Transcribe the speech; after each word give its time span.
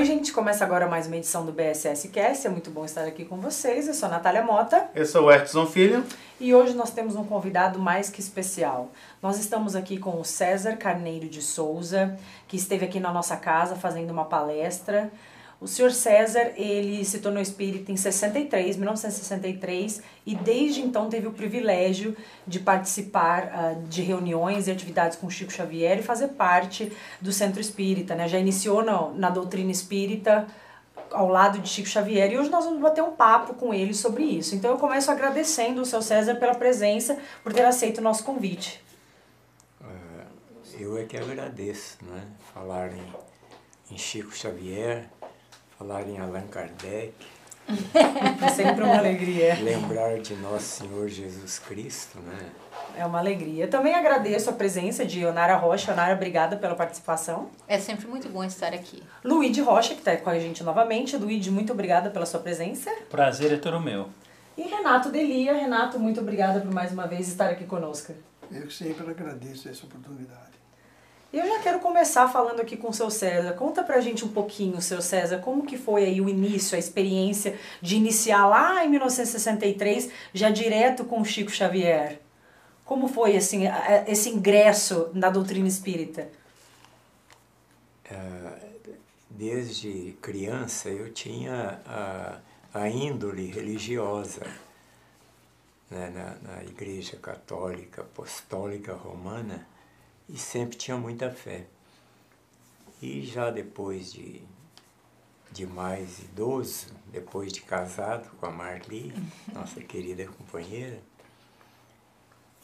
Oi, 0.00 0.06
gente, 0.06 0.32
começa 0.32 0.64
agora 0.64 0.88
mais 0.88 1.06
uma 1.06 1.18
edição 1.18 1.44
do 1.44 1.52
BSS 1.52 2.08
Cast. 2.08 2.46
É 2.46 2.48
muito 2.48 2.70
bom 2.70 2.86
estar 2.86 3.04
aqui 3.04 3.22
com 3.22 3.36
vocês. 3.36 3.86
Eu 3.86 3.92
sou 3.92 4.08
a 4.08 4.12
Natália 4.12 4.42
Mota. 4.42 4.88
Eu 4.94 5.04
sou 5.04 5.24
o 5.24 5.30
Edson 5.30 5.66
Filho. 5.66 6.02
E 6.40 6.54
hoje 6.54 6.72
nós 6.72 6.90
temos 6.90 7.16
um 7.16 7.24
convidado 7.24 7.78
mais 7.78 8.08
que 8.08 8.18
especial. 8.18 8.90
Nós 9.20 9.38
estamos 9.38 9.76
aqui 9.76 9.98
com 9.98 10.18
o 10.18 10.24
César 10.24 10.76
Carneiro 10.78 11.28
de 11.28 11.42
Souza, 11.42 12.16
que 12.48 12.56
esteve 12.56 12.86
aqui 12.86 12.98
na 12.98 13.12
nossa 13.12 13.36
casa 13.36 13.76
fazendo 13.76 14.10
uma 14.10 14.24
palestra. 14.24 15.12
O 15.60 15.68
senhor 15.68 15.92
César, 15.92 16.52
ele 16.56 17.04
se 17.04 17.18
tornou 17.18 17.42
espírita 17.42 17.92
em 17.92 17.96
63, 17.96 18.78
1963, 18.78 20.00
e 20.24 20.34
desde 20.34 20.80
então 20.80 21.10
teve 21.10 21.26
o 21.26 21.32
privilégio 21.32 22.16
de 22.46 22.58
participar 22.58 23.44
uh, 23.44 23.82
de 23.86 24.00
reuniões 24.00 24.66
e 24.66 24.70
atividades 24.70 25.18
com 25.18 25.28
Chico 25.28 25.52
Xavier 25.52 25.98
e 25.98 26.02
fazer 26.02 26.28
parte 26.28 26.90
do 27.20 27.30
Centro 27.30 27.60
Espírita, 27.60 28.14
né? 28.14 28.26
Já 28.26 28.38
iniciou 28.38 28.82
na, 28.82 29.10
na 29.10 29.28
doutrina 29.28 29.70
espírita 29.70 30.46
ao 31.10 31.28
lado 31.28 31.58
de 31.58 31.68
Chico 31.68 31.88
Xavier 31.88 32.32
e 32.32 32.38
hoje 32.38 32.48
nós 32.48 32.64
vamos 32.64 32.80
bater 32.80 33.02
um 33.02 33.12
papo 33.12 33.52
com 33.52 33.74
ele 33.74 33.92
sobre 33.92 34.22
isso. 34.22 34.54
Então 34.54 34.70
eu 34.70 34.78
começo 34.78 35.10
agradecendo 35.10 35.82
o 35.82 35.84
seu 35.84 36.00
César 36.00 36.36
pela 36.36 36.54
presença, 36.54 37.18
por 37.42 37.52
ter 37.52 37.66
aceito 37.66 37.98
o 37.98 38.02
nosso 38.02 38.24
convite. 38.24 38.82
Uh, 39.78 40.24
eu 40.78 40.96
é 40.96 41.04
que 41.04 41.18
agradeço, 41.18 41.98
né? 42.02 42.22
Falar 42.54 42.92
em, 42.94 43.12
em 43.90 43.98
Chico 43.98 44.34
Xavier 44.34 45.06
falar 45.80 46.06
em 46.06 46.18
Allan 46.18 46.46
Kardec. 46.48 47.14
Sempre 48.54 48.84
uma 48.84 48.98
alegria. 48.98 49.54
Lembrar 49.62 50.18
de 50.18 50.34
Nosso 50.34 50.82
Senhor 50.82 51.08
Jesus 51.08 51.58
Cristo, 51.58 52.18
né? 52.18 52.50
É 52.94 53.06
uma 53.06 53.18
alegria. 53.18 53.66
Também 53.66 53.94
agradeço 53.94 54.50
a 54.50 54.52
presença 54.52 55.06
de 55.06 55.24
Onara 55.24 55.56
Rocha. 55.56 55.92
Onara, 55.92 56.12
obrigada 56.14 56.56
pela 56.56 56.74
participação. 56.74 57.48
É 57.66 57.78
sempre 57.78 58.06
muito 58.08 58.28
bom 58.28 58.44
estar 58.44 58.74
aqui. 58.74 59.02
Luíde 59.24 59.62
Rocha, 59.62 59.94
que 59.94 60.00
está 60.00 60.16
com 60.16 60.28
a 60.28 60.38
gente 60.38 60.62
novamente. 60.62 61.16
Luíde, 61.16 61.50
muito 61.50 61.72
obrigada 61.72 62.10
pela 62.10 62.26
sua 62.26 62.40
presença. 62.40 62.90
Prazer 63.08 63.52
é 63.52 63.56
todo 63.56 63.80
meu. 63.80 64.10
E 64.58 64.62
Renato 64.62 65.08
Delia. 65.08 65.54
Renato, 65.54 65.98
muito 65.98 66.20
obrigada 66.20 66.60
por 66.60 66.72
mais 66.74 66.92
uma 66.92 67.06
vez 67.06 67.28
estar 67.28 67.48
aqui 67.48 67.64
conosco. 67.64 68.12
Eu 68.50 68.70
sempre 68.70 69.08
agradeço 69.08 69.68
essa 69.68 69.86
oportunidade. 69.86 70.49
Eu 71.32 71.46
já 71.46 71.60
quero 71.60 71.78
começar 71.78 72.26
falando 72.28 72.58
aqui 72.58 72.76
com 72.76 72.88
o 72.88 72.92
seu 72.92 73.08
César. 73.08 73.52
Conta 73.52 73.84
pra 73.84 74.00
gente 74.00 74.24
um 74.24 74.28
pouquinho, 74.28 74.82
seu 74.82 75.00
César, 75.00 75.38
como 75.38 75.64
que 75.64 75.78
foi 75.78 76.04
aí 76.04 76.20
o 76.20 76.28
início, 76.28 76.74
a 76.74 76.78
experiência 76.78 77.56
de 77.80 77.94
iniciar 77.94 78.46
lá 78.48 78.84
em 78.84 78.90
1963, 78.90 80.10
já 80.34 80.50
direto 80.50 81.04
com 81.04 81.20
o 81.20 81.24
Chico 81.24 81.50
Xavier. 81.50 82.20
Como 82.84 83.06
foi 83.06 83.36
assim, 83.36 83.62
esse 84.08 84.28
ingresso 84.28 85.08
na 85.14 85.30
doutrina 85.30 85.68
espírita? 85.68 86.28
É, 88.10 88.16
desde 89.30 90.16
criança 90.20 90.88
eu 90.88 91.12
tinha 91.12 91.78
a, 91.86 92.38
a 92.74 92.88
índole 92.88 93.46
religiosa 93.46 94.44
né, 95.88 96.10
na, 96.12 96.54
na 96.54 96.64
Igreja 96.64 97.16
Católica 97.18 98.02
Apostólica 98.02 98.94
Romana 98.94 99.64
e 100.32 100.38
sempre 100.38 100.76
tinha 100.76 100.96
muita 100.96 101.30
fé. 101.30 101.66
E 103.02 103.22
já 103.22 103.50
depois 103.50 104.12
de, 104.12 104.42
de 105.50 105.66
mais 105.66 106.20
idoso, 106.20 106.86
depois 107.06 107.52
de 107.52 107.62
casado 107.62 108.30
com 108.36 108.46
a 108.46 108.50
Marli, 108.50 109.12
nossa 109.52 109.80
querida 109.80 110.26
companheira, 110.26 111.00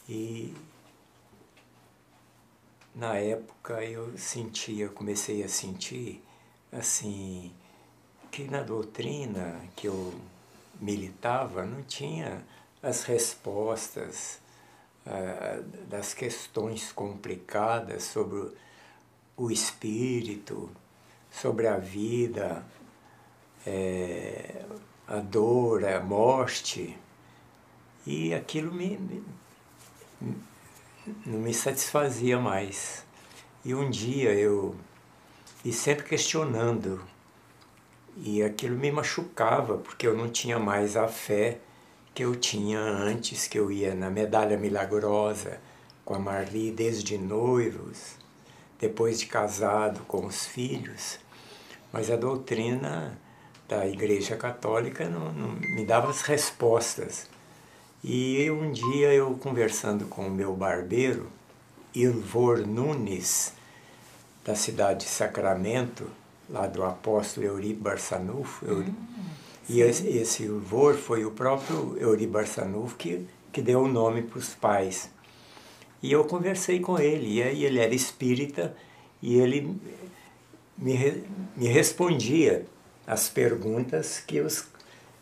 e 0.07 0.53
na 2.95 3.15
época 3.15 3.83
eu 3.83 4.17
sentia, 4.17 4.87
comecei 4.89 5.43
a 5.43 5.49
sentir 5.49 6.23
assim 6.71 7.53
que 8.31 8.45
na 8.45 8.61
doutrina 8.61 9.61
que 9.75 9.87
eu 9.87 10.13
militava 10.79 11.65
não 11.65 11.83
tinha 11.83 12.45
as 12.81 13.03
respostas 13.03 14.39
uh, 15.07 15.63
das 15.87 16.13
questões 16.13 16.91
complicadas 16.91 18.03
sobre 18.03 18.51
o 19.35 19.49
espírito, 19.49 20.69
sobre 21.31 21.67
a 21.67 21.77
vida, 21.77 22.65
é, 23.65 24.65
a 25.07 25.17
dor, 25.17 25.85
a 25.85 25.99
morte. 25.99 26.97
E 28.05 28.33
aquilo 28.33 28.73
me, 28.73 28.97
me, 28.97 29.23
não 31.25 31.39
me 31.39 31.53
satisfazia 31.53 32.39
mais. 32.39 33.05
E 33.63 33.73
um 33.75 33.89
dia 33.89 34.33
eu, 34.33 34.75
e 35.63 35.71
sempre 35.71 36.05
questionando, 36.05 37.01
e 38.15 38.41
aquilo 38.41 38.77
me 38.77 38.91
machucava, 38.91 39.77
porque 39.77 40.07
eu 40.07 40.15
não 40.15 40.29
tinha 40.29 40.57
mais 40.57 40.97
a 40.97 41.07
fé 41.07 41.59
que 42.17 42.23
eu 42.23 42.35
tinha 42.35 42.79
antes, 42.79 43.45
que 43.45 43.59
eu 43.59 43.71
ia 43.71 43.93
na 43.93 44.09
Medalha 44.09 44.57
Milagrosa 44.57 45.59
com 46.03 46.15
a 46.15 46.19
Marli 46.19 46.71
desde 46.71 47.15
noivos, 47.15 48.15
depois 48.79 49.19
de 49.19 49.27
casado 49.27 49.99
com 50.07 50.25
os 50.25 50.47
filhos, 50.47 51.19
mas 51.93 52.09
a 52.09 52.15
doutrina 52.15 53.15
da 53.69 53.85
Igreja 53.87 54.35
Católica 54.35 55.07
não, 55.07 55.31
não 55.31 55.49
me 55.49 55.85
dava 55.85 56.09
as 56.09 56.23
respostas. 56.23 57.27
E 58.03 58.49
um 58.49 58.71
dia 58.71 59.13
eu 59.13 59.35
conversando 59.35 60.05
com 60.05 60.25
o 60.25 60.31
meu 60.31 60.55
barbeiro, 60.55 61.27
Ilvor 61.93 62.65
Nunes, 62.65 63.53
da 64.43 64.55
cidade 64.55 65.05
de 65.05 65.11
Sacramento, 65.11 66.09
lá 66.49 66.65
do 66.65 66.83
apóstolo 66.83 67.45
Eurico 67.45 67.81
Barçanufo, 67.81 68.65
hum. 68.65 68.91
E 69.69 69.81
esse, 69.81 70.07
esse 70.07 70.47
louvor 70.47 70.95
foi 70.95 71.25
o 71.25 71.31
próprio 71.31 71.97
Euri 71.99 72.25
Barçanufo 72.25 72.95
que, 72.95 73.27
que 73.51 73.61
deu 73.61 73.81
o 73.81 73.87
nome 73.87 74.21
para 74.21 74.39
os 74.39 74.55
pais. 74.55 75.09
E 76.01 76.11
eu 76.11 76.23
conversei 76.25 76.79
com 76.79 76.97
ele, 76.97 77.35
e 77.35 77.43
aí 77.43 77.65
ele 77.65 77.79
era 77.79 77.93
espírita, 77.93 78.75
e 79.21 79.37
ele 79.37 79.75
me, 80.77 81.23
me 81.55 81.67
respondia 81.67 82.65
as 83.05 83.27
perguntas 83.27 84.19
que 84.25 84.39
os, 84.39 84.65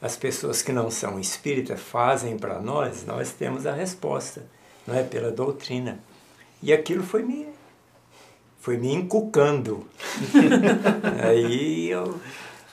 as 0.02 0.16
pessoas 0.16 0.62
que 0.62 0.72
não 0.72 0.92
são 0.92 1.20
espíritas 1.20 1.80
fazem 1.80 2.38
para 2.38 2.60
nós, 2.60 3.06
nós 3.06 3.32
temos 3.32 3.66
a 3.66 3.74
resposta, 3.74 4.46
não 4.86 4.96
é 4.96 5.04
pela 5.04 5.32
doutrina. 5.32 6.00
E 6.62 6.74
aquilo 6.74 7.04
foi 7.04 7.24
me, 7.24 7.48
foi 8.60 8.78
me 8.78 8.94
encucando. 8.94 9.88
aí 11.24 11.90
eu 11.90 12.20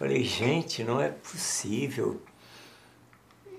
Falei, 0.02 0.24
gente, 0.24 0.82
não 0.82 1.00
é 1.00 1.10
possível. 1.10 2.20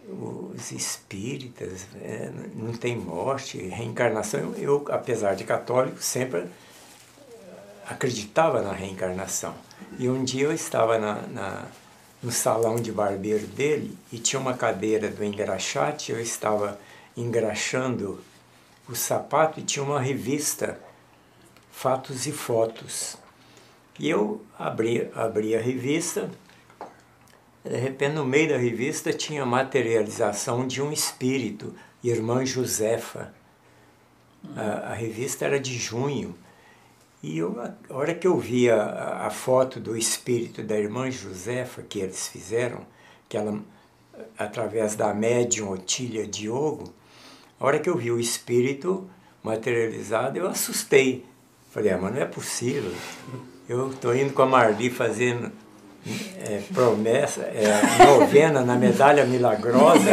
Os 0.10 0.74
espíritas, 0.74 1.88
é, 2.02 2.30
não 2.54 2.74
tem 2.74 2.98
morte, 2.98 3.60
reencarnação. 3.60 4.54
Eu, 4.58 4.86
apesar 4.90 5.36
de 5.36 5.46
católico, 5.46 6.04
sempre 6.04 6.48
acreditava 7.88 8.62
na 8.62 8.74
reencarnação. 8.74 9.56
E 9.98 10.10
um 10.10 10.22
dia 10.22 10.44
eu 10.44 10.52
estava 10.52 11.00
na, 11.00 11.22
na, 11.28 11.66
no 12.22 12.30
salão 12.30 12.76
de 12.76 12.92
barbeiro 12.92 13.48
dele 13.48 13.98
e 14.12 14.20
tinha 14.20 14.38
uma 14.38 14.54
cadeira 14.54 15.08
do 15.08 15.24
engraxate, 15.24 16.12
eu 16.12 16.20
estava 16.20 16.78
engraxando 17.16 18.22
o 18.90 18.94
sapato 18.94 19.62
e 19.62 19.64
tinha 19.64 19.82
uma 19.82 20.02
revista, 20.02 20.78
Fatos 21.72 22.28
e 22.28 22.34
Fotos. 22.34 23.23
E 24.00 24.10
eu 24.10 24.42
abri, 24.58 25.10
abri 25.16 25.56
a 25.56 25.62
revista, 25.62 26.30
de 27.64 27.78
repente 27.78 28.14
no 28.14 28.26
meio 28.26 28.50
da 28.50 28.58
revista 28.58 29.14
tinha 29.14 29.46
materialização 29.46 30.68
de 30.68 30.82
um 30.82 30.92
espírito, 30.92 31.74
Irmã 32.04 32.46
Josefa. 32.46 33.34
A, 34.56 34.92
a 34.92 34.94
revista 34.94 35.46
era 35.46 35.60
de 35.60 35.78
junho. 35.78 36.36
E 37.22 37.38
eu, 37.38 37.58
a 37.62 37.74
hora 37.96 38.14
que 38.14 38.28
eu 38.28 38.38
vi 38.38 38.70
a, 38.70 39.26
a, 39.28 39.30
foto 39.30 39.80
do 39.80 39.96
espírito 39.96 40.62
da 40.62 40.78
irmã 40.78 41.10
Josefa 41.10 41.82
que 41.82 42.00
eles 42.00 42.28
fizeram, 42.28 42.86
que 43.30 43.38
ela, 43.38 43.62
através 44.38 44.96
da 44.96 45.14
médium 45.14 45.72
Otília 45.72 46.28
Diogo, 46.28 46.94
a 47.58 47.66
hora 47.66 47.80
que 47.80 47.90
eu 47.90 47.96
vi 47.96 48.12
o 48.12 48.20
espírito 48.20 49.10
materializado, 49.42 50.38
eu 50.38 50.48
assustei. 50.48 51.26
Falei, 51.72 51.94
ah, 51.94 51.98
mas 51.98 52.14
não 52.14 52.22
é 52.22 52.26
possível. 52.26 52.92
Eu 53.74 53.90
estou 53.90 54.16
indo 54.16 54.32
com 54.34 54.44
a 54.44 54.46
Marli 54.46 54.92
fazendo 54.92 55.52
é, 56.46 56.62
promessa, 56.72 57.42
é, 57.42 58.06
novena 58.06 58.62
na 58.62 58.76
medalha 58.76 59.26
milagrosa 59.26 60.12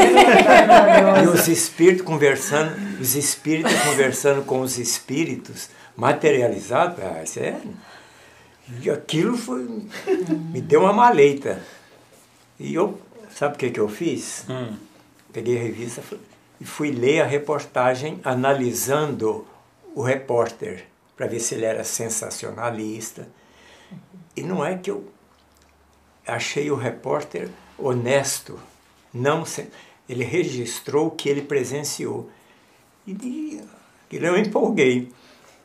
e 1.23 1.29
os 1.29 1.47
espíritos 1.47 2.03
conversando, 2.07 2.75
os 2.99 3.15
espíritos 3.15 3.79
conversando 3.83 4.47
com 4.47 4.63
os 4.63 4.79
espíritos 4.79 5.69
materializados. 5.95 7.05
Ah, 7.05 7.23
isso 7.23 7.39
é, 7.39 7.61
e 8.81 8.89
aquilo 8.89 9.37
foi, 9.37 9.69
me 10.51 10.63
deu 10.63 10.81
uma 10.81 10.95
maleita. 10.95 11.61
E 12.59 12.75
eu, 12.75 12.99
sabe 13.29 13.57
o 13.57 13.59
que, 13.59 13.69
que 13.69 13.81
eu 13.81 13.91
fiz? 13.91 14.47
Hum. 14.49 14.75
Peguei 15.35 15.59
a 15.59 15.63
revista 15.63 16.03
e 16.59 16.65
fui 16.65 16.91
ler 16.93 17.21
a 17.21 17.27
reportagem 17.27 18.21
analisando 18.25 19.47
o 19.95 20.01
repórter 20.01 20.87
para 21.15 21.27
ver 21.27 21.41
se 21.41 21.57
ele 21.57 21.67
era 21.67 21.85
sensacionalista 21.85 23.29
e 24.37 24.43
não 24.43 24.65
é 24.65 24.77
que 24.77 24.91
eu 24.91 25.07
achei 26.27 26.71
o 26.71 26.77
repórter 26.77 27.49
honesto, 27.79 28.59
não 29.13 29.45
ele 30.09 30.25
registrou 30.25 31.09
o 31.09 31.11
que 31.11 31.29
ele 31.29 31.43
presenciou. 31.43 32.31
E 33.07 33.61
eu 34.11 34.37
empolguei. 34.37 35.11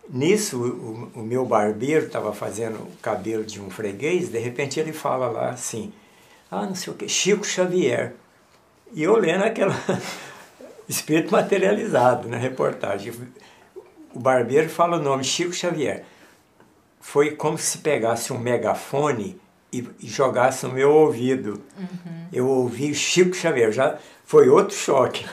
Nisso, 0.07 0.61
o, 0.61 1.19
o 1.19 1.23
meu 1.23 1.45
barbeiro 1.45 2.05
estava 2.05 2.31
fazendo 2.31 2.75
o 2.75 2.91
cabelo 3.01 3.43
de 3.43 3.59
um 3.59 3.71
freguês, 3.71 4.29
de 4.29 4.37
repente 4.37 4.79
ele 4.79 4.93
fala 4.93 5.27
lá 5.27 5.49
assim, 5.49 5.91
ah, 6.51 6.65
não 6.65 6.75
sei 6.75 6.93
o 6.93 6.95
que, 6.95 7.09
Chico 7.09 7.43
Xavier. 7.43 8.13
E 8.93 9.01
eu 9.01 9.15
lendo 9.17 9.43
aquela 9.43 9.75
espírito 10.87 11.31
materializado 11.31 12.27
na 12.27 12.37
reportagem. 12.37 13.13
O 14.13 14.19
barbeiro 14.19 14.69
fala 14.69 14.97
o 14.97 15.01
nome 15.01 15.23
Chico 15.23 15.53
Xavier. 15.53 16.05
Foi 17.05 17.31
como 17.31 17.55
se 17.55 17.77
pegasse 17.77 18.33
um 18.33 18.39
megafone 18.39 19.39
e, 19.71 19.87
e 20.01 20.07
jogasse 20.07 20.65
no 20.65 20.73
meu 20.73 20.91
ouvido. 20.91 21.61
Eu 22.33 22.47
ouvi 22.47 22.95
Chico 22.95 23.35
Xavier, 23.35 23.71
já 23.71 23.99
foi 24.25 24.49
outro 24.49 24.75
choque. 24.75 25.23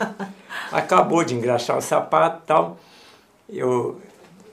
Acabou 0.72 1.22
de 1.22 1.34
engraxar 1.34 1.76
o 1.76 1.82
sapato 1.82 2.40
e 2.42 2.46
tal. 2.46 2.80
Eu 3.46 4.00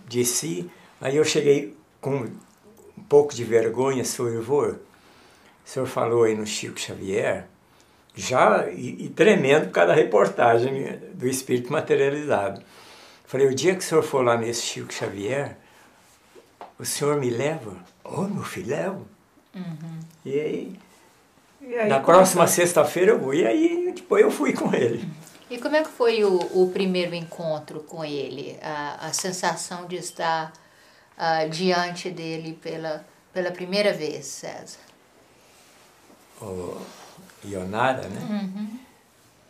desci, 0.07 0.69
aí 0.99 1.15
eu 1.15 1.23
cheguei 1.23 1.75
com 2.01 2.27
um 2.97 3.03
pouco 3.07 3.33
de 3.33 3.45
vergonha, 3.45 4.03
senhor 4.03 4.33
Ivor. 4.33 4.75
O 5.65 5.69
senhor 5.69 5.87
falou 5.87 6.25
aí 6.25 6.35
no 6.35 6.45
Chico 6.45 6.77
Xavier, 6.77 7.47
já 8.13 8.69
e, 8.69 9.05
e 9.05 9.09
tremendo 9.09 9.67
por 9.67 9.71
causa 9.71 9.93
da 9.93 9.95
reportagem 9.95 10.99
do 11.13 11.25
espírito 11.25 11.71
materializado. 11.71 12.61
Falei, 13.25 13.47
o 13.47 13.55
dia 13.55 13.73
que 13.73 13.79
o 13.79 13.87
senhor 13.87 14.03
for 14.03 14.23
lá 14.23 14.37
nesse 14.37 14.61
Chico 14.61 14.93
Xavier, 14.93 15.57
o 16.79 16.85
senhor 16.85 17.19
me 17.19 17.29
leva? 17.29 17.75
Ô, 18.03 18.21
meu 18.21 18.43
filho, 18.43 18.69
levo. 18.69 19.07
E 20.25 20.39
aí, 20.39 20.79
E 21.61 21.75
aí, 21.75 21.89
na 21.89 21.95
como 21.95 22.05
próxima 22.05 22.47
sexta-feira 22.47 23.11
eu 23.11 23.19
vou. 23.19 23.33
E 23.33 23.45
aí, 23.45 23.91
depois 23.93 24.23
eu 24.23 24.31
fui 24.31 24.53
com 24.53 24.73
ele. 24.73 25.07
E 25.49 25.57
como 25.57 25.75
é 25.75 25.83
que 25.83 25.89
foi 25.89 26.23
o, 26.23 26.37
o 26.53 26.71
primeiro 26.71 27.13
encontro 27.13 27.81
com 27.81 28.05
ele? 28.05 28.57
A, 28.61 29.07
a 29.07 29.13
sensação 29.13 29.87
de 29.87 29.97
estar 29.97 30.53
ah, 31.17 31.45
diante 31.45 32.09
dele 32.09 32.57
pela, 32.61 33.05
pela 33.33 33.51
primeira 33.51 33.91
vez, 33.91 34.25
César? 34.25 34.89
o 36.41 36.81
Ionara, 37.45 38.07
né? 38.07 38.69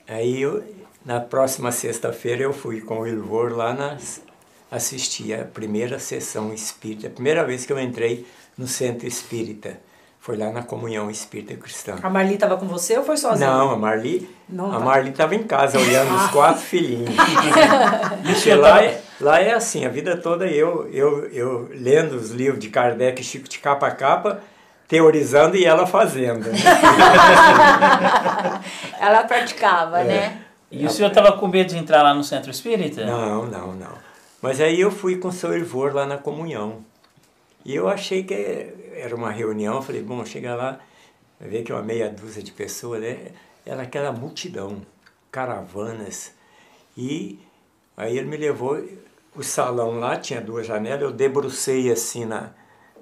Aí 0.08 0.42
eu, 0.42 0.64
na 1.06 1.20
próxima 1.20 1.72
sexta-feira 1.72 2.44
eu 2.44 2.54
fui 2.54 2.82
com 2.82 3.02
o 3.02 3.08
Ilvor 3.08 3.56
lá 3.56 3.74
nas, 3.74 4.22
assistir 4.72 5.34
a 5.34 5.44
primeira 5.44 6.00
sessão 6.00 6.54
espírita, 6.54 7.08
a 7.08 7.10
primeira 7.10 7.44
vez 7.44 7.66
que 7.66 7.74
eu 7.74 7.80
entrei 7.80 8.26
no 8.58 8.68
centro 8.68 9.08
espírita. 9.08 9.78
Foi 10.22 10.36
lá 10.36 10.52
na 10.52 10.62
comunhão 10.62 11.10
espírita 11.10 11.56
cristã. 11.56 11.96
A 12.04 12.10
Marli 12.10 12.34
estava 12.34 12.58
com 12.58 12.68
você 12.68 12.98
ou 12.98 13.06
foi 13.06 13.16
sozinha? 13.16 13.50
Não, 13.50 13.72
a 13.72 13.78
Marli, 13.78 14.30
Não 14.50 14.68
a 14.70 14.78
tá. 14.78 14.80
Marli 14.80 15.10
estava 15.12 15.34
em 15.34 15.44
casa 15.44 15.80
olhando 15.80 16.14
os 16.14 16.28
quatro 16.30 16.62
filhinhos. 16.62 17.16
Porque 18.26 18.54
lá 18.54 18.84
é, 18.84 19.02
lá 19.22 19.40
é 19.40 19.54
assim, 19.54 19.86
a 19.86 19.90
vida 19.90 20.18
toda 20.18 20.46
eu, 20.46 20.90
eu, 20.92 21.26
eu 21.32 21.70
lendo 21.74 22.18
os 22.18 22.32
livros 22.32 22.60
de 22.60 22.68
Kardec, 22.70 23.24
Chico 23.24 23.48
de 23.48 23.60
capa 23.60 23.88
a 23.88 23.92
capa, 23.92 24.42
teorizando 24.90 25.56
e 25.56 25.64
ela 25.64 25.88
fazendo. 25.88 26.50
né? 26.50 26.58
Ela 29.00 29.24
praticava, 29.24 30.04
né? 30.04 30.42
E 30.70 30.86
o 30.86 30.90
senhor 30.90 31.08
estava 31.08 31.32
com 31.32 31.48
medo 31.48 31.70
de 31.70 31.78
entrar 31.78 32.04
lá 32.04 32.14
no 32.14 32.24
centro 32.24 32.52
espírita? 32.52 33.06
Não, 33.06 33.46
não, 33.46 33.74
não. 33.74 34.09
Mas 34.42 34.62
aí 34.62 34.80
eu 34.80 34.90
fui 34.90 35.18
com 35.18 35.28
o 35.28 35.34
seu 35.34 35.58
Ivor 35.58 35.94
lá 35.94 36.06
na 36.06 36.18
comunhão. 36.18 36.86
E 37.66 37.76
eu 37.76 37.90
achei 37.90 38.24
que 38.24 38.34
era 38.94 39.14
uma 39.16 39.32
reunião, 39.32 39.76
eu 39.76 39.82
falei, 39.82 40.02
bom, 40.02 40.24
chega 40.26 40.56
lá, 40.56 40.80
ver 41.40 41.64
que 41.64 41.72
é 41.72 41.76
uma 41.76 41.84
meia 41.84 42.10
dúzia 42.10 42.42
de 42.42 42.52
pessoas, 42.52 43.02
né? 43.02 43.32
Era 43.66 43.84
aquela 43.84 44.12
multidão, 44.12 44.82
caravanas. 45.30 46.34
E 46.98 47.40
aí 47.98 48.18
ele 48.18 48.28
me 48.28 48.38
levou, 48.38 48.82
o 49.36 49.44
salão 49.44 50.00
lá 50.00 50.18
tinha 50.18 50.40
duas 50.40 50.66
janelas, 50.66 51.02
eu 51.02 51.12
debrucei 51.12 51.92
assim 51.92 52.26
na, 52.26 52.52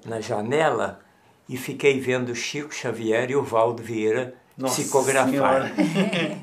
na 0.06 0.20
janela 0.20 1.00
e 1.48 1.56
fiquei 1.56 2.00
vendo 2.00 2.36
Chico 2.36 2.74
Xavier 2.74 3.30
e 3.30 3.36
o 3.36 3.44
Valdo 3.44 3.82
Vieira 3.82 4.36
Nossa 4.58 4.82
psicografar. 4.82 5.30
Senhora. 5.30 5.72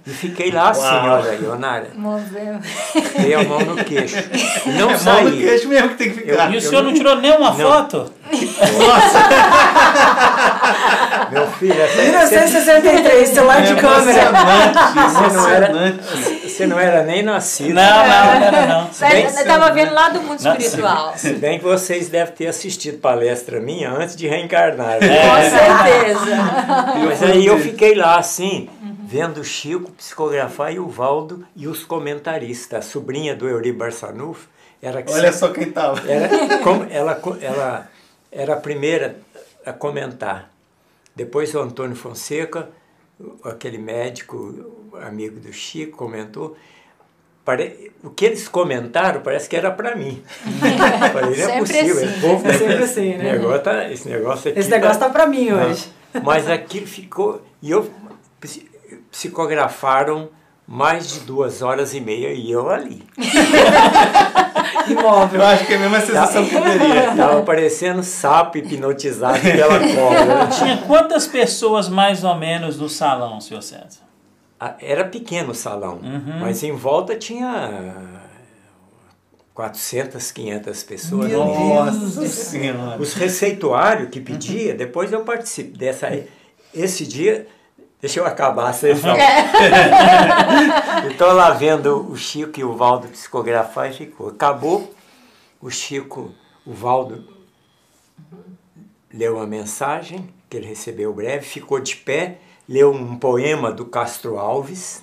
E 0.06 0.10
fiquei 0.10 0.52
lá 0.52 0.70
assim, 0.70 0.82
Uau. 0.82 1.04
olha, 1.20 1.34
Ionara. 1.34 1.88
Moveu. 1.96 2.60
Dei 3.20 3.34
a 3.34 3.42
mão 3.42 3.58
no 3.58 3.76
queixo. 3.84 4.16
Não 4.66 4.72
É 4.72 4.78
mão 4.78 4.90
no 4.92 4.98
saí. 4.98 5.42
queixo 5.42 5.68
mesmo 5.68 5.88
que 5.88 5.94
tem 5.96 6.10
que 6.10 6.20
ficar. 6.20 6.46
Eu- 6.46 6.52
e 6.52 6.56
o 6.56 6.60
senhor 6.60 6.84
não 6.84 6.94
tirou 6.94 7.16
nenhuma 7.16 7.50
Não. 7.50 7.56
foto? 7.56 8.12
Meu 11.30 11.46
filho, 11.52 11.72
até, 11.84 11.88
você, 11.94 12.36
1963, 12.36 13.28
celular 13.30 13.62
de 13.62 13.74
câmera. 13.74 14.20
Emocionante, 14.28 15.34
não 15.34 15.48
era- 15.48 15.66
emocionante. 15.70 16.33
Você 16.54 16.66
não 16.66 16.78
era 16.78 17.02
nem 17.02 17.22
nascido. 17.22 17.74
Não, 17.74 17.82
não, 17.82 18.40
não, 18.40 18.68
não, 18.68 18.90
eu 19.10 19.26
estava 19.26 19.70
vendo 19.72 19.92
lá 19.92 20.08
do 20.08 20.20
mundo 20.22 20.42
Não, 20.42 20.56
espiritual. 20.56 21.12
Se 21.16 21.32
bem 21.34 21.58
que 21.58 21.64
vocês 21.64 22.08
devem 22.08 22.34
ter 22.34 22.46
assistido 22.46 22.98
palestra 22.98 23.60
minha 23.60 23.90
antes 23.90 24.16
de 24.16 24.26
reencarnar. 24.26 25.00
né? 25.00 25.06
É. 25.06 25.28
Com 25.28 26.14
certeza. 26.14 26.36
Mas 27.06 27.22
aí 27.22 27.46
eu 27.46 27.58
fiquei 27.58 27.94
lá 27.94 28.18
assim, 28.18 28.68
vendo 29.02 29.40
o 29.40 29.44
Chico 29.44 29.90
psicografar 29.92 30.72
e 30.72 30.78
o 30.78 30.88
Valdo 30.88 31.46
e 31.56 31.66
os 31.66 31.84
comentaristas. 31.84 32.86
A 32.86 32.88
sobrinha 32.88 33.34
do 33.34 33.48
Euri 33.48 33.72
Barçanufo 33.72 34.48
era 34.80 35.02
que 35.02 35.12
Olha 35.12 35.32
só 35.32 35.48
quem 35.48 35.70
tava. 35.70 36.00
Era, 36.10 36.58
como 36.62 36.86
ela, 36.90 37.20
ela 37.40 37.88
era 38.30 38.54
a 38.54 38.56
primeira 38.56 39.16
a 39.64 39.72
comentar. 39.72 40.50
Depois 41.16 41.54
o 41.54 41.60
Antônio 41.60 41.96
Fonseca, 41.96 42.68
aquele 43.44 43.78
médico 43.78 44.90
amigo 45.02 45.38
do 45.40 45.52
Chico, 45.52 45.96
comentou. 45.96 46.56
Pare- 47.44 47.92
O 48.02 48.08
que 48.10 48.24
eles 48.24 48.48
comentaram 48.48 49.20
parece 49.20 49.48
que 49.48 49.54
era 49.56 49.70
para 49.70 49.94
mim. 49.94 50.22
Falei, 51.12 51.36
não 51.42 51.50
é 51.50 51.58
possível. 51.58 51.94
assim. 51.96 52.06
esse 52.06 52.20
povo- 52.20 52.48
É 52.48 52.52
sempre 52.58 52.82
assim, 52.84 53.14
né? 53.16 53.32
Negócio, 53.32 53.62
tá- 53.62 53.90
esse 53.92 54.08
negócio 54.08 54.50
aqui 54.50 54.58
Esse 54.60 54.70
negócio 54.70 54.98
tá 55.00 55.10
pra 55.10 55.26
mim 55.26 55.50
Não. 55.50 55.70
hoje. 55.70 55.92
Mas 56.22 56.48
aquilo 56.48 56.86
ficou. 56.86 57.42
E 57.60 57.70
eu 57.70 57.90
psi- 58.40 58.70
psicografaram 59.10 60.30
mais 60.66 61.08
de 61.12 61.20
duas 61.20 61.60
horas 61.60 61.92
e 61.92 62.00
meia 62.00 62.32
e 62.32 62.50
eu 62.50 62.70
ali. 62.70 63.02
Imóvel. 64.88 65.40
Eu 65.40 65.46
acho 65.46 65.66
que 65.66 65.72
é 65.72 65.76
a 65.76 65.80
mesma 65.80 66.00
sensação 66.00 66.44
que 66.46 66.54
eu 66.54 66.62
teria. 66.62 67.14
Tava 67.16 67.42
parecendo 67.42 68.02
sapo 68.02 68.58
hipnotizado 68.58 69.40
pela 69.40 69.78
cobra. 69.78 70.46
Tinha 70.56 70.78
quantas 70.86 71.26
pessoas 71.26 71.88
mais 71.88 72.24
ou 72.24 72.34
menos 72.34 72.78
no 72.78 72.88
salão, 72.88 73.40
senhor 73.40 73.62
César? 73.62 74.00
Ah, 74.60 74.74
Era 74.80 75.04
pequeno 75.04 75.50
o 75.50 75.54
salão, 75.54 76.00
Uhum. 76.02 76.38
mas 76.40 76.62
em 76.62 76.72
volta 76.72 77.16
tinha 77.16 77.94
400, 79.52 80.32
500 80.32 80.82
pessoas. 80.82 81.28
Meu 81.28 81.44
Nossa 81.44 82.26
senhora. 82.26 83.00
Os 83.00 83.14
receituários 83.14 84.08
que 84.10 84.20
pedia, 84.20 84.74
depois 84.74 85.12
eu 85.12 85.20
participo 85.22 85.76
dessa. 85.78 86.08
Esse 86.74 87.06
dia, 87.06 87.46
deixa 88.04 88.20
eu 88.20 88.26
acabar 88.26 88.68
a 88.68 88.72
sessão. 88.74 89.16
eu 91.04 91.10
estou 91.10 91.32
lá 91.32 91.52
vendo 91.52 92.06
o 92.10 92.14
Chico 92.18 92.60
e 92.60 92.62
o 92.62 92.76
Valdo 92.76 93.08
psicografar 93.08 93.90
e 93.90 93.94
ficou. 93.94 94.28
Acabou, 94.28 94.92
o 95.58 95.70
Chico, 95.70 96.34
o 96.66 96.74
Valdo 96.74 97.26
leu 99.10 99.36
uma 99.36 99.46
mensagem 99.46 100.28
que 100.50 100.58
ele 100.58 100.66
recebeu 100.66 101.14
breve, 101.14 101.46
ficou 101.46 101.80
de 101.80 101.96
pé, 101.96 102.40
leu 102.68 102.92
um 102.92 103.16
poema 103.16 103.72
do 103.72 103.86
Castro 103.86 104.38
Alves, 104.38 105.02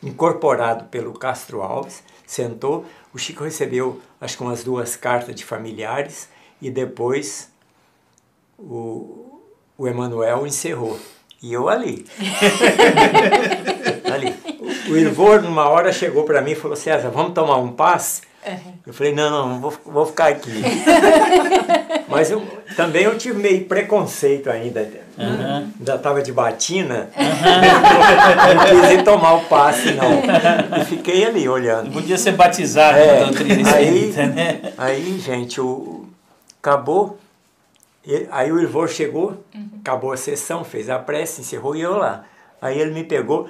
incorporado 0.00 0.84
pelo 0.84 1.14
Castro 1.14 1.62
Alves, 1.62 2.04
sentou. 2.24 2.86
O 3.12 3.18
Chico 3.18 3.42
recebeu, 3.42 4.00
acho 4.20 4.36
que 4.36 4.44
umas 4.44 4.62
duas 4.62 4.94
cartas 4.94 5.34
de 5.34 5.44
familiares 5.44 6.28
e 6.62 6.70
depois 6.70 7.50
o, 8.56 9.42
o 9.76 9.88
Emanuel 9.88 10.46
encerrou. 10.46 10.96
E 11.42 11.52
eu 11.52 11.68
ali. 11.68 12.06
ali. 14.12 14.34
O, 14.88 14.96
Irvor, 14.96 15.42
numa 15.42 15.68
hora, 15.68 15.92
chegou 15.92 16.24
para 16.24 16.40
mim 16.40 16.52
e 16.52 16.56
falou: 16.56 16.76
César, 16.76 17.10
vamos 17.10 17.34
tomar 17.34 17.56
um 17.58 17.72
passe? 17.72 18.22
Eu 18.86 18.94
falei: 18.94 19.12
não, 19.12 19.30
não, 19.30 19.60
vou, 19.60 19.74
vou 19.84 20.06
ficar 20.06 20.28
aqui. 20.28 20.62
Mas 22.08 22.30
eu, 22.30 22.46
também 22.76 23.02
eu 23.02 23.18
tive 23.18 23.40
meio 23.40 23.64
preconceito 23.64 24.48
ainda. 24.48 24.88
Ainda 25.18 25.94
estava 25.96 26.22
de 26.22 26.32
batina. 26.32 27.10
não 27.16 28.80
quis 28.80 28.90
ir 28.92 29.02
tomar 29.02 29.34
o 29.34 29.44
passe, 29.46 29.92
não. 29.92 30.80
E 30.80 30.84
fiquei 30.84 31.24
ali 31.24 31.48
olhando. 31.48 31.90
Podia 31.92 32.16
ser 32.16 32.32
batizado 32.32 32.96
É, 32.96 33.24
aí, 33.74 34.12
né? 34.12 34.72
aí, 34.78 35.18
gente, 35.18 35.60
o, 35.60 36.06
acabou. 36.62 37.18
E- 38.06 38.28
Aí 38.30 38.52
o 38.52 38.60
Irvor 38.60 38.88
chegou, 38.88 39.44
acabou 39.80 40.12
a 40.12 40.16
sessão, 40.16 40.64
fez 40.64 40.88
a 40.88 40.98
prece, 40.98 41.40
encerrou 41.40 41.74
e 41.74 41.80
eu 41.80 41.96
lá. 41.96 42.24
Aí 42.62 42.78
ele 42.78 42.92
me 42.92 43.04
pegou, 43.04 43.48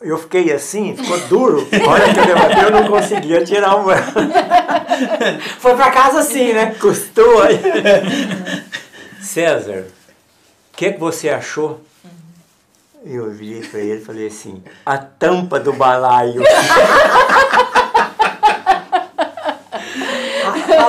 eu 0.00 0.16
fiquei 0.18 0.52
assim, 0.52 0.96
ficou 0.96 1.18
duro. 1.28 1.66
A 1.86 1.90
hora 1.90 2.12
que 2.12 2.18
eu 2.20 2.24
levantei, 2.24 2.64
eu 2.64 2.70
não 2.70 2.88
conseguia 2.88 3.44
tirar 3.44 3.76
o 3.76 3.84
Foi 5.60 5.74
pra 5.76 5.90
casa 5.90 6.20
assim, 6.20 6.52
né? 6.52 6.74
Custou 6.80 7.42
aí. 7.42 7.58
César, 9.20 9.86
que, 10.78 10.92
que 10.92 10.98
você 11.00 11.28
achou? 11.28 11.80
Eu 13.04 13.30
virei 13.30 13.62
para 13.68 13.80
ele 13.80 14.00
e 14.00 14.04
falei 14.04 14.26
assim, 14.28 14.62
a 14.86 14.96
tampa 14.96 15.58
do 15.60 15.72
balaio. 15.72 16.40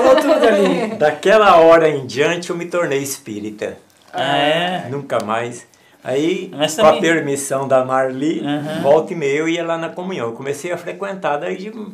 Falou 0.01 0.15
tudo 0.15 0.45
ali. 0.47 0.95
Daquela 0.95 1.57
hora 1.57 1.89
em 1.89 2.05
diante 2.05 2.49
eu 2.49 2.55
me 2.55 2.65
tornei 2.65 2.99
espírita. 3.01 3.77
Ah, 4.13 4.37
é? 4.37 4.89
Nunca 4.89 5.23
mais. 5.23 5.67
Aí, 6.03 6.49
Mas 6.55 6.75
com 6.75 6.81
a 6.81 6.85
também- 6.85 7.01
permissão 7.01 7.67
da 7.67 7.83
Marli, 7.83 8.39
Uhum. 8.39 8.81
volta 8.81 9.11
e 9.13 9.15
meia 9.15 9.37
eu 9.39 9.49
ia 9.49 9.63
lá 9.65 9.77
na 9.77 9.89
comunhão. 9.89 10.27
Eu 10.27 10.33
comecei 10.33 10.71
a 10.71 10.77
frequentar 10.77 11.37
daí 11.37 11.57
de 11.57 11.69
um, 11.69 11.93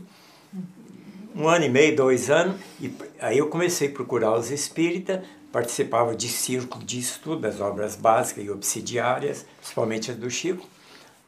um 1.35 1.47
ano 1.47 1.65
e 1.65 1.69
meio, 1.69 1.95
dois 1.95 2.29
anos. 2.29 2.55
E 2.79 2.93
aí 3.19 3.37
eu 3.39 3.47
comecei 3.47 3.87
a 3.87 3.91
procurar 3.91 4.33
os 4.37 4.51
espíritas, 4.51 5.21
participava 5.51 6.15
de 6.15 6.27
círculo 6.29 6.83
de 6.85 6.99
estudo 6.99 7.41
das 7.41 7.59
obras 7.59 7.95
básicas 7.95 8.45
e 8.45 8.49
obsidiárias, 8.51 9.45
principalmente 9.59 10.11
as 10.11 10.17
do 10.17 10.29
Chico. 10.29 10.65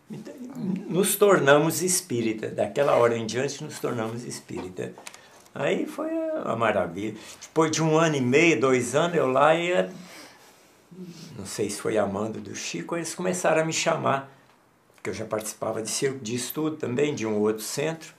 Então, 0.09 0.33
Nos 0.87 1.15
tornamos 1.15 1.81
espírita. 1.81 2.47
Daquela 2.47 2.95
hora 2.95 3.17
em 3.17 3.25
diante 3.25 3.61
nos 3.63 3.77
tornamos 3.79 4.23
espírita. 4.23 4.93
Aí 5.59 5.85
foi 5.85 6.11
uma 6.11 6.55
maravilha. 6.55 7.15
Depois 7.41 7.71
de 7.71 7.81
um 7.83 7.97
ano 7.97 8.15
e 8.15 8.21
meio, 8.21 8.59
dois 8.59 8.95
anos, 8.95 9.17
eu 9.17 9.27
lá 9.27 9.55
ia 9.55 9.91
não 11.37 11.45
sei 11.45 11.69
se 11.69 11.79
foi 11.79 11.97
a 11.97 12.05
mando 12.05 12.39
do 12.39 12.55
Chico, 12.55 12.95
eles 12.95 13.13
começaram 13.13 13.61
a 13.61 13.65
me 13.65 13.73
chamar, 13.73 14.31
porque 14.95 15.11
eu 15.11 15.13
já 15.13 15.25
participava 15.25 15.81
de 15.81 15.89
círculo 15.89 16.23
de 16.23 16.35
estudo 16.35 16.75
também, 16.77 17.13
de 17.13 17.25
um 17.27 17.39
outro 17.39 17.63
centro, 17.63 18.13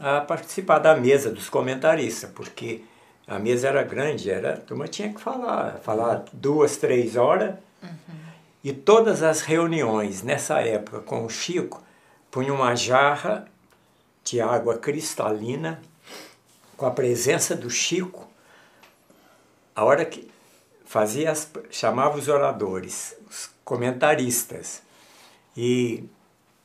a 0.00 0.20
participar 0.20 0.78
da 0.78 0.96
mesa 0.96 1.30
dos 1.30 1.50
comentaristas, 1.50 2.30
porque 2.30 2.82
a 3.26 3.38
mesa 3.38 3.68
era 3.68 3.82
grande, 3.82 4.30
era, 4.30 4.54
a 4.54 4.56
turma 4.56 4.88
tinha 4.88 5.12
que 5.12 5.20
falar, 5.20 5.78
falar 5.82 6.24
duas, 6.32 6.76
três 6.78 7.16
horas, 7.16 7.54
e 8.64 8.72
todas 8.72 9.22
as 9.22 9.42
reuniões 9.42 10.22
nessa 10.22 10.60
época 10.60 11.00
com 11.00 11.24
o 11.24 11.30
Chico, 11.30 11.82
punha 12.30 12.52
uma 12.52 12.74
jarra 12.74 13.46
de 14.24 14.40
água 14.40 14.78
cristalina, 14.78 15.80
com 16.80 16.86
a 16.86 16.90
presença 16.90 17.54
do 17.54 17.68
Chico, 17.68 18.26
a 19.76 19.84
hora 19.84 20.02
que 20.02 20.30
fazia 20.86 21.30
as, 21.30 21.46
chamava 21.70 22.16
os 22.16 22.26
oradores, 22.26 23.14
os 23.28 23.50
comentaristas, 23.62 24.80
e 25.54 26.04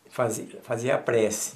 fazia, 0.09 0.47
fazia 0.63 0.95
a 0.95 0.97
prece. 0.97 1.55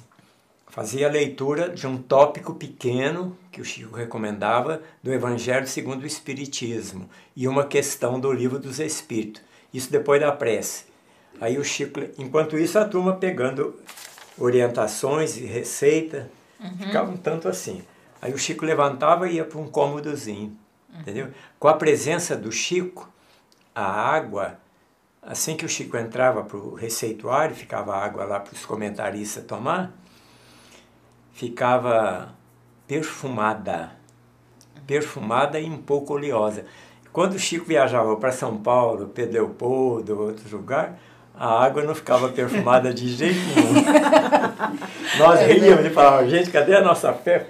Fazia 0.66 1.08
a 1.08 1.10
leitura 1.10 1.70
de 1.70 1.86
um 1.86 1.96
tópico 1.96 2.54
pequeno 2.54 3.34
que 3.50 3.62
o 3.62 3.64
Chico 3.64 3.96
recomendava 3.96 4.82
do 5.02 5.10
Evangelho 5.10 5.66
segundo 5.66 6.02
o 6.02 6.06
Espiritismo 6.06 7.08
e 7.34 7.48
uma 7.48 7.64
questão 7.64 8.20
do 8.20 8.30
Livro 8.30 8.58
dos 8.58 8.78
Espíritos. 8.78 9.40
Isso 9.72 9.90
depois 9.90 10.20
da 10.20 10.32
prece. 10.32 10.84
Aí 11.40 11.56
o 11.56 11.64
Chico, 11.64 11.98
enquanto 12.18 12.58
isso, 12.58 12.78
a 12.78 12.84
turma 12.84 13.16
pegando 13.16 13.80
orientações 14.36 15.38
e 15.38 15.46
receita, 15.46 16.30
ficava 16.78 17.10
um 17.10 17.16
tanto 17.16 17.48
assim. 17.48 17.82
Aí 18.20 18.32
o 18.32 18.38
Chico 18.38 18.64
levantava 18.64 19.28
e 19.28 19.36
ia 19.36 19.44
para 19.44 19.58
um 19.58 19.68
cômodozinho, 19.68 20.56
entendeu? 20.98 21.30
Com 21.58 21.68
a 21.68 21.74
presença 21.74 22.36
do 22.36 22.52
Chico, 22.52 23.08
a 23.74 23.84
água, 23.84 24.58
assim 25.22 25.56
que 25.56 25.64
o 25.64 25.68
Chico 25.68 25.96
entrava 25.96 26.42
para 26.44 26.56
o 26.56 26.74
receituário, 26.74 27.54
ficava 27.54 27.94
a 27.94 28.04
água 28.04 28.24
lá 28.24 28.40
para 28.40 28.52
os 28.52 28.66
comentaristas 28.66 29.44
tomar, 29.44 29.92
ficava 31.32 32.34
perfumada, 32.86 33.92
perfumada 34.86 35.58
e 35.58 35.70
um 35.70 35.80
pouco 35.80 36.14
oleosa. 36.14 36.66
Quando 37.12 37.34
o 37.34 37.38
Chico 37.38 37.64
viajava 37.64 38.16
para 38.16 38.32
São 38.32 38.58
Paulo, 38.58 39.08
Pedro 39.08 39.32
Leopoldo, 39.34 40.20
outros 40.20 40.52
lugares, 40.52 40.94
a 41.40 41.64
água 41.64 41.82
não 41.82 41.94
ficava 41.94 42.28
perfumada 42.28 42.92
de 42.92 43.08
jeito 43.08 43.40
nenhum. 43.56 43.82
Nós 45.18 45.40
ríamos 45.40 45.86
e 45.86 45.88
falávamos, 45.88 46.30
gente, 46.30 46.50
cadê 46.50 46.76
a 46.76 46.82
nossa 46.82 47.14
fé? 47.14 47.46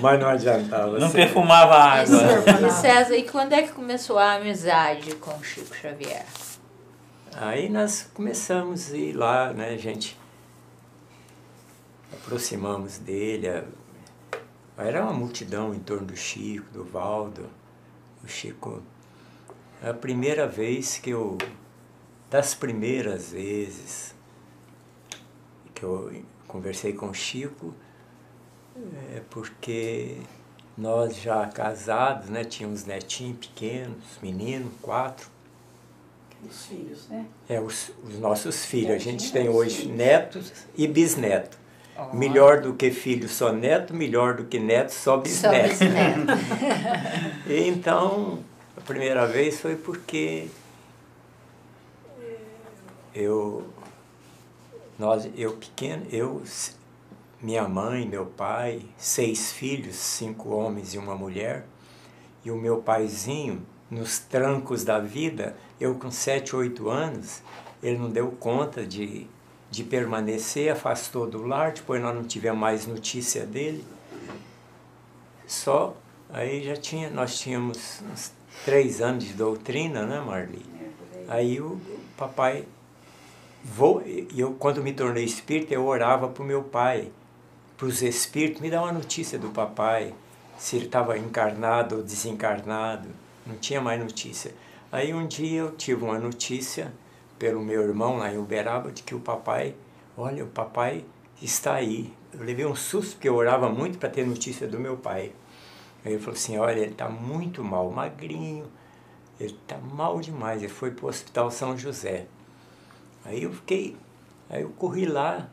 Mas 0.00 0.18
não 0.18 0.26
adiantava. 0.26 0.98
Não 0.98 1.08
sempre. 1.10 1.26
perfumava 1.26 1.74
a 1.74 2.00
água. 2.00 2.16
e 2.66 2.70
César, 2.70 3.14
e 3.14 3.24
quando 3.24 3.52
é 3.52 3.60
que 3.60 3.72
começou 3.72 4.18
a 4.18 4.36
amizade 4.36 5.14
com 5.16 5.32
o 5.32 5.44
Chico 5.44 5.76
Xavier? 5.76 6.24
Aí 7.36 7.68
nós 7.68 8.08
começamos 8.14 8.90
a 8.90 8.96
ir 8.96 9.12
lá, 9.12 9.52
né, 9.52 9.76
gente? 9.76 10.18
Aproximamos 12.10 12.96
dele. 12.96 13.64
Era 14.78 15.02
uma 15.02 15.12
multidão 15.12 15.74
em 15.74 15.78
torno 15.78 16.06
do 16.06 16.16
Chico, 16.16 16.64
do 16.72 16.84
Valdo. 16.84 17.50
O 18.24 18.28
Chico. 18.28 18.82
É 19.82 19.90
a 19.90 19.94
primeira 19.94 20.46
vez 20.46 20.96
que 20.96 21.10
eu. 21.10 21.36
Das 22.30 22.54
primeiras 22.54 23.32
vezes 23.32 24.14
que 25.74 25.82
eu 25.82 26.22
conversei 26.46 26.92
com 26.92 27.08
o 27.08 27.14
Chico, 27.14 27.74
é 29.14 29.22
porque 29.30 30.18
nós 30.76 31.16
já 31.16 31.46
casados, 31.46 32.28
né? 32.28 32.44
Tínhamos 32.44 32.84
netinhos 32.84 33.38
pequenos, 33.38 34.04
meninos, 34.22 34.72
quatro. 34.82 35.28
Os 36.48 36.66
filhos, 36.66 37.08
né? 37.08 37.26
É, 37.48 37.60
os, 37.60 37.90
os 38.04 38.18
nossos 38.18 38.64
filhos. 38.64 38.94
A 38.94 38.98
gente 38.98 39.32
tem 39.32 39.48
hoje 39.48 39.88
netos 39.88 40.52
e 40.76 40.86
bisnetos. 40.86 41.58
Melhor 42.12 42.60
do 42.60 42.74
que 42.74 42.92
filho 42.92 43.28
só 43.28 43.52
neto, 43.52 43.92
melhor 43.92 44.34
do 44.34 44.44
que 44.44 44.60
neto 44.60 44.90
só 44.90 45.14
Só 45.14 45.16
bisneto. 45.16 45.68
bisneto. 45.70 46.32
E 47.48 47.66
então, 47.66 48.38
a 48.76 48.80
primeira 48.82 49.26
vez 49.26 49.60
foi 49.60 49.74
porque 49.74 50.46
eu, 53.14 53.66
nós, 54.98 55.28
eu 55.36 55.56
pequeno, 55.56 56.06
eu, 56.10 56.42
minha 57.40 57.68
mãe, 57.68 58.06
meu 58.06 58.26
pai, 58.26 58.82
seis 58.96 59.52
filhos, 59.52 59.96
cinco 59.96 60.50
homens 60.50 60.94
e 60.94 60.98
uma 60.98 61.14
mulher, 61.14 61.66
e 62.44 62.50
o 62.50 62.56
meu 62.56 62.78
paizinho, 62.78 63.64
nos 63.90 64.18
trancos 64.18 64.84
da 64.84 64.98
vida, 64.98 65.56
eu 65.80 65.94
com 65.94 66.10
sete, 66.10 66.54
oito 66.54 66.90
anos, 66.90 67.42
ele 67.82 67.96
não 67.96 68.10
deu 68.10 68.30
conta 68.32 68.84
de, 68.84 69.26
de 69.70 69.82
permanecer, 69.84 70.70
afastou 70.70 71.26
do 71.26 71.46
lar, 71.46 71.72
depois 71.72 72.02
nós 72.02 72.14
não 72.14 72.24
tivemos 72.24 72.60
mais 72.60 72.86
notícia 72.86 73.46
dele. 73.46 73.84
Só 75.46 75.96
aí 76.30 76.62
já 76.62 76.76
tinha, 76.76 77.08
nós 77.08 77.38
tínhamos 77.38 78.02
uns 78.12 78.32
três 78.64 79.00
anos 79.00 79.24
de 79.24 79.32
doutrina, 79.32 80.04
né, 80.04 80.20
Marli? 80.20 80.64
Aí 81.28 81.60
o 81.60 81.80
papai 82.16 82.66
vou, 83.64 84.02
eu 84.36 84.52
quando 84.54 84.82
me 84.82 84.92
tornei 84.92 85.24
espírita, 85.24 85.74
eu 85.74 85.86
orava 85.86 86.28
para 86.28 86.42
o 86.42 86.46
meu 86.46 86.62
pai, 86.62 87.10
para 87.76 87.86
os 87.86 88.02
espíritos, 88.02 88.60
me 88.60 88.70
dá 88.70 88.82
uma 88.82 88.92
notícia 88.92 89.38
do 89.38 89.50
papai, 89.50 90.14
se 90.58 90.76
ele 90.76 90.86
estava 90.86 91.16
encarnado 91.16 91.96
ou 91.96 92.02
desencarnado, 92.02 93.08
não 93.46 93.56
tinha 93.56 93.80
mais 93.80 94.00
notícia. 94.00 94.52
Aí 94.90 95.14
um 95.14 95.26
dia 95.26 95.60
eu 95.60 95.72
tive 95.72 96.02
uma 96.02 96.18
notícia 96.18 96.92
pelo 97.38 97.62
meu 97.62 97.82
irmão 97.82 98.18
lá 98.18 98.32
em 98.32 98.38
Uberaba 98.38 98.90
de 98.90 99.02
que 99.02 99.14
o 99.14 99.20
papai, 99.20 99.74
olha, 100.16 100.44
o 100.44 100.48
papai 100.48 101.04
está 101.40 101.74
aí. 101.74 102.12
Eu 102.32 102.44
levei 102.44 102.66
um 102.66 102.74
susto 102.74 103.12
porque 103.12 103.28
eu 103.28 103.36
orava 103.36 103.68
muito 103.68 103.98
para 103.98 104.08
ter 104.08 104.26
notícia 104.26 104.66
do 104.66 104.80
meu 104.80 104.96
pai. 104.96 105.32
Aí 106.04 106.12
ele 106.12 106.18
falou 106.18 106.34
assim, 106.34 106.58
olha, 106.58 106.80
ele 106.80 106.92
está 106.92 107.08
muito 107.08 107.62
mal, 107.62 107.90
magrinho, 107.90 108.66
ele 109.38 109.56
está 109.62 109.78
mal 109.78 110.20
demais, 110.20 110.62
ele 110.62 110.72
foi 110.72 110.90
para 110.90 111.06
o 111.06 111.08
Hospital 111.08 111.50
São 111.50 111.76
José. 111.76 112.26
Aí 113.28 113.42
eu 113.42 113.52
fiquei, 113.52 113.94
aí 114.48 114.62
eu 114.62 114.70
corri 114.70 115.04
lá, 115.04 115.50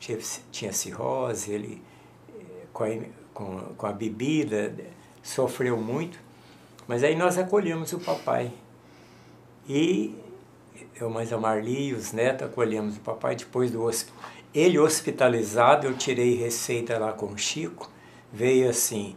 tinha, 0.00 0.18
tinha 0.50 0.72
cirrose, 0.72 1.52
ele 1.52 1.80
eh, 2.36 2.64
com 2.72 2.82
a, 2.82 2.88
com, 3.32 3.60
com 3.76 3.86
a 3.86 3.92
bebida 3.92 4.74
sofreu 5.22 5.76
muito, 5.76 6.18
mas 6.88 7.04
aí 7.04 7.14
nós 7.14 7.38
acolhemos 7.38 7.92
o 7.92 8.00
papai. 8.00 8.52
E 9.68 10.16
eu, 10.96 11.08
mais 11.08 11.32
a 11.32 11.38
Marli 11.38 11.90
e 11.90 11.94
os 11.94 12.12
netos 12.12 12.48
acolhemos 12.48 12.96
o 12.96 13.00
papai 13.00 13.36
depois 13.36 13.70
do 13.70 13.84
hospital. 13.84 14.18
Ele 14.52 14.80
hospitalizado, 14.80 15.86
eu 15.86 15.96
tirei 15.96 16.34
receita 16.34 16.98
lá 16.98 17.12
com 17.12 17.26
o 17.26 17.38
Chico, 17.38 17.88
veio 18.32 18.68
assim, 18.68 19.14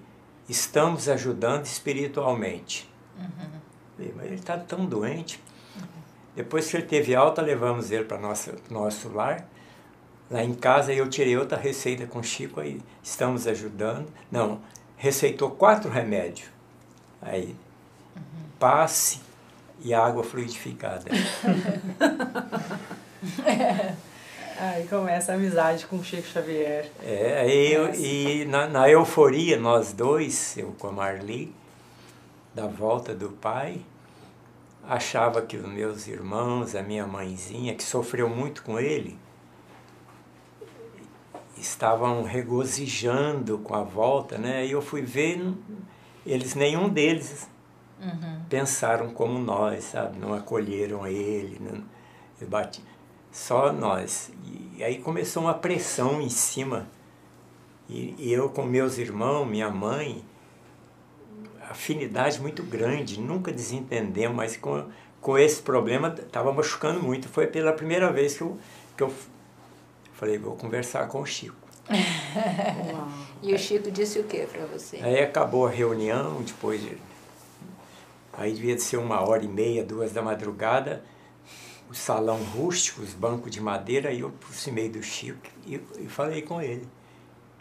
estamos 0.47 1.09
ajudando 1.09 1.65
espiritualmente. 1.65 2.87
Falei, 3.95 4.13
Mas 4.15 4.25
ele 4.27 4.35
está 4.35 4.57
tão 4.57 4.85
doente. 4.85 5.41
Depois 6.35 6.69
que 6.69 6.77
ele 6.77 6.85
teve 6.85 7.15
alta, 7.15 7.41
levamos 7.41 7.91
ele 7.91 8.05
para 8.05 8.17
nosso 8.17 8.51
nosso 8.69 9.09
lar. 9.09 9.45
Lá 10.29 10.43
em 10.43 10.53
casa 10.53 10.93
eu 10.93 11.09
tirei 11.09 11.37
outra 11.37 11.57
receita 11.57 12.07
com 12.07 12.19
o 12.19 12.23
Chico, 12.23 12.61
aí 12.61 12.79
estamos 13.03 13.47
ajudando. 13.47 14.07
Não, 14.31 14.61
receitou 14.95 15.51
quatro 15.51 15.91
remédios. 15.91 16.47
Aí, 17.21 17.53
passe 18.57 19.19
e 19.83 19.93
água 19.93 20.23
fluidificada. 20.23 21.11
Aí 24.57 24.87
começa 24.87 25.31
a 25.31 25.35
amizade 25.35 25.87
com 25.87 25.95
o 25.95 26.03
Chico 26.03 26.27
Xavier. 26.27 26.91
É, 27.03 27.51
eu, 27.51 27.91
e 27.95 28.45
na, 28.45 28.67
na 28.67 28.87
euforia, 28.87 29.59
nós 29.59 29.91
dois, 29.91 30.55
eu 30.55 30.75
com 30.77 30.87
a 30.87 30.91
Marli, 30.91 31.51
da 32.53 32.67
volta 32.67 33.15
do 33.15 33.29
pai, 33.29 33.81
achava 34.87 35.41
que 35.41 35.57
os 35.57 35.67
meus 35.67 36.07
irmãos, 36.07 36.75
a 36.75 36.81
minha 36.81 37.05
mãezinha, 37.05 37.75
que 37.75 37.83
sofreu 37.83 38.29
muito 38.29 38.63
com 38.63 38.79
ele, 38.79 39.17
estavam 41.57 42.23
regozijando 42.23 43.59
com 43.59 43.75
a 43.75 43.83
volta, 43.83 44.37
né? 44.37 44.65
E 44.65 44.71
eu 44.71 44.81
fui 44.81 45.01
ver, 45.01 45.53
eles, 46.25 46.55
nenhum 46.55 46.89
deles 46.89 47.47
uhum. 48.01 48.41
pensaram 48.49 49.11
como 49.11 49.37
nós, 49.37 49.85
sabe? 49.85 50.17
Não 50.19 50.33
acolheram 50.33 51.05
ele, 51.05 51.59
não, 51.59 52.47
bati, 52.47 52.83
só 53.31 53.71
nós. 53.71 54.31
E 54.75 54.83
aí 54.83 54.97
começou 54.97 55.43
uma 55.43 55.53
pressão 55.53 56.21
em 56.21 56.29
cima. 56.29 56.87
E, 57.87 58.15
e 58.17 58.33
eu 58.33 58.49
com 58.49 58.63
meus 58.63 58.97
irmãos, 58.97 59.45
minha 59.45 59.69
mãe, 59.69 60.23
afinidade 61.71 62.39
muito 62.39 62.63
grande, 62.63 63.19
nunca 63.19 63.51
desentendemos, 63.51 64.35
mas 64.35 64.57
com, 64.57 64.85
com 65.19 65.37
esse 65.37 65.61
problema 65.61 66.13
estava 66.17 66.51
machucando 66.53 67.01
muito. 67.01 67.27
Foi 67.27 67.47
pela 67.47 67.73
primeira 67.73 68.11
vez 68.11 68.37
que 68.37 68.41
eu, 68.41 68.57
que 68.95 69.03
eu 69.03 69.13
falei, 70.13 70.37
vou 70.37 70.55
conversar 70.55 71.07
com 71.07 71.21
o 71.21 71.25
Chico. 71.25 71.55
e 73.41 73.53
o 73.53 73.57
Chico 73.57 73.89
disse 73.89 74.19
o 74.19 74.23
que 74.23 74.45
para 74.45 74.65
você? 74.65 74.97
Aí 74.97 75.19
acabou 75.19 75.65
a 75.65 75.69
reunião, 75.69 76.41
depois 76.41 76.81
de, 76.81 76.97
aí 78.33 78.53
devia 78.53 78.77
ser 78.77 78.97
uma 78.97 79.21
hora 79.21 79.43
e 79.43 79.47
meia, 79.47 79.83
duas 79.83 80.11
da 80.11 80.21
madrugada, 80.21 81.03
o 81.89 81.93
salão 81.93 82.37
rústico, 82.37 83.01
os 83.01 83.13
bancos 83.13 83.51
de 83.51 83.59
madeira, 83.59 84.09
aí 84.09 84.21
eu 84.21 84.29
aproximei 84.29 84.87
do 84.87 85.03
Chico 85.03 85.39
e, 85.65 85.81
e 85.99 86.07
falei 86.07 86.41
com 86.41 86.61
ele. 86.61 86.87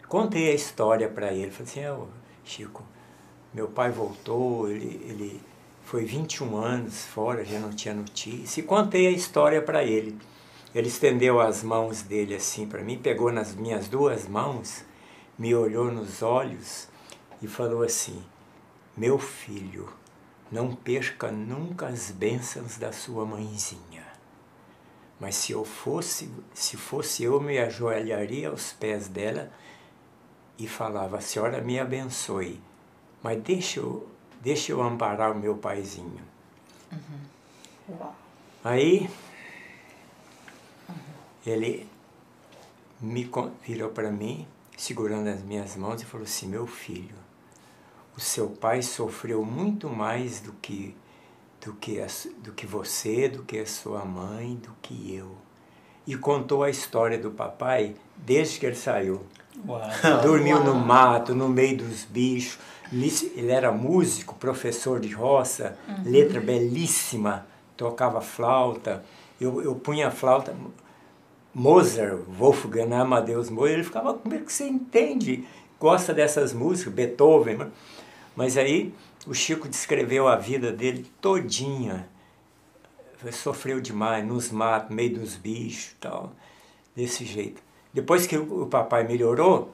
Contei 0.07 0.51
a 0.51 0.53
história 0.53 1.09
para 1.09 1.33
ele, 1.33 1.51
falei 1.51 1.71
assim, 1.71 2.01
oh, 2.01 2.07
Chico, 2.43 2.83
meu 3.53 3.67
pai 3.67 3.91
voltou, 3.91 4.69
ele, 4.69 5.01
ele 5.09 5.41
foi 5.83 6.05
21 6.05 6.55
anos 6.55 7.05
fora, 7.05 7.43
já 7.43 7.59
não 7.59 7.71
tinha 7.71 7.93
notícia. 7.93 8.61
E 8.61 8.63
contei 8.63 9.07
a 9.07 9.11
história 9.11 9.61
para 9.61 9.83
ele. 9.83 10.17
Ele 10.73 10.87
estendeu 10.87 11.41
as 11.41 11.61
mãos 11.61 12.01
dele 12.01 12.33
assim 12.33 12.65
para 12.65 12.81
mim, 12.81 12.97
pegou 12.97 13.29
nas 13.29 13.53
minhas 13.53 13.89
duas 13.89 14.25
mãos, 14.25 14.85
me 15.37 15.53
olhou 15.53 15.91
nos 15.91 16.21
olhos 16.21 16.87
e 17.41 17.47
falou 17.47 17.83
assim: 17.83 18.23
Meu 18.95 19.19
filho, 19.19 19.89
não 20.49 20.73
perca 20.73 21.29
nunca 21.29 21.87
as 21.87 22.09
bênçãos 22.09 22.77
da 22.77 22.93
sua 22.93 23.25
mãezinha. 23.25 24.05
Mas 25.19 25.35
se 25.35 25.51
eu 25.51 25.65
fosse, 25.65 26.31
se 26.53 26.77
fosse 26.77 27.25
eu, 27.25 27.41
me 27.41 27.59
ajoelharia 27.59 28.47
aos 28.47 28.71
pés 28.71 29.09
dela 29.09 29.51
e 30.57 30.69
falava: 30.69 31.17
A 31.17 31.21
senhora 31.21 31.59
me 31.59 31.77
abençoe 31.77 32.61
mas 33.21 33.41
deixa 33.41 33.79
eu, 33.79 34.07
deixa 34.41 34.71
eu 34.71 34.81
amparar 34.81 35.31
o 35.31 35.39
meu 35.39 35.55
paizinho. 35.57 36.21
Uhum. 36.91 38.11
Aí 38.63 39.09
uhum. 40.87 40.95
ele 41.45 41.87
me 42.99 43.29
virou 43.65 43.89
para 43.89 44.11
mim, 44.11 44.47
segurando 44.77 45.27
as 45.27 45.41
minhas 45.41 45.75
mãos 45.75 46.01
e 46.01 46.05
falou 46.05 46.25
assim: 46.25 46.47
Meu 46.47 46.67
filho, 46.67 47.15
o 48.15 48.19
seu 48.19 48.49
pai 48.49 48.81
sofreu 48.81 49.43
muito 49.43 49.89
mais 49.89 50.39
do 50.39 50.53
que 50.53 50.95
do 51.61 51.73
que, 51.73 52.01
a, 52.01 52.07
do 52.39 52.51
que 52.51 52.65
você, 52.65 53.29
do 53.29 53.43
que 53.43 53.59
a 53.59 53.65
sua 53.65 54.03
mãe, 54.03 54.55
do 54.55 54.75
que 54.81 55.13
eu. 55.13 55.37
E 56.05 56.15
contou 56.15 56.63
a 56.63 56.69
história 56.69 57.17
do 57.17 57.31
papai 57.31 57.95
desde 58.17 58.59
que 58.59 58.65
ele 58.65 58.75
saiu. 58.75 59.21
Uau. 59.67 59.81
Dormiu 60.23 60.57
Uau. 60.57 60.65
no 60.65 60.75
mato, 60.75 61.35
no 61.35 61.47
meio 61.47 61.77
dos 61.77 62.03
bichos, 62.05 62.57
ele 62.91 63.51
era 63.51 63.71
músico, 63.71 64.35
professor 64.35 64.99
de 64.99 65.13
roça, 65.13 65.77
uhum. 65.87 66.11
letra 66.11 66.41
belíssima, 66.41 67.45
tocava 67.77 68.19
flauta. 68.19 69.03
Eu, 69.39 69.61
eu 69.61 69.75
punha 69.75 70.07
a 70.07 70.11
flauta. 70.11 70.53
Mozart, 71.53 72.19
Wolfgang 72.27 72.93
Amadeus 72.93 73.49
Mozart, 73.49 73.73
ele 73.73 73.83
ficava, 73.83 74.13
como 74.13 74.33
é 74.33 74.37
que 74.39 74.51
você 74.51 74.65
entende? 74.65 75.45
Gosta 75.79 76.13
dessas 76.13 76.53
músicas, 76.53 76.93
Beethoven. 76.93 77.57
Né? 77.57 77.67
Mas 78.35 78.57
aí 78.57 78.93
o 79.27 79.33
Chico 79.33 79.67
descreveu 79.67 80.27
a 80.27 80.35
vida 80.35 80.71
dele 80.71 81.05
todinha. 81.19 82.07
Sofreu 83.31 83.79
demais, 83.79 84.25
nos 84.25 84.51
matos, 84.51 84.89
no 84.89 84.95
meio 84.95 85.19
dos 85.19 85.35
bichos 85.35 85.95
tal, 85.99 86.31
desse 86.95 87.25
jeito. 87.25 87.61
Depois 87.93 88.25
que 88.25 88.37
o, 88.37 88.65
papai 88.67 89.03
melhorou, 89.03 89.73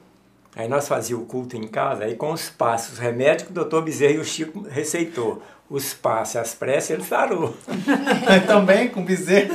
Aí 0.56 0.66
nós 0.66 0.88
fazíamos 0.88 1.24
o 1.24 1.28
culto 1.28 1.56
em 1.56 1.68
casa, 1.68 2.04
aí 2.04 2.16
com 2.16 2.32
os 2.32 2.50
passos, 2.50 2.94
os 2.94 2.98
remédios 2.98 3.44
que 3.44 3.50
o 3.52 3.54
doutor 3.54 3.82
Bezerra 3.82 4.14
e 4.14 4.18
o 4.18 4.24
Chico 4.24 4.66
receitou. 4.68 5.40
Os 5.70 5.92
passos, 5.92 6.36
as 6.36 6.54
pressas, 6.54 6.90
ele 6.90 7.04
sarou. 7.04 7.54
Também 8.48 8.88
com 8.88 9.04
Bezerra. 9.04 9.54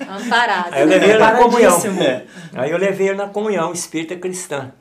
Amparado. 0.00 0.74
Aí 0.74 0.82
eu 0.82 0.88
levei 0.88 1.10
ele 1.10 1.18
na 1.18 1.36
comunhão. 1.36 1.80
É. 2.02 2.26
Aí 2.52 2.70
eu 2.70 2.76
levei 2.76 3.08
ele 3.08 3.16
na 3.16 3.28
comunhão 3.28 3.72
espírita 3.72 4.16
cristã. 4.16 4.72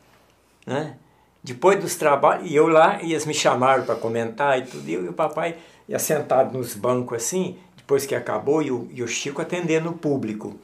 Né? 0.66 0.96
Depois 1.44 1.80
dos 1.80 1.96
trabalhos, 1.96 2.50
e 2.50 2.56
eu 2.56 2.68
lá, 2.68 3.00
eles 3.02 3.26
me 3.26 3.34
chamaram 3.34 3.86
para 3.86 3.96
comentar 3.96 4.58
e 4.58 4.64
tudo, 4.64 4.90
e, 4.90 4.94
e 4.94 5.08
o 5.08 5.14
papai 5.14 5.56
ia 5.88 6.00
sentado 6.00 6.58
nos 6.58 6.74
bancos 6.74 7.18
assim, 7.18 7.58
depois 7.86 8.04
que 8.08 8.16
acabou, 8.16 8.64
e 8.64 8.72
o, 8.72 8.90
e 8.92 9.04
o 9.04 9.08
Chico 9.08 9.44
atendendo 9.44 9.92
o 9.92 9.94
público. 9.94 10.60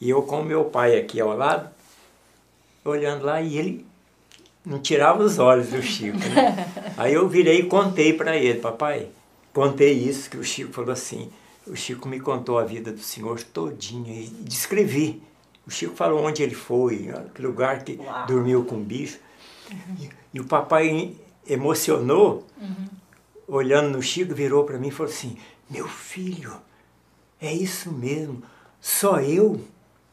E 0.00 0.10
eu 0.10 0.22
com 0.22 0.40
o 0.40 0.44
meu 0.44 0.64
pai 0.64 0.98
aqui 0.98 1.20
ao 1.20 1.36
lado, 1.36 1.70
olhando 2.84 3.24
lá, 3.24 3.40
e 3.40 3.56
ele 3.56 3.86
não 4.66 4.80
tirava 4.80 5.22
os 5.22 5.38
olhos 5.38 5.68
do 5.68 5.80
Chico. 5.80 6.18
Né? 6.18 6.68
Aí 6.98 7.14
eu 7.14 7.28
virei 7.28 7.60
e 7.60 7.66
contei 7.66 8.12
para 8.12 8.36
ele, 8.36 8.58
papai, 8.58 9.06
contei 9.52 9.92
isso 9.92 10.28
que 10.28 10.36
o 10.36 10.42
Chico 10.42 10.72
falou 10.72 10.90
assim. 10.90 11.30
O 11.64 11.76
Chico 11.76 12.08
me 12.08 12.18
contou 12.18 12.58
a 12.58 12.64
vida 12.64 12.90
do 12.90 13.00
senhor 13.00 13.40
todinha 13.40 14.12
e 14.12 14.26
descrevi. 14.26 15.22
O 15.64 15.70
Chico 15.70 15.94
falou 15.94 16.24
onde 16.24 16.42
ele 16.42 16.56
foi, 16.56 17.08
que 17.32 17.40
lugar 17.40 17.84
que 17.84 17.96
Uau. 17.96 18.26
dormiu 18.26 18.64
com 18.64 18.74
o 18.74 18.80
bicho. 18.80 19.18
Uhum. 19.70 19.96
E, 20.00 20.10
e, 20.34 20.40
o 20.40 20.44
papai 20.44 21.14
emocionou, 21.46 22.44
uhum. 22.60 22.86
olhando 23.46 23.90
no 23.90 24.02
Chico, 24.02 24.34
virou 24.34 24.64
para 24.64 24.76
mim 24.76 24.88
e 24.88 24.90
falou 24.90 25.10
assim: 25.10 25.38
Meu 25.68 25.88
filho, 25.88 26.56
é 27.40 27.52
isso 27.52 27.90
mesmo, 27.90 28.42
só 28.80 29.20
eu 29.20 29.60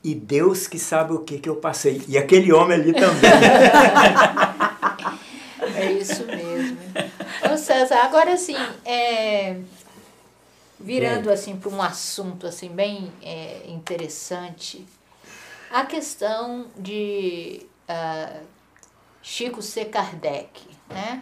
e 0.03 0.15
Deus 0.15 0.67
que 0.67 0.79
sabe 0.79 1.13
o 1.13 1.19
que, 1.19 1.37
que 1.39 1.49
eu 1.49 1.57
passei. 1.57 2.01
E 2.07 2.17
aquele 2.17 2.51
homem 2.51 2.79
ali 2.79 2.93
também. 2.93 3.29
é 5.75 5.91
isso 5.91 6.25
mesmo. 6.25 6.77
Ô 7.53 7.57
César, 7.57 7.99
agora 8.03 8.33
assim, 8.33 8.55
é, 8.85 9.57
virando 10.79 11.29
é. 11.29 11.33
assim 11.33 11.55
para 11.55 11.69
um 11.69 11.81
assunto 11.81 12.47
assim 12.47 12.69
bem 12.69 13.11
é, 13.21 13.63
interessante, 13.67 14.85
a 15.71 15.85
questão 15.85 16.65
de 16.77 17.65
uh, 17.89 18.45
Chico 19.21 19.61
C. 19.61 19.85
Kardec, 19.85 20.61
né? 20.89 21.21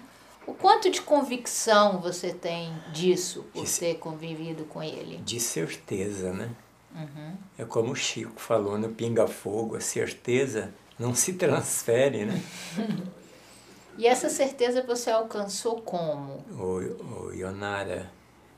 O 0.49 0.53
quanto 0.55 0.89
de 0.89 0.99
convicção 0.99 1.99
você 1.99 2.33
tem 2.33 2.73
disso 2.91 3.45
por 3.53 3.65
de, 3.65 3.79
ter 3.79 3.95
convivido 3.99 4.65
com 4.65 4.81
ele? 4.81 5.17
De 5.17 5.39
certeza, 5.39 6.33
né? 6.33 6.49
Uhum. 6.95 7.35
É 7.55 7.63
como 7.63 7.91
o 7.91 7.95
Chico 7.95 8.41
falou 8.41 8.75
no 8.75 8.89
Pinga 8.89 9.27
Fogo, 9.27 9.75
a 9.75 9.79
certeza 9.79 10.73
não 10.97 11.13
se 11.13 11.33
transfere, 11.33 12.25
né? 12.25 12.41
e 13.95 14.07
essa 14.07 14.27
certeza 14.27 14.81
você 14.81 15.11
alcançou 15.11 15.83
como? 15.83 16.43
Ô, 16.57 17.27
ô, 17.27 17.31
Ionara, 17.31 18.11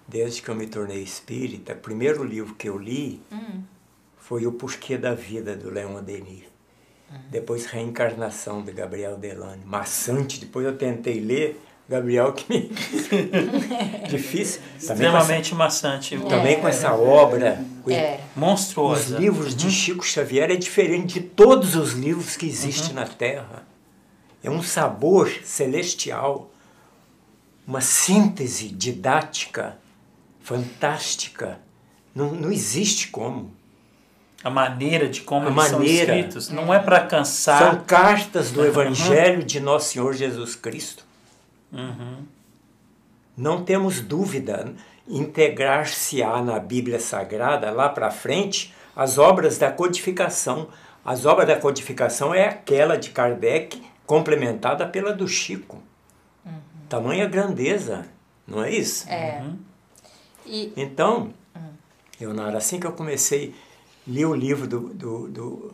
desde 0.08 0.42
que 0.42 0.48
eu 0.48 0.56
me 0.56 0.68
tornei 0.68 1.04
espírita, 1.04 1.74
o 1.74 1.78
primeiro 1.78 2.24
livro 2.24 2.56
que 2.56 2.70
eu 2.70 2.78
li 2.78 3.22
uhum. 3.30 3.64
foi 4.18 4.48
O 4.48 4.54
Porquê 4.54 4.98
da 4.98 5.14
Vida, 5.14 5.58
do 5.58 5.70
Leon 5.70 6.02
Denis. 6.02 6.46
Uhum. 7.12 7.20
Depois 7.30 7.66
Reencarnação, 7.66 8.62
de 8.62 8.72
Gabriel 8.72 9.18
Delane. 9.18 9.66
Maçante, 9.66 10.40
depois 10.40 10.66
eu 10.66 10.78
tentei 10.78 11.20
ler, 11.20 11.60
Gabriel 11.92 12.32
que 12.32 12.46
me... 12.50 12.72
difícil. 14.08 14.62
Extremamente 14.80 15.48
essa... 15.48 15.56
maçante. 15.56 16.18
Também 16.18 16.62
com 16.62 16.68
essa 16.68 16.94
obra 16.94 17.62
é. 17.90 18.22
monstruosa. 18.34 19.16
Os 19.16 19.20
livros 19.20 19.54
de 19.54 19.66
uhum. 19.66 19.72
Chico 19.72 20.06
Xavier 20.06 20.50
é 20.50 20.56
diferente 20.56 21.16
de 21.16 21.20
todos 21.20 21.76
os 21.76 21.92
livros 21.92 22.38
que 22.38 22.46
existem 22.46 22.92
uhum. 22.92 22.96
na 22.96 23.06
Terra. 23.06 23.68
É 24.42 24.50
um 24.50 24.64
sabor 24.64 25.30
celestial, 25.44 26.50
uma 27.68 27.82
síntese 27.82 28.70
didática 28.70 29.78
fantástica. 30.42 31.60
Não, 32.16 32.32
não 32.32 32.52
existe 32.54 33.10
como. 33.10 33.52
A 34.42 34.50
maneira 34.50 35.08
de 35.10 35.22
como 35.22 35.48
a 35.48 35.52
eles 35.52 35.72
maneira, 35.72 36.06
são 36.06 36.16
escritos 36.16 36.50
não 36.50 36.74
é 36.74 36.80
para 36.80 37.02
cansar. 37.02 37.60
São 37.60 37.84
cartas 37.84 38.50
do 38.50 38.62
uhum. 38.62 38.68
Evangelho 38.68 39.44
de 39.44 39.60
Nosso 39.60 39.92
Senhor 39.92 40.14
Jesus 40.14 40.56
Cristo. 40.56 41.11
Uhum. 41.72 42.26
Não 43.36 43.64
temos 43.64 44.02
dúvida, 44.02 44.74
integrar-se-á 45.08 46.42
na 46.42 46.60
Bíblia 46.60 47.00
Sagrada, 47.00 47.72
lá 47.72 47.90
para 47.90 48.12
frente, 48.12 48.74
as 48.96 49.18
obras 49.18 49.58
da 49.58 49.72
codificação. 49.72 50.68
As 51.04 51.26
obras 51.26 51.48
da 51.48 51.56
codificação 51.56 52.34
é 52.34 52.48
aquela 52.48 52.98
de 52.98 53.10
Kardec, 53.10 53.82
complementada 54.06 54.86
pela 54.86 55.14
do 55.14 55.28
Chico. 55.28 55.82
Uhum. 56.46 56.52
Tamanha 56.90 57.28
grandeza, 57.28 58.06
não 58.46 58.64
é 58.64 58.72
isso? 58.72 59.10
É. 59.10 59.42
Uhum. 59.42 59.58
E... 60.46 60.74
Então, 60.76 61.34
hum. 61.56 61.60
Leonardo, 62.20 62.58
assim 62.58 62.80
que 62.80 62.86
eu 62.86 62.92
comecei, 62.92 63.56
li 64.06 64.26
o 64.26 64.36
livro 64.36 64.68
do, 64.68 64.80
do, 64.94 65.28
do 65.30 65.74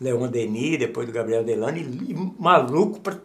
Leon 0.00 0.28
Denis, 0.28 0.78
depois 0.78 1.06
do 1.06 1.12
Gabriel 1.12 1.44
Delano, 1.44 1.78
e 1.78 2.14
maluco 2.38 3.00
para 3.00 3.18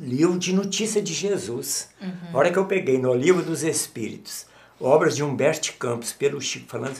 livro 0.00 0.38
de 0.38 0.52
notícia 0.52 1.02
de 1.02 1.12
Jesus. 1.12 1.88
Uhum. 2.00 2.12
A 2.32 2.38
hora 2.38 2.50
que 2.50 2.58
eu 2.58 2.66
peguei 2.66 2.98
no 2.98 3.14
Livro 3.14 3.42
dos 3.42 3.62
Espíritos, 3.62 4.46
obras 4.80 5.16
de 5.16 5.22
Humberto 5.22 5.72
Campos, 5.74 6.12
pelo 6.12 6.40
Chico 6.40 6.66
falando 6.68 6.96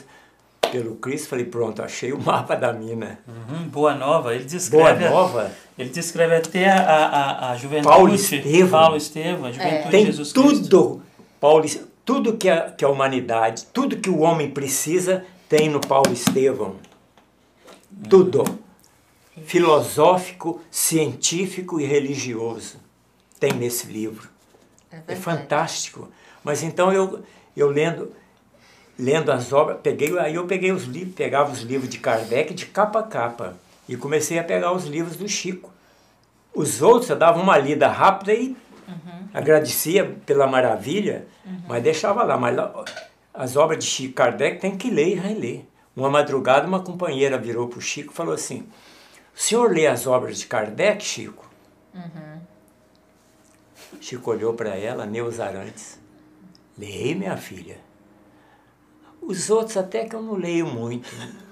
pelo 0.71 0.95
Cristo, 0.95 1.29
falei, 1.29 1.45
pronto, 1.45 1.81
achei 1.81 2.11
o 2.11 2.19
mapa 2.21 2.55
da 2.55 2.71
mina. 2.73 3.19
Uhum, 3.27 3.67
Boa 3.69 3.95
Nova, 3.95 4.35
ele 4.35 4.45
descreve. 4.45 5.07
Boa 5.07 5.09
Nova. 5.09 5.51
Ele 5.77 5.89
descreve 5.89 6.35
até 6.35 6.69
a, 6.69 6.81
a, 6.81 7.51
a 7.51 7.55
juventude. 7.55 7.87
Paulo 7.87 8.13
Estevam. 8.13 8.69
Paulo 8.69 8.97
Estevam, 8.97 9.45
a 9.45 9.51
juventude 9.51 9.87
é. 9.87 9.89
Tem 9.89 10.05
Jesus 10.05 10.31
tudo, 10.31 10.57
Cristo. 10.57 11.01
Paulo, 11.39 11.65
tudo 12.05 12.37
que 12.37 12.49
a, 12.49 12.71
que 12.71 12.83
a 12.83 12.89
humanidade, 12.89 13.65
tudo 13.73 13.97
que 13.97 14.09
o 14.09 14.19
homem 14.19 14.51
precisa, 14.51 15.25
tem 15.47 15.69
no 15.69 15.79
Paulo 15.79 16.11
Estevam. 16.11 16.75
Tudo. 18.09 18.43
Filosófico, 19.45 20.61
científico 20.69 21.79
e 21.79 21.85
religioso. 21.85 22.88
Tem 23.39 23.53
nesse 23.53 23.87
livro. 23.87 24.29
É, 24.91 25.13
é 25.13 25.15
fantástico. 25.15 26.09
Mas 26.43 26.63
então 26.63 26.91
eu, 26.91 27.23
eu 27.55 27.69
lendo 27.69 28.11
lendo 28.99 29.31
as 29.31 29.53
obras, 29.53 29.77
peguei, 29.81 30.17
aí 30.19 30.35
eu 30.35 30.45
peguei 30.45 30.73
os 30.73 30.83
livros, 30.83 31.15
pegava 31.15 31.53
os 31.53 31.61
livros 31.61 31.89
de 31.89 31.97
Kardec 31.97 32.53
de 32.53 32.65
capa 32.65 32.99
a 32.99 33.03
capa 33.03 33.55
e 33.87 33.95
comecei 33.95 34.37
a 34.37 34.43
pegar 34.43 34.73
os 34.73 34.85
livros 34.85 35.15
do 35.15 35.27
Chico. 35.27 35.71
Os 36.53 36.81
outros 36.81 37.09
eu 37.09 37.15
dava 37.15 37.39
uma 37.39 37.57
lida 37.57 37.87
rápida 37.87 38.33
e 38.33 38.57
uhum. 38.87 39.29
agradecia 39.33 40.17
pela 40.25 40.45
maravilha, 40.45 41.25
uhum. 41.45 41.61
mas 41.67 41.81
deixava 41.81 42.23
lá. 42.23 42.37
Mas 42.37 42.55
lá, 42.55 42.83
as 43.33 43.55
obras 43.55 43.83
de 43.83 43.89
Chico 43.89 44.15
Kardec 44.15 44.59
tem 44.59 44.75
que 44.75 44.89
ler 44.89 45.09
e 45.09 45.15
reler. 45.15 45.61
Uma 45.95 46.09
madrugada, 46.09 46.67
uma 46.67 46.81
companheira 46.81 47.37
virou 47.37 47.67
para 47.67 47.79
o 47.79 47.81
Chico 47.81 48.11
e 48.11 48.15
falou 48.15 48.33
assim: 48.33 48.67
O 49.33 49.39
senhor 49.39 49.71
lê 49.71 49.87
as 49.87 50.05
obras 50.05 50.39
de 50.39 50.45
Kardec, 50.45 51.03
Chico? 51.03 51.49
Uhum. 51.93 52.41
Chico 53.99 54.31
olhou 54.31 54.53
para 54.53 54.75
ela, 54.75 55.05
Neus 55.05 55.39
Arantes. 55.39 55.99
Leia, 56.77 57.15
minha 57.15 57.37
filha. 57.37 57.77
Os 59.21 59.49
outros 59.49 59.77
até 59.77 60.05
que 60.05 60.15
eu 60.15 60.21
não 60.21 60.35
leio 60.35 60.65
muito, 60.65 61.09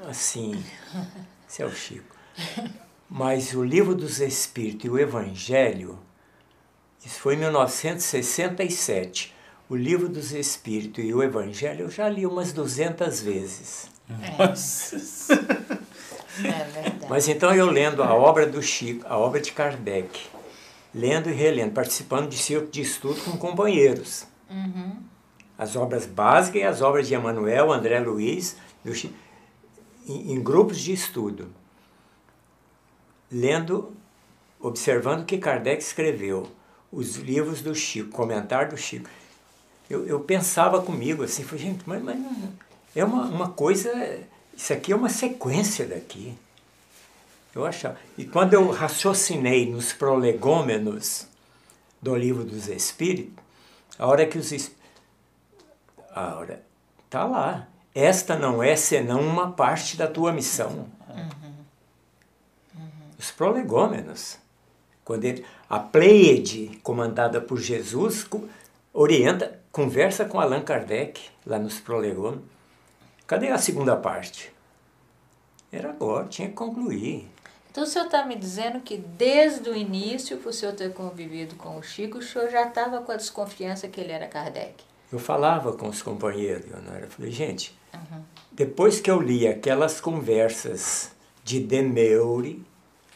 assim, 0.07 0.63
seu 1.47 1.71
Chico. 1.71 2.15
Mas 3.09 3.53
o 3.53 3.63
Livro 3.63 3.93
dos 3.93 4.19
Espíritos 4.19 4.85
e 4.85 4.89
o 4.89 4.97
Evangelho, 4.97 5.99
isso 7.05 7.19
foi 7.19 7.35
em 7.35 7.39
1967. 7.39 9.35
O 9.69 9.75
Livro 9.75 10.07
dos 10.07 10.31
Espíritos 10.31 11.03
e 11.03 11.13
o 11.13 11.21
Evangelho 11.21 11.85
eu 11.85 11.89
já 11.89 12.07
li 12.07 12.25
umas 12.25 12.53
200 12.53 13.21
vezes. 13.21 13.89
Nossa. 14.37 14.95
É 16.39 16.63
verdade. 16.63 17.07
Mas 17.09 17.27
então 17.27 17.53
eu 17.53 17.69
lendo 17.69 18.01
a 18.01 18.13
obra 18.13 18.45
do 18.45 18.61
Chico, 18.61 19.05
a 19.07 19.17
obra 19.17 19.41
de 19.41 19.51
Kardec, 19.51 20.27
lendo 20.97 21.29
e 21.29 21.33
relendo, 21.33 21.73
participando 21.73 22.29
de 22.29 22.37
círculo 22.37 22.71
de 22.71 22.81
estudo 22.81 23.21
com 23.23 23.37
companheiros. 23.37 24.25
Uhum 24.49 24.97
as 25.57 25.75
obras 25.75 26.05
básicas 26.05 26.61
e 26.61 26.63
as 26.63 26.81
obras 26.81 27.07
de 27.07 27.15
Emanuel, 27.15 27.71
André 27.71 27.99
Luiz, 27.99 28.55
em, 30.07 30.33
em 30.33 30.41
grupos 30.41 30.79
de 30.79 30.93
estudo, 30.93 31.49
lendo, 33.31 33.91
observando 34.59 35.21
o 35.21 35.25
que 35.25 35.37
Kardec 35.37 35.81
escreveu, 35.81 36.47
os 36.91 37.15
livros 37.15 37.61
do 37.61 37.73
Chico, 37.73 38.11
comentário 38.11 38.69
do 38.69 38.77
Chico. 38.77 39.09
Eu, 39.89 40.05
eu 40.05 40.19
pensava 40.19 40.81
comigo 40.81 41.23
assim, 41.23 41.43
falei, 41.43 41.65
gente, 41.65 41.83
mas, 41.87 42.03
mas 42.03 42.17
é 42.95 43.03
uma, 43.03 43.25
uma 43.25 43.49
coisa, 43.49 43.89
isso 44.55 44.71
aqui 44.71 44.91
é 44.91 44.95
uma 44.95 45.09
sequência 45.09 45.87
daqui. 45.87 46.37
Eu 47.57 47.65
achava. 47.65 47.97
E 48.17 48.25
quando 48.25 48.53
eu 48.53 48.69
raciocinei 48.71 49.69
nos 49.69 49.91
prolegômenos 49.91 51.27
do 52.01 52.15
livro 52.15 52.43
dos 52.43 52.67
Espíritos, 52.67 53.33
a 53.97 54.05
hora 54.07 54.25
que 54.25 54.37
os 54.37 54.51
Espíritos 54.51 54.77
Ora, 56.17 56.63
tá 57.09 57.25
lá. 57.25 57.67
Esta 57.93 58.35
não 58.35 58.61
é 58.63 58.75
senão 58.75 59.21
uma 59.21 59.51
parte 59.51 59.95
da 59.95 60.07
tua 60.07 60.31
missão. 60.31 60.87
Uhum. 61.09 61.29
Uhum. 62.75 62.89
Os 63.19 63.29
prolegômenos. 63.29 64.39
Quando 65.05 65.25
ele, 65.25 65.45
a 65.69 65.79
Pleiade, 65.79 66.79
comandada 66.81 67.39
por 67.39 67.59
Jesus, 67.59 68.27
orienta, 68.91 69.59
conversa 69.71 70.25
com 70.25 70.39
Allan 70.39 70.61
Kardec, 70.61 71.21
lá 71.45 71.59
nos 71.59 71.79
prolegômenos. 71.79 72.45
Cadê 73.27 73.49
a 73.49 73.57
segunda 73.57 73.95
parte? 73.95 74.51
Era 75.71 75.89
agora, 75.89 76.27
tinha 76.27 76.47
que 76.47 76.55
concluir. 76.55 77.29
Então 77.77 77.85
o 77.85 77.87
senhor 77.87 78.05
está 78.05 78.25
me 78.25 78.35
dizendo 78.35 78.79
que 78.79 78.97
desde 78.97 79.69
o 79.69 79.77
início, 79.77 80.37
por 80.37 80.49
o 80.49 80.51
senhor 80.51 80.73
ter 80.73 80.91
convivido 80.93 81.53
com 81.57 81.77
o 81.77 81.83
Chico, 81.83 82.17
o 82.17 82.23
senhor 82.23 82.49
já 82.49 82.67
estava 82.67 83.01
com 83.01 83.11
a 83.11 83.15
desconfiança 83.15 83.87
que 83.87 84.01
ele 84.01 84.11
era 84.11 84.25
Kardec? 84.25 84.83
eu 85.11 85.19
falava 85.19 85.71
com 85.73 85.87
os 85.87 86.01
companheiros, 86.01 86.65
né? 86.65 87.01
eu 87.03 87.07
falei, 87.07 87.31
gente, 87.31 87.77
uhum. 87.93 88.23
depois 88.51 88.99
que 88.99 89.11
eu 89.11 89.21
li 89.21 89.47
aquelas 89.47 90.01
conversas 90.01 91.11
de 91.43 91.59
Demeure, 91.59 92.65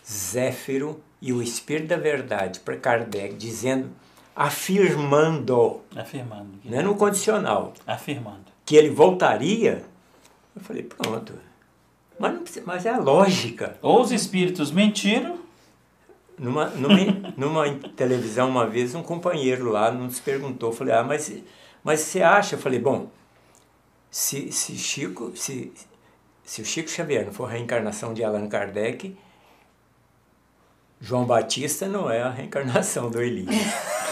Zéfiro 0.07 1.01
e 1.19 1.33
o 1.33 1.41
Espírito 1.41 1.87
da 1.87 1.97
Verdade 1.97 2.59
para 2.59 2.77
Kardec, 2.77 3.33
dizendo, 3.33 3.89
afirmando, 4.35 5.81
afirmando, 5.95 6.59
não 6.63 6.77
é 6.77 6.83
no 6.83 6.95
condicional, 6.95 7.73
afirmando, 7.87 8.45
que 8.63 8.75
ele 8.75 8.91
voltaria, 8.91 9.83
eu 10.55 10.61
falei, 10.61 10.83
pronto, 10.83 11.33
mas, 12.21 12.33
não, 12.33 12.63
mas 12.65 12.85
é 12.85 12.89
a 12.91 12.97
lógica. 12.97 13.77
Ou 13.81 14.01
os 14.01 14.11
espíritos 14.11 14.71
mentiram, 14.71 15.39
numa, 16.37 16.67
numa, 16.67 16.97
numa 17.35 17.69
televisão 17.95 18.49
uma 18.49 18.67
vez 18.67 18.95
um 18.95 19.03
companheiro 19.03 19.69
lá 19.69 19.91
nos 19.91 20.19
perguntou, 20.19 20.71
falei, 20.71 20.93
ah, 20.93 21.03
mas 21.03 21.29
mas 21.83 22.01
você 22.01 22.21
acha, 22.21 22.55
eu 22.55 22.59
falei, 22.59 22.79
bom, 22.79 23.09
se, 24.09 24.51
se 24.51 24.77
Chico, 24.77 25.35
se, 25.35 25.73
se 26.43 26.61
o 26.61 26.65
Chico 26.65 26.89
Xavier 26.89 27.25
não 27.25 27.33
for 27.33 27.49
a 27.49 27.53
reencarnação 27.53 28.13
de 28.13 28.23
Allan 28.23 28.47
Kardec, 28.47 29.17
João 30.99 31.25
Batista 31.25 31.87
não 31.87 32.09
é 32.11 32.21
a 32.21 32.29
reencarnação 32.29 33.09
do 33.09 33.19
Elias. 33.19 33.55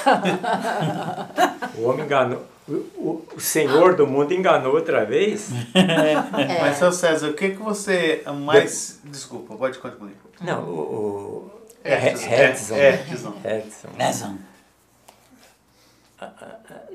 o 1.77 1.83
homem 1.83 2.05
enganou. 2.05 2.43
O, 2.69 3.25
o, 3.35 3.39
Senhor 3.39 3.95
do 3.95 4.05
mundo 4.05 4.33
enganou 4.33 4.75
outra 4.75 5.03
vez. 5.05 5.49
É. 5.73 6.59
Mas, 6.61 6.77
seu 6.77 6.91
César, 6.91 7.29
o 7.29 7.33
que, 7.33 7.49
que 7.49 7.57
você 7.57 8.23
mais. 8.45 8.99
De... 9.03 9.09
Desculpa, 9.09 9.55
pode 9.55 9.79
concluir. 9.79 10.15
Não, 10.41 10.63
o. 10.63 10.79
o... 10.79 11.51
Edson. 11.83 12.27
Edson. 12.27 12.75
Edson. 12.75 13.33
Edson. 13.43 13.89
Edson 13.97 14.49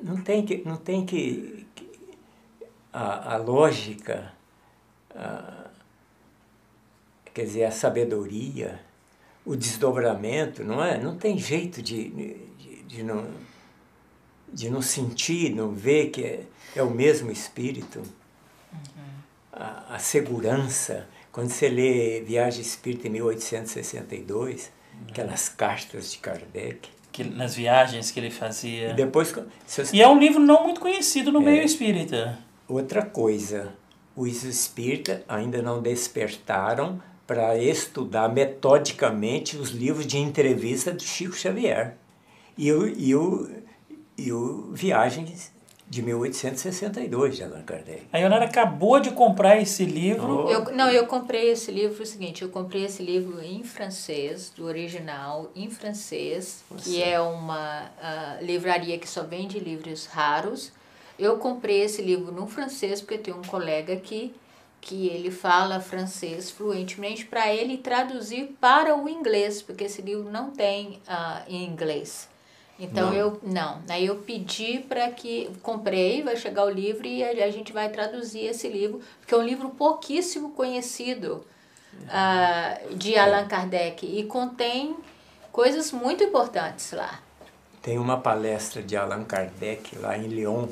não 0.02 0.16
tem 0.18 0.44
que, 0.44 0.62
não 0.66 0.76
tem 0.76 1.04
que, 1.06 1.66
que 1.74 1.90
a, 2.92 3.34
a, 3.34 3.36
lógica, 3.36 4.32
a, 5.14 5.66
quer 7.32 7.44
dizer, 7.44 7.64
a 7.64 7.70
sabedoria, 7.70 8.80
o 9.44 9.56
desdobramento, 9.56 10.62
não 10.62 10.82
é? 10.82 10.98
Não 10.98 11.16
tem 11.16 11.38
jeito 11.38 11.82
de, 11.82 12.08
de, 12.10 12.82
de 12.82 13.02
não, 13.02 13.26
de 14.54 14.70
não 14.70 14.80
sentir, 14.80 15.54
não 15.54 15.72
ver 15.72 16.10
que 16.10 16.22
é, 16.22 16.40
é 16.76 16.82
o 16.82 16.90
mesmo 16.90 17.30
espírito. 17.30 17.98
Uhum. 17.98 19.02
A, 19.52 19.96
a, 19.96 19.98
segurança, 19.98 21.08
quando 21.32 21.50
você 21.50 21.68
lê 21.68 22.20
Viagem 22.20 22.60
Espírita 22.60 23.08
em 23.08 23.10
1862, 23.10 24.70
uhum. 24.92 25.00
aquelas 25.10 25.48
cartas 25.48 26.12
de 26.12 26.18
Kardec, 26.18 26.88
que, 27.10 27.24
nas 27.24 27.54
viagens 27.54 28.10
que 28.10 28.20
ele 28.20 28.30
fazia. 28.30 28.90
E 28.90 28.94
depois. 28.94 29.34
E 29.92 30.00
é 30.00 30.08
um 30.08 30.18
livro 30.18 30.40
não 30.40 30.64
muito 30.64 30.80
conhecido 30.80 31.32
no 31.32 31.40
é, 31.42 31.44
meio 31.44 31.62
espírita. 31.62 32.38
Outra 32.68 33.02
coisa, 33.02 33.72
os 34.16 34.44
espíritas 34.44 35.20
ainda 35.28 35.60
não 35.60 35.82
despertaram 35.82 37.00
para 37.26 37.56
estudar 37.56 38.28
metodicamente 38.28 39.56
os 39.56 39.70
livros 39.70 40.06
de 40.06 40.18
entrevista 40.18 40.92
do 40.92 41.02
Chico 41.02 41.34
Xavier 41.34 41.96
e 42.56 42.68
e 42.68 43.14
o, 43.14 43.48
e 44.16 44.32
o 44.32 44.70
Viagens 44.72 45.52
de 45.88 46.02
1862 46.02 47.36
de 47.36 47.44
Allan 47.44 47.62
Kardec. 47.62 48.02
A 48.12 48.18
Ionara 48.18 48.46
acabou 48.46 48.98
de 49.00 49.10
comprar 49.10 49.60
esse 49.60 49.84
livro. 49.84 50.46
Oh. 50.46 50.50
Eu, 50.50 50.64
não, 50.74 50.90
eu 50.90 51.06
comprei 51.06 51.50
esse 51.50 51.70
livro, 51.70 52.02
o 52.02 52.06
seguinte, 52.06 52.42
eu 52.42 52.48
comprei 52.48 52.84
esse 52.84 53.02
livro 53.02 53.40
em 53.42 53.62
francês, 53.62 54.50
do 54.56 54.64
original 54.64 55.50
em 55.54 55.70
francês, 55.70 56.64
Você. 56.70 56.90
que 56.90 57.02
é 57.02 57.20
uma 57.20 57.84
uh, 57.84 58.44
livraria 58.44 58.98
que 58.98 59.08
só 59.08 59.22
vende 59.22 59.58
livros 59.58 60.06
raros. 60.06 60.72
Eu 61.18 61.36
comprei 61.38 61.82
esse 61.82 62.02
livro 62.02 62.32
no 62.32 62.46
francês 62.46 63.00
porque 63.00 63.18
tem 63.18 63.34
um 63.34 63.42
colega 63.42 63.92
aqui 63.92 64.34
que 64.80 65.06
ele 65.06 65.30
fala 65.30 65.80
francês 65.80 66.50
fluentemente 66.50 67.24
para 67.24 67.52
ele 67.54 67.78
traduzir 67.78 68.54
para 68.60 68.94
o 68.96 69.08
inglês, 69.08 69.62
porque 69.62 69.84
esse 69.84 70.02
livro 70.02 70.30
não 70.30 70.50
tem 70.50 71.00
uh, 71.08 71.42
em 71.48 71.64
inglês. 71.64 72.28
Então 72.78 73.10
não. 73.10 73.14
eu 73.14 73.40
não, 73.42 73.82
aí 73.88 74.06
eu 74.06 74.16
pedi 74.16 74.80
para 74.80 75.10
que 75.10 75.50
comprei, 75.62 76.22
vai 76.22 76.36
chegar 76.36 76.64
o 76.64 76.70
livro 76.70 77.06
e 77.06 77.22
a, 77.22 77.46
a, 77.46 77.50
gente 77.50 77.72
vai 77.72 77.88
traduzir 77.88 78.46
esse 78.46 78.68
livro, 78.68 79.00
porque 79.20 79.32
é 79.32 79.38
um 79.38 79.42
livro 79.42 79.70
pouquíssimo 79.70 80.50
conhecido 80.50 81.44
uh, 82.02 82.94
de 82.96 83.16
Allan 83.16 83.46
Kardec 83.46 84.04
e 84.04 84.24
contém 84.24 84.96
coisas 85.52 85.92
muito 85.92 86.24
importantes 86.24 86.90
lá. 86.90 87.20
Tem 87.80 87.96
uma 87.96 88.18
palestra 88.18 88.82
de 88.82 88.96
Allan 88.96 89.24
Kardec 89.24 89.96
lá 89.98 90.18
em 90.18 90.26
Lyon. 90.26 90.66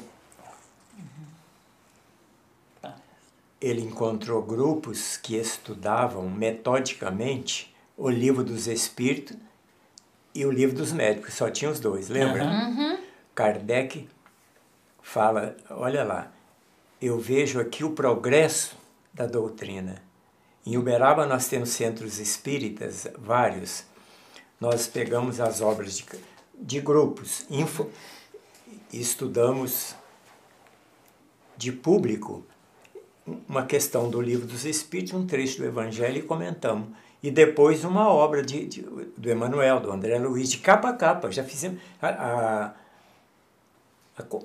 Ele 3.60 3.82
encontrou 3.82 4.42
grupos 4.42 5.16
que 5.16 5.36
estudavam 5.36 6.28
metodicamente 6.28 7.72
o 7.96 8.08
livro 8.10 8.42
dos 8.42 8.66
Espíritos 8.66 9.36
e 10.34 10.44
o 10.46 10.50
livro 10.50 10.76
dos 10.76 10.92
médicos, 10.92 11.34
só 11.34 11.50
tinha 11.50 11.70
os 11.70 11.80
dois, 11.80 12.08
lembra? 12.08 12.44
Uhum. 12.44 12.98
Kardec 13.34 14.08
fala, 15.02 15.56
olha 15.70 16.04
lá, 16.04 16.32
eu 17.00 17.18
vejo 17.18 17.60
aqui 17.60 17.84
o 17.84 17.90
progresso 17.90 18.76
da 19.12 19.26
doutrina. 19.26 20.02
Em 20.64 20.76
Uberaba 20.76 21.26
nós 21.26 21.48
temos 21.48 21.70
centros 21.70 22.18
espíritas, 22.18 23.06
vários. 23.18 23.84
Nós 24.60 24.86
pegamos 24.86 25.40
as 25.40 25.60
obras 25.60 25.96
de, 25.96 26.06
de 26.54 26.80
grupos, 26.80 27.44
info, 27.50 27.90
estudamos 28.92 29.96
de 31.56 31.72
público 31.72 32.44
uma 33.48 33.64
questão 33.64 34.10
do 34.10 34.20
livro 34.20 34.46
dos 34.46 34.64
Espíritos, 34.64 35.14
um 35.14 35.26
trecho 35.26 35.58
do 35.58 35.64
Evangelho 35.64 36.18
e 36.18 36.22
comentamos 36.22 36.88
e 37.22 37.30
depois 37.30 37.84
uma 37.84 38.08
obra 38.08 38.42
de, 38.42 38.66
de 38.66 38.82
do 38.82 39.30
Emanuel, 39.30 39.78
do 39.78 39.92
André 39.92 40.18
Luiz, 40.18 40.50
de 40.50 40.58
capa 40.58 40.88
a 40.88 40.92
capa. 40.92 41.30
Já 41.30 41.44
fizemos. 41.44 41.80
Há, 42.00 42.08
há, 42.08 42.74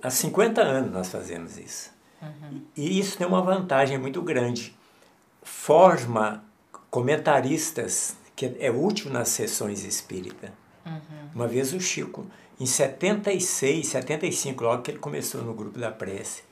há 0.03 0.09
50 0.09 0.61
anos 0.61 0.91
nós 0.91 1.09
fazemos 1.09 1.57
isso. 1.57 1.91
Uhum. 2.21 2.61
E 2.75 2.99
isso 2.99 3.17
tem 3.17 3.25
uma 3.25 3.41
vantagem 3.41 3.97
muito 3.97 4.21
grande. 4.21 4.75
Forma 5.41 6.43
comentaristas, 6.91 8.15
que 8.35 8.55
é 8.59 8.69
útil 8.69 9.11
nas 9.11 9.29
sessões 9.29 9.83
espírita. 9.83 10.53
Uhum. 10.85 11.29
Uma 11.33 11.47
vez 11.47 11.73
o 11.73 11.79
Chico, 11.79 12.27
em 12.59 12.65
76, 12.65 13.87
75, 13.87 14.63
logo 14.63 14.83
que 14.83 14.91
ele 14.91 14.99
começou 14.99 15.41
no 15.41 15.53
grupo 15.53 15.79
da 15.79 15.91
prece, 15.91 16.43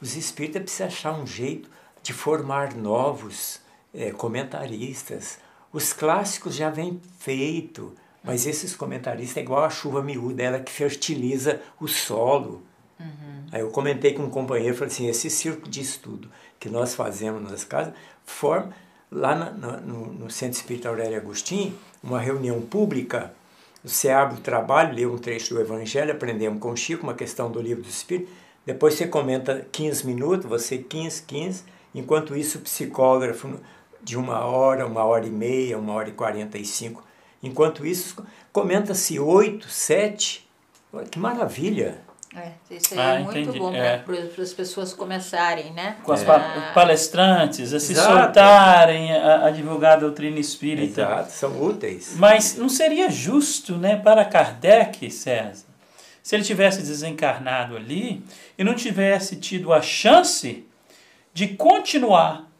os 0.00 0.16
espíritas 0.16 0.62
precisam 0.62 0.86
achar 0.86 1.12
um 1.12 1.26
jeito 1.26 1.70
de 2.02 2.12
formar 2.12 2.74
novos 2.74 3.60
é, 3.94 4.10
comentaristas, 4.10 5.38
os 5.74 5.92
clássicos 5.92 6.54
já 6.54 6.70
vêm 6.70 7.00
feito, 7.18 7.92
mas 8.22 8.46
esses 8.46 8.76
comentaristas 8.76 9.38
é 9.38 9.40
igual 9.40 9.64
a 9.64 9.70
chuva 9.70 10.00
miúda, 10.00 10.40
ela 10.40 10.60
que 10.60 10.70
fertiliza 10.70 11.60
o 11.80 11.88
solo. 11.88 12.62
Uhum. 12.98 13.46
Aí 13.50 13.60
eu 13.60 13.70
comentei 13.70 14.14
com 14.14 14.22
um 14.22 14.30
companheiro, 14.30 14.76
falei 14.76 14.94
assim, 14.94 15.08
esse 15.08 15.28
circo 15.28 15.68
de 15.68 15.80
estudo 15.80 16.30
que 16.60 16.68
nós 16.68 16.94
fazemos 16.94 17.42
nas 17.42 17.64
casas, 17.64 17.92
forma 18.24 18.72
lá 19.10 19.34
na, 19.34 19.50
no, 19.50 20.12
no 20.12 20.30
Centro 20.30 20.56
Espírita 20.56 20.88
Aurélio 20.88 21.18
Agostinho, 21.18 21.76
uma 22.00 22.20
reunião 22.20 22.60
pública, 22.60 23.34
você 23.82 24.10
abre 24.10 24.38
o 24.38 24.40
trabalho, 24.40 24.94
lê 24.94 25.04
um 25.04 25.18
trecho 25.18 25.54
do 25.54 25.60
Evangelho, 25.60 26.12
aprendemos 26.12 26.60
com 26.60 26.70
o 26.70 26.76
Chico, 26.76 27.02
uma 27.02 27.14
questão 27.14 27.50
do 27.50 27.60
livro 27.60 27.82
do 27.82 27.88
Espírito, 27.88 28.30
depois 28.64 28.94
você 28.94 29.08
comenta 29.08 29.66
15 29.72 30.06
minutos, 30.06 30.48
você 30.48 30.78
15, 30.78 31.24
15, 31.24 31.64
enquanto 31.92 32.36
isso 32.36 32.58
o 32.58 32.60
psicógrafo 32.60 33.58
de 34.04 34.16
uma 34.16 34.44
hora, 34.44 34.86
uma 34.86 35.02
hora 35.04 35.26
e 35.26 35.30
meia, 35.30 35.78
uma 35.78 35.94
hora 35.94 36.10
e 36.10 36.12
quarenta 36.12 36.58
e 36.58 36.64
cinco. 36.64 37.02
Enquanto 37.42 37.84
isso, 37.86 38.24
comenta-se 38.52 39.18
oito, 39.18 39.68
sete. 39.68 40.46
Que 41.10 41.18
maravilha! 41.18 41.98
É, 42.36 42.50
isso 42.68 42.94
aí 42.94 43.00
ah, 43.00 43.14
é 43.14 43.18
muito 43.20 43.38
entendi. 43.38 43.58
bom 43.60 43.72
é. 43.72 43.98
para 43.98 44.42
as 44.42 44.52
pessoas 44.52 44.92
começarem, 44.92 45.72
né? 45.72 45.96
Com 46.02 46.12
as 46.12 46.22
é. 46.22 46.72
palestrantes, 46.74 47.72
a 47.72 47.78
se 47.78 47.92
Exato. 47.92 48.12
soltarem, 48.12 49.12
a, 49.12 49.46
a, 49.46 49.50
divulgar 49.50 49.98
a 49.98 50.00
doutrina 50.00 50.40
espírita. 50.40 51.02
Exato, 51.02 51.30
são 51.30 51.62
úteis. 51.62 52.14
Mas 52.16 52.56
não 52.56 52.68
seria 52.68 53.08
justo 53.08 53.76
né, 53.76 53.94
para 53.94 54.24
Kardec, 54.24 55.08
César, 55.12 55.64
se 56.24 56.34
ele 56.34 56.42
tivesse 56.42 56.82
desencarnado 56.82 57.76
ali 57.76 58.20
e 58.58 58.64
não 58.64 58.74
tivesse 58.74 59.36
tido 59.36 59.72
a 59.72 59.80
chance 59.80 60.66
de 61.32 61.48
continuar 61.48 62.50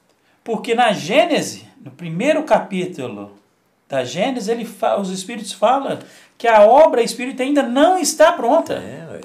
porque 0.44 0.74
na 0.74 0.92
Gênese, 0.92 1.66
no 1.80 1.90
primeiro 1.90 2.44
capítulo 2.44 3.32
da 3.88 4.04
Gênese, 4.04 4.50
ele 4.50 4.68
os 5.00 5.10
Espíritos 5.10 5.52
falam 5.52 5.98
que 6.36 6.46
a 6.46 6.62
obra 6.62 7.02
espírita 7.02 7.42
ainda 7.42 7.62
não 7.62 7.98
está 7.98 8.32
pronta. 8.32 8.74
É, 8.74 9.20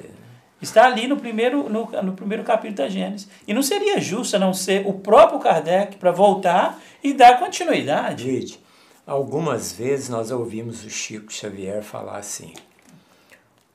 está 0.62 0.86
ali 0.86 1.06
no 1.06 1.16
primeiro, 1.16 1.68
no, 1.68 1.86
no 2.02 2.12
primeiro 2.12 2.44
capítulo 2.44 2.76
da 2.76 2.88
Gênesis. 2.88 3.28
E 3.46 3.54
não 3.54 3.62
seria 3.62 4.00
justo 4.00 4.36
a 4.36 4.38
não 4.38 4.52
ser 4.52 4.86
o 4.86 4.94
próprio 4.94 5.38
Kardec 5.38 5.96
para 5.96 6.10
voltar 6.10 6.80
e 7.02 7.12
dar 7.12 7.38
continuidade. 7.38 8.24
Gente, 8.24 8.60
algumas 9.06 9.72
vezes 9.72 10.08
nós 10.08 10.30
ouvimos 10.30 10.84
o 10.84 10.90
Chico 10.90 11.32
Xavier 11.32 11.82
falar 11.82 12.18
assim: 12.18 12.54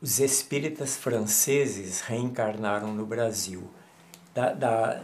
os 0.02 0.20
espíritas 0.20 0.96
franceses 0.96 2.02
reencarnaram 2.02 2.94
no 2.94 3.06
Brasil. 3.06 3.64
Da, 4.34 4.52
da, 4.52 5.02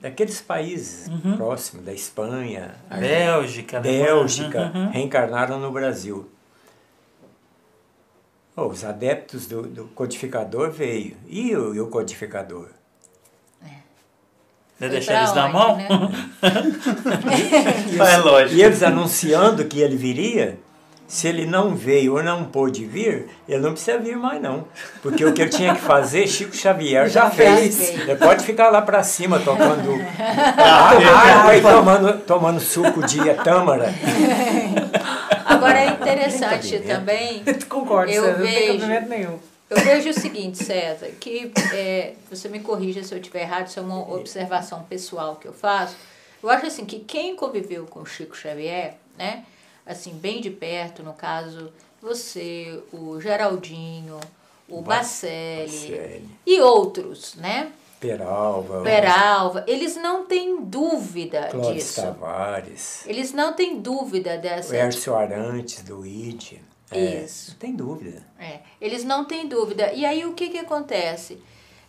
daqueles 0.00 0.40
países 0.40 1.08
uhum. 1.08 1.36
próximos, 1.36 1.84
da 1.84 1.92
Espanha, 1.92 2.74
Bélgica, 2.88 3.80
Bélgica, 3.80 4.72
uhum. 4.74 4.90
reencarnaram 4.90 5.58
no 5.58 5.70
Brasil. 5.70 6.30
Oh, 8.54 8.66
os 8.66 8.84
adeptos 8.84 9.46
do, 9.46 9.62
do, 9.62 9.84
codificador 9.88 10.70
veio. 10.70 11.16
E 11.26 11.56
o, 11.56 11.74
e 11.74 11.80
o 11.80 11.86
codificador? 11.86 12.68
É. 14.78 14.88
deixar 14.88 15.22
eles 15.22 15.34
na 15.34 15.48
mão? 15.48 15.76
Né? 15.76 15.88
e, 17.92 17.98
é 17.98 18.16
lógico. 18.18 18.54
E 18.54 18.62
eles 18.62 18.82
anunciando 18.82 19.64
que 19.64 19.80
ele 19.80 19.96
viria, 19.96 20.58
se 21.12 21.28
ele 21.28 21.44
não 21.44 21.76
veio 21.76 22.14
ou 22.14 22.22
não 22.22 22.46
pôde 22.46 22.86
vir, 22.86 23.28
ele 23.46 23.60
não 23.60 23.72
precisa 23.72 23.98
vir 23.98 24.16
mais 24.16 24.40
não. 24.40 24.66
Porque 25.02 25.22
o 25.22 25.34
que 25.34 25.42
ele 25.42 25.50
tinha 25.50 25.74
que 25.74 25.80
fazer, 25.82 26.26
Chico 26.26 26.56
Xavier 26.56 27.06
já, 27.10 27.24
já 27.24 27.30
fez. 27.30 27.76
fez. 27.76 28.00
Ele 28.00 28.16
pode 28.16 28.42
ficar 28.46 28.70
lá 28.70 28.80
para 28.80 29.02
cima 29.02 29.38
tocando 29.38 29.92
água 30.56 31.54
e 31.54 31.60
tomando, 31.60 32.18
tomando 32.20 32.60
suco 32.60 33.06
de 33.06 33.18
tâmara. 33.44 33.92
Agora 35.44 35.80
é 35.80 35.88
interessante 35.88 36.78
também. 36.78 37.44
Concordo, 37.68 38.10
eu 38.10 38.24
César, 38.24 38.38
vejo, 38.38 38.78
não 38.78 38.88
tem 38.88 39.08
nenhum. 39.10 39.38
Eu 39.68 39.80
vejo 39.82 40.08
o 40.08 40.14
seguinte, 40.14 40.64
César, 40.64 41.08
que 41.20 41.52
é, 41.74 42.14
você 42.30 42.48
me 42.48 42.60
corrija 42.60 43.04
se 43.04 43.14
eu 43.14 43.18
estiver 43.18 43.42
errado, 43.42 43.66
isso 43.66 43.78
é 43.78 43.82
uma 43.82 44.14
observação 44.14 44.82
pessoal 44.84 45.36
que 45.36 45.46
eu 45.46 45.52
faço. 45.52 45.94
Eu 46.42 46.48
acho 46.48 46.64
assim 46.64 46.86
que 46.86 47.00
quem 47.00 47.36
conviveu 47.36 47.84
com 47.84 48.02
Chico 48.06 48.34
Xavier, 48.34 48.94
né? 49.18 49.44
Assim, 49.86 50.12
bem 50.12 50.40
de 50.40 50.50
perto, 50.50 51.02
no 51.02 51.12
caso, 51.12 51.72
você, 52.00 52.82
o 52.92 53.20
Geraldinho, 53.20 54.18
o 54.68 54.80
Bacelli, 54.80 55.70
Bacelli. 55.70 56.28
e 56.46 56.60
outros, 56.60 57.34
né? 57.36 57.72
Peralva. 58.00 58.82
Peralva. 58.82 59.64
Eles 59.68 59.94
não 59.94 60.26
têm 60.26 60.60
dúvida 60.60 61.46
Clóvis 61.48 61.74
disso. 61.74 62.02
Tavares. 62.02 63.06
Eles 63.06 63.32
não 63.32 63.52
têm 63.52 63.80
dúvida 63.80 64.36
dessa. 64.36 64.72
O 64.72 64.76
Hércio 64.76 65.14
Arantes, 65.14 65.82
do 65.84 66.04
ID. 66.04 66.54
É, 66.90 67.22
Isso. 67.22 67.52
Não 67.52 67.58
tem 67.58 67.76
dúvida. 67.76 68.22
É, 68.38 68.58
eles 68.80 69.04
não 69.04 69.24
têm 69.24 69.46
dúvida. 69.46 69.92
E 69.92 70.04
aí 70.04 70.24
o 70.26 70.34
que, 70.34 70.48
que 70.48 70.58
acontece? 70.58 71.38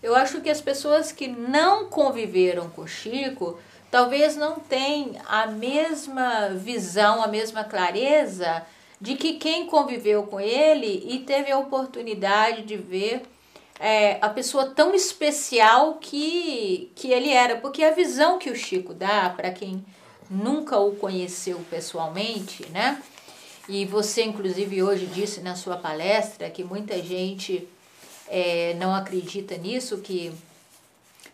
Eu 0.04 0.16
acho 0.16 0.40
que 0.42 0.50
as 0.50 0.62
pessoas 0.62 1.12
que 1.12 1.28
não 1.28 1.88
conviveram 1.88 2.70
com 2.70 2.84
o 2.84 2.88
Chico 2.88 3.58
talvez 3.94 4.36
não 4.36 4.56
tenha 4.56 5.22
a 5.28 5.46
mesma 5.46 6.50
visão, 6.50 7.22
a 7.22 7.28
mesma 7.28 7.64
clareza 7.64 8.66
de 9.00 9.14
que 9.14 9.34
quem 9.34 9.68
conviveu 9.68 10.24
com 10.24 10.40
ele 10.40 11.06
e 11.08 11.20
teve 11.20 11.52
a 11.52 11.60
oportunidade 11.60 12.64
de 12.64 12.76
ver 12.76 13.22
é, 13.80 14.18
a 14.20 14.30
pessoa 14.30 14.72
tão 14.72 14.96
especial 14.96 16.00
que, 16.02 16.92
que 16.96 17.12
ele 17.12 17.30
era. 17.30 17.58
Porque 17.58 17.84
a 17.84 17.92
visão 17.92 18.40
que 18.40 18.50
o 18.50 18.56
Chico 18.56 18.96
dá 18.96 19.30
para 19.30 19.52
quem 19.52 19.86
nunca 20.28 20.80
o 20.80 20.96
conheceu 20.96 21.64
pessoalmente, 21.70 22.68
né? 22.72 23.00
E 23.70 23.86
você, 23.86 24.24
inclusive, 24.24 24.82
hoje 24.82 25.06
disse 25.06 25.40
na 25.40 25.56
sua 25.56 25.78
palestra 25.78 26.50
que 26.50 26.64
muita 26.64 26.98
gente 26.98 27.68
é, 28.28 28.74
não 28.80 28.96
acredita 28.96 29.56
nisso, 29.56 30.00
que 30.00 30.34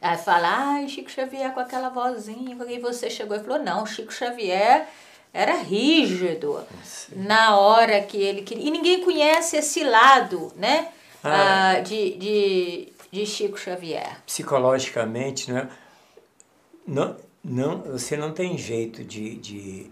Aí 0.02 0.18
fala, 0.18 0.48
ai, 0.48 0.88
Chico 0.88 1.12
Xavier 1.12 1.54
com 1.54 1.60
aquela 1.60 1.90
vozinha. 1.90 2.58
E 2.70 2.80
você 2.80 3.10
chegou 3.10 3.36
e 3.36 3.42
falou, 3.42 3.60
não, 3.60 3.86
Chico 3.86 4.14
Xavier 4.14 4.88
era 5.34 5.56
rígido 5.58 6.64
na 7.16 7.58
hora 7.58 8.02
que 8.02 8.18
ele 8.18 8.42
queria. 8.42 8.68
E 8.68 8.72
ninguém 8.72 9.04
conhece 9.04 9.58
esse 9.58 9.84
lado, 9.84 10.52
né? 10.56 10.88
Ah, 11.24 11.72
ah, 11.72 11.80
de, 11.82 12.18
de, 12.18 12.94
de 13.12 13.26
Chico 13.26 13.58
Xavier. 13.60 14.18
Psicologicamente, 14.26 15.52
né? 15.52 15.70
Não, 16.88 17.18
não, 17.44 17.82
você 17.82 18.16
não 18.16 18.32
tem 18.32 18.58
jeito 18.58 19.04
de, 19.04 19.36
de 19.36 19.92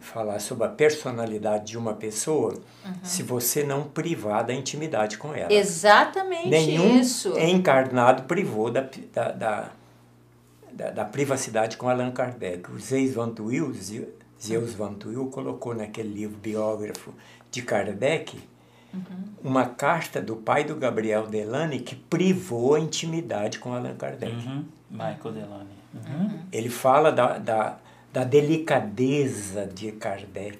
falar 0.00 0.38
sobre 0.40 0.64
a 0.66 0.68
personalidade 0.68 1.66
de 1.66 1.78
uma 1.78 1.94
pessoa 1.94 2.58
se 3.02 3.22
você 3.22 3.62
não 3.62 3.84
privar 3.84 4.44
da 4.44 4.52
intimidade 4.54 5.18
com 5.18 5.34
ela. 5.34 5.52
Exatamente 5.52 6.48
Nenhum 6.48 6.98
isso. 6.98 7.38
encarnado 7.38 8.22
privou 8.24 8.70
da, 8.70 8.88
da, 9.12 9.30
da, 9.32 9.70
da- 10.72 10.90
da 10.90 11.04
privacidade 11.04 11.76
com 11.76 11.88
Allan 11.88 12.10
Kardec. 12.10 12.70
O 12.72 12.78
Zeus 12.80 13.12
Van 13.14 13.28
Tuyl, 13.30 13.72
Ze- 13.74 14.08
Zeus 14.42 14.72
Van 14.72 14.94
Tuyl 14.94 15.26
colocou 15.26 15.74
naquele 15.74 16.08
livro 16.08 16.38
biógrafo 16.38 17.12
de 17.50 17.60
Kardec 17.62 18.38
uma 19.44 19.66
carta 19.66 20.20
do 20.20 20.34
pai 20.36 20.64
do 20.64 20.74
Gabriel 20.74 21.26
Delane 21.26 21.78
que 21.80 21.94
privou 21.94 22.74
a 22.74 22.80
intimidade 22.80 23.58
com 23.58 23.72
Allan 23.72 23.94
Kardec. 23.94 24.32
Uhum. 24.32 24.64
Michael 24.90 25.34
Delany. 25.34 25.70
Uhum. 25.94 26.38
Ele 26.52 26.68
fala 26.68 27.12
da, 27.12 27.38
da, 27.38 27.78
da 28.12 28.24
delicadeza 28.24 29.66
de 29.66 29.92
Kardec. 29.92 30.58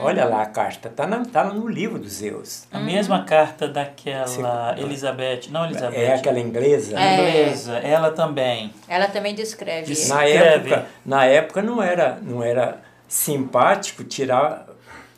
Olha 0.00 0.24
lá 0.26 0.42
a 0.42 0.46
carta, 0.46 0.88
está 0.88 1.06
tá 1.24 1.44
no 1.44 1.66
livro 1.68 1.98
dos 1.98 2.12
Zeus. 2.12 2.66
A 2.70 2.78
mesma 2.78 3.24
carta 3.24 3.66
daquela. 3.66 4.78
Elizabeth, 4.78 5.48
não 5.50 5.64
Elizabeth, 5.64 5.96
É 5.98 6.14
aquela 6.14 6.38
inglesa. 6.38 6.98
a 6.98 7.14
inglesa, 7.14 7.78
ela 7.78 8.10
também. 8.10 8.72
Ela 8.86 9.08
também 9.08 9.34
descreve 9.34 9.92
isso. 9.92 10.08
Na 10.12 10.24
época, 10.24 10.86
na 11.04 11.24
época 11.24 11.62
não 11.62 11.82
era, 11.82 12.18
não 12.20 12.42
era 12.42 12.78
simpático 13.08 14.04
tirar 14.04 14.66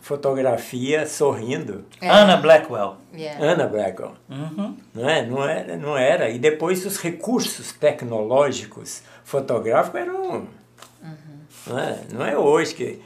fotografia 0.00 1.06
sorrindo. 1.06 1.84
Anna 2.00 2.36
Blackwell. 2.36 2.96
Yeah. 3.14 3.44
Ana 3.44 3.66
Blackwell, 3.66 4.12
Uhum. 4.28 4.76
não 4.94 5.08
é? 5.08 5.22
Não 5.26 5.44
era, 5.48 5.76
não 5.76 5.96
era. 5.98 6.28
E 6.30 6.38
depois 6.38 6.84
os 6.86 6.96
recursos 6.98 7.72
tecnológicos 7.72 9.02
fotográficos 9.24 10.00
eram, 10.00 10.46
não 11.66 11.78
é? 11.78 11.98
Não 12.12 12.24
é 12.26 12.36
hoje 12.38 12.74
que 12.74 12.98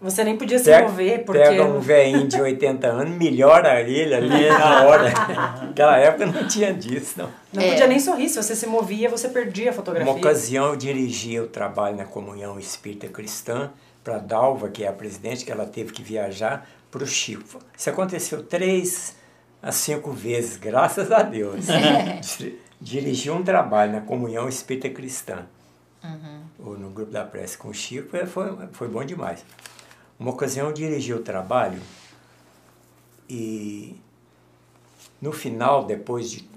Você 0.00 0.22
nem 0.24 0.36
podia 0.36 0.58
se 0.58 0.64
pega, 0.66 0.86
mover, 0.88 1.24
porque. 1.24 1.40
pega 1.42 1.64
um 1.64 1.80
velhinho 1.80 2.26
de 2.28 2.40
80 2.40 2.86
anos, 2.86 3.16
melhora 3.16 3.80
ele 3.80 4.14
ali 4.14 4.48
na 4.48 4.82
hora. 4.84 5.10
Naquela 5.64 5.96
época 5.98 6.26
não 6.26 6.46
tinha 6.46 6.72
disso, 6.74 7.14
não. 7.18 7.30
Não 7.52 7.62
É. 7.62 7.70
podia 7.70 7.86
nem 7.86 7.98
sorrir. 7.98 8.28
Se 8.28 8.42
você 8.42 8.54
se 8.54 8.66
movia, 8.66 9.08
você 9.08 9.28
perdia 9.28 9.70
a 9.70 9.72
fotografia. 9.72 10.10
Uma 10.10 10.18
ocasião 10.18 10.66
eu 10.70 10.76
dirigi 10.76 11.38
o 11.40 11.46
trabalho 11.46 11.96
na 11.96 12.04
Comunhão 12.04 12.58
Espírita 12.58 13.08
Cristã 13.08 13.70
para 14.02 14.18
Dalva, 14.18 14.68
que 14.68 14.84
é 14.84 14.88
a 14.88 14.92
presidente, 14.92 15.44
que 15.44 15.50
ela 15.52 15.64
teve 15.64 15.92
que 15.92 16.02
viajar 16.02 16.68
para 16.90 17.02
o 17.02 17.06
Chico. 17.06 17.58
Isso 17.76 17.88
aconteceu 17.90 18.42
três 18.42 19.16
a 19.62 19.72
cinco 19.72 20.10
vezes, 20.10 20.58
graças 20.58 21.10
a 21.10 21.22
Deus. 21.22 21.64
Di- 22.38 22.58
Dirigi 22.80 23.30
um 23.30 23.42
trabalho 23.42 23.92
na 23.92 24.00
Comunhão 24.02 24.46
Espírita 24.46 24.90
Cristã, 24.90 25.46
ou 26.58 26.78
no 26.78 26.90
grupo 26.90 27.10
da 27.10 27.24
prece 27.24 27.56
com 27.56 27.68
o 27.68 27.74
Chico, 27.74 28.08
foi- 28.26 28.26
foi, 28.72 28.88
bom 28.88 29.04
demais. 29.04 29.44
Uma 30.18 30.30
ocasião 30.30 30.68
eu 30.68 30.72
dirigi 30.72 31.12
o 31.12 31.22
trabalho 31.22 31.80
e 33.28 33.96
no 35.20 35.32
final, 35.32 35.84
depois 35.84 36.30
de 36.30 36.48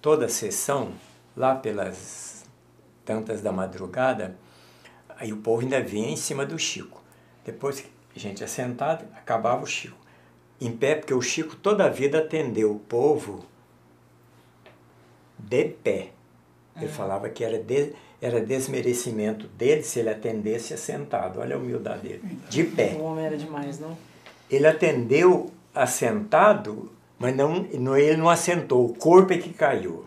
toda 0.00 0.26
a 0.26 0.28
sessão, 0.28 0.92
lá 1.36 1.54
pelas 1.54 2.44
tantas 3.04 3.40
da 3.42 3.52
madrugada, 3.52 4.36
aí 5.18 5.32
o 5.32 5.36
povo 5.38 5.60
ainda 5.62 5.80
vinha 5.82 6.08
em 6.08 6.16
cima 6.16 6.46
do 6.46 6.58
Chico. 6.58 7.02
Depois 7.44 7.80
que 7.80 7.90
a 8.16 8.18
gente 8.18 8.42
assentado, 8.42 9.04
acabava 9.14 9.62
o 9.62 9.66
Chico. 9.66 9.96
Em 10.60 10.74
pé, 10.74 10.94
porque 10.94 11.12
o 11.12 11.20
Chico 11.20 11.56
toda 11.56 11.84
a 11.84 11.88
vida 11.88 12.18
atendeu 12.20 12.72
o 12.72 12.78
povo 12.78 13.44
de 15.38 15.64
pé. 15.68 16.12
Ele 16.76 16.88
falava 16.88 17.28
que 17.28 17.44
era, 17.44 17.58
de- 17.62 17.92
era 18.24 18.40
desmerecimento 18.40 19.46
dele 19.48 19.82
se 19.82 19.98
ele 19.98 20.08
atendesse 20.08 20.72
assentado. 20.72 21.40
Olha 21.40 21.56
a 21.56 21.58
humildade 21.58 22.08
dele. 22.08 22.38
De 22.48 22.64
pé. 22.64 22.96
O 22.98 23.02
homem 23.02 23.26
era 23.26 23.36
demais, 23.36 23.78
não? 23.78 23.94
Ele 24.50 24.66
atendeu 24.66 25.52
assentado, 25.74 26.90
mas 27.18 27.36
não, 27.36 27.66
não, 27.74 27.94
ele 27.94 28.16
não 28.16 28.30
assentou, 28.30 28.86
o 28.86 28.94
corpo 28.94 29.34
é 29.34 29.36
que 29.36 29.50
caiu. 29.50 30.06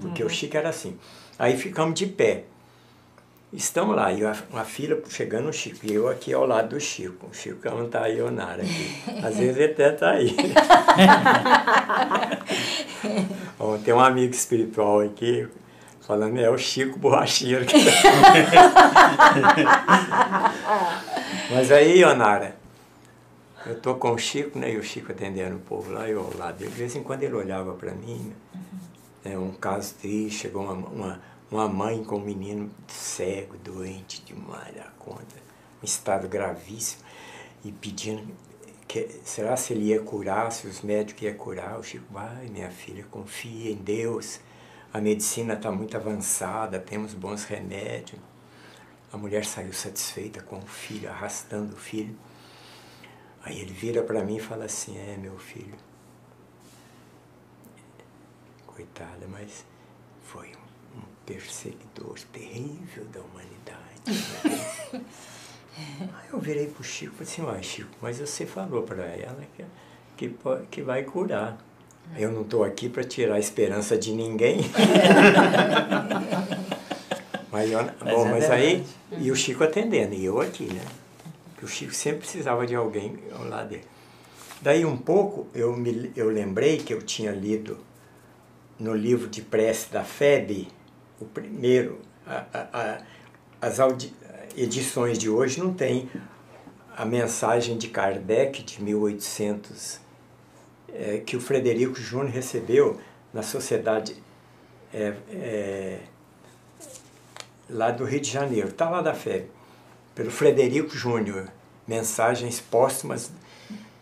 Porque 0.00 0.24
o 0.24 0.28
Chico 0.28 0.56
era 0.56 0.70
assim. 0.70 0.98
Aí 1.38 1.56
ficamos 1.56 1.94
de 1.94 2.06
pé. 2.06 2.42
Estamos 3.52 3.94
lá, 3.94 4.12
e 4.12 4.24
a, 4.24 4.34
uma 4.50 4.64
fila 4.64 5.00
chegando 5.08 5.48
o 5.48 5.52
Chico, 5.52 5.86
e 5.86 5.94
eu 5.94 6.08
aqui 6.08 6.34
ao 6.34 6.44
lado 6.44 6.70
do 6.70 6.80
Chico. 6.80 7.28
O 7.30 7.34
Chico 7.34 7.68
não 7.68 7.86
está 7.86 8.02
aí, 8.02 8.20
Onara 8.20 8.62
aqui. 8.62 9.00
Às 9.22 9.36
vezes 9.36 9.56
ele 9.56 9.72
até 9.72 9.92
está 9.92 10.10
aí. 10.10 10.34
Ó, 13.60 13.78
Tem 13.78 13.94
um 13.94 14.00
amigo 14.00 14.34
espiritual 14.34 15.00
aqui 15.00 15.46
falando, 16.02 16.38
é 16.38 16.50
o 16.50 16.58
Chico 16.58 16.98
Borracheiro. 16.98 17.64
que 17.64 17.76
Mas 21.50 21.70
aí, 21.70 22.04
Onara, 22.04 22.56
eu 23.64 23.80
tô 23.80 23.94
com 23.94 24.12
o 24.12 24.18
Chico, 24.18 24.58
né? 24.58 24.72
E 24.72 24.76
o 24.76 24.82
Chico 24.82 25.12
atendendo 25.12 25.56
o 25.56 25.60
povo 25.60 25.92
lá, 25.92 26.08
eu 26.08 26.20
ao 26.20 26.36
lado 26.36 26.58
dele. 26.58 26.70
De 26.70 26.76
vez 26.76 26.96
em 26.96 27.02
quando 27.02 27.22
ele 27.22 27.34
olhava 27.34 27.74
para 27.74 27.92
mim, 27.92 28.32
né? 29.24 29.38
um 29.38 29.52
caso 29.52 29.94
triste, 29.94 30.40
chegou 30.40 30.64
uma, 30.64 30.72
uma, 30.72 31.22
uma 31.50 31.68
mãe 31.68 32.02
com 32.02 32.16
um 32.16 32.24
menino 32.24 32.70
cego, 32.88 33.56
doente 33.58 34.22
demais 34.24 34.74
da 34.74 34.86
conta, 34.98 35.36
um 35.80 35.84
estado 35.84 36.28
gravíssimo, 36.28 37.02
e 37.64 37.70
pedindo, 37.70 38.26
que, 38.88 39.08
será 39.24 39.56
se 39.56 39.72
ele 39.72 39.84
ia 39.84 40.00
curar, 40.00 40.50
se 40.50 40.66
os 40.66 40.82
médicos 40.82 41.22
iam 41.22 41.34
curar? 41.34 41.78
O 41.78 41.84
Chico, 41.84 42.04
vai 42.10 42.48
minha 42.48 42.70
filha, 42.70 43.06
confia 43.10 43.70
em 43.70 43.76
Deus, 43.76 44.40
a 44.92 45.00
medicina 45.00 45.54
está 45.54 45.72
muito 45.72 45.96
avançada, 45.96 46.78
temos 46.78 47.14
bons 47.14 47.44
remédios. 47.44 48.20
A 49.10 49.16
mulher 49.16 49.44
saiu 49.44 49.72
satisfeita 49.72 50.42
com 50.42 50.58
o 50.58 50.66
filho, 50.66 51.08
arrastando 51.08 51.74
o 51.74 51.78
filho. 51.78 52.14
Aí 53.42 53.60
ele 53.60 53.72
vira 53.72 54.02
para 54.02 54.22
mim 54.22 54.36
e 54.36 54.40
fala 54.40 54.66
assim: 54.66 54.98
É, 54.98 55.16
meu 55.16 55.38
filho, 55.38 55.74
coitada, 58.66 59.26
mas 59.28 59.64
foi 60.24 60.48
um, 60.48 60.98
um 60.98 61.04
perseguidor 61.24 62.18
terrível 62.32 63.04
da 63.06 63.20
humanidade. 63.20 64.02
Aí 65.74 66.28
eu 66.30 66.38
virei 66.38 66.66
pro 66.66 66.84
Chico 66.84 67.14
e 67.14 67.24
falei 67.24 67.32
assim: 67.32 67.42
Uai, 67.42 67.62
Chico, 67.62 67.96
mas 68.02 68.18
você 68.18 68.44
falou 68.44 68.82
para 68.82 69.04
ela 69.04 69.42
que, 69.56 69.64
que, 70.28 70.36
que 70.70 70.82
vai 70.82 71.02
curar. 71.04 71.58
Eu 72.16 72.30
não 72.30 72.42
estou 72.42 72.62
aqui 72.64 72.88
para 72.88 73.04
tirar 73.04 73.36
a 73.36 73.38
esperança 73.38 73.96
de 73.96 74.12
ninguém. 74.12 74.60
mas, 77.50 77.70
eu- 77.70 77.84
Mas 78.00 78.14
bom, 78.14 78.26
é 78.26 78.30
mas 78.30 78.50
aí, 78.50 78.84
e 79.18 79.30
o 79.30 79.36
Chico 79.36 79.64
atendendo, 79.64 80.14
e 80.14 80.24
eu 80.24 80.40
aqui, 80.40 80.64
né? 80.64 80.82
Porque 81.50 81.64
o 81.64 81.68
Chico 81.68 81.94
sempre 81.94 82.20
precisava 82.20 82.66
de 82.66 82.74
alguém 82.74 83.18
ao 83.38 83.44
lado 83.46 83.68
dele. 83.70 83.84
Daí 84.60 84.84
um 84.84 84.96
pouco 84.96 85.46
eu, 85.54 85.76
me, 85.76 86.12
eu 86.16 86.28
lembrei 86.30 86.78
que 86.78 86.92
eu 86.94 87.02
tinha 87.02 87.32
lido 87.32 87.78
no 88.78 88.94
livro 88.94 89.28
de 89.28 89.42
prece 89.42 89.90
da 89.92 90.02
FEB, 90.04 90.68
o 91.20 91.24
primeiro, 91.24 92.00
a- 92.26 92.44
a- 92.52 92.68
a- 92.72 92.98
as 93.60 93.78
edições 94.56 95.18
de 95.18 95.28
hoje 95.30 95.60
não 95.60 95.72
tem 95.72 96.08
a 96.96 97.04
mensagem 97.04 97.76
de 97.78 97.88
Kardec 97.88 98.62
de 98.62 98.82
1800, 98.82 100.00
eh, 100.92 101.22
que 101.24 101.36
o 101.36 101.40
Frederico 101.40 101.96
Júnior 101.96 102.30
recebeu 102.30 103.00
na 103.32 103.42
sociedade 103.42 104.14
eh, 104.92 105.14
eh, 105.30 105.98
lá 107.68 107.90
do 107.90 108.04
Rio 108.04 108.20
de 108.20 108.30
Janeiro, 108.30 108.68
está 108.68 108.90
lá 108.90 109.00
da 109.00 109.14
FEB, 109.14 109.46
pelo 110.14 110.30
Frederico 110.30 110.94
Júnior, 110.94 111.48
mensagens 111.86 112.60
póstumas 112.60 113.30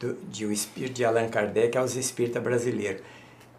do, 0.01 0.15
de 0.29 0.45
o 0.45 0.53
espírito 0.53 0.95
de 0.95 1.05
Allan 1.05 1.29
Kardec 1.29 1.79
aos 1.79 1.95
espíritas 1.95 2.43
brasileiros. 2.43 3.03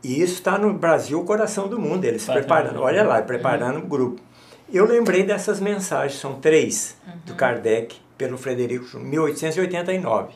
E 0.04 0.22
isso 0.22 0.34
está 0.34 0.58
no 0.58 0.74
Brasil, 0.74 1.20
o 1.20 1.24
coração 1.24 1.68
do 1.68 1.80
mundo, 1.80 2.04
eles 2.04 2.26
Bacana. 2.26 2.46
preparando, 2.46 2.82
olha 2.82 3.04
lá, 3.04 3.22
preparando 3.22 3.80
o 3.80 3.88
grupo. 3.88 4.22
Eu 4.74 4.86
lembrei 4.86 5.24
dessas 5.24 5.60
mensagens, 5.60 6.20
são 6.20 6.40
três, 6.40 6.98
do 7.26 7.36
Kardec, 7.36 7.96
pelo 8.18 8.38
Frederico 8.38 8.86
Júnior, 8.86 9.10
1889. 9.10 10.34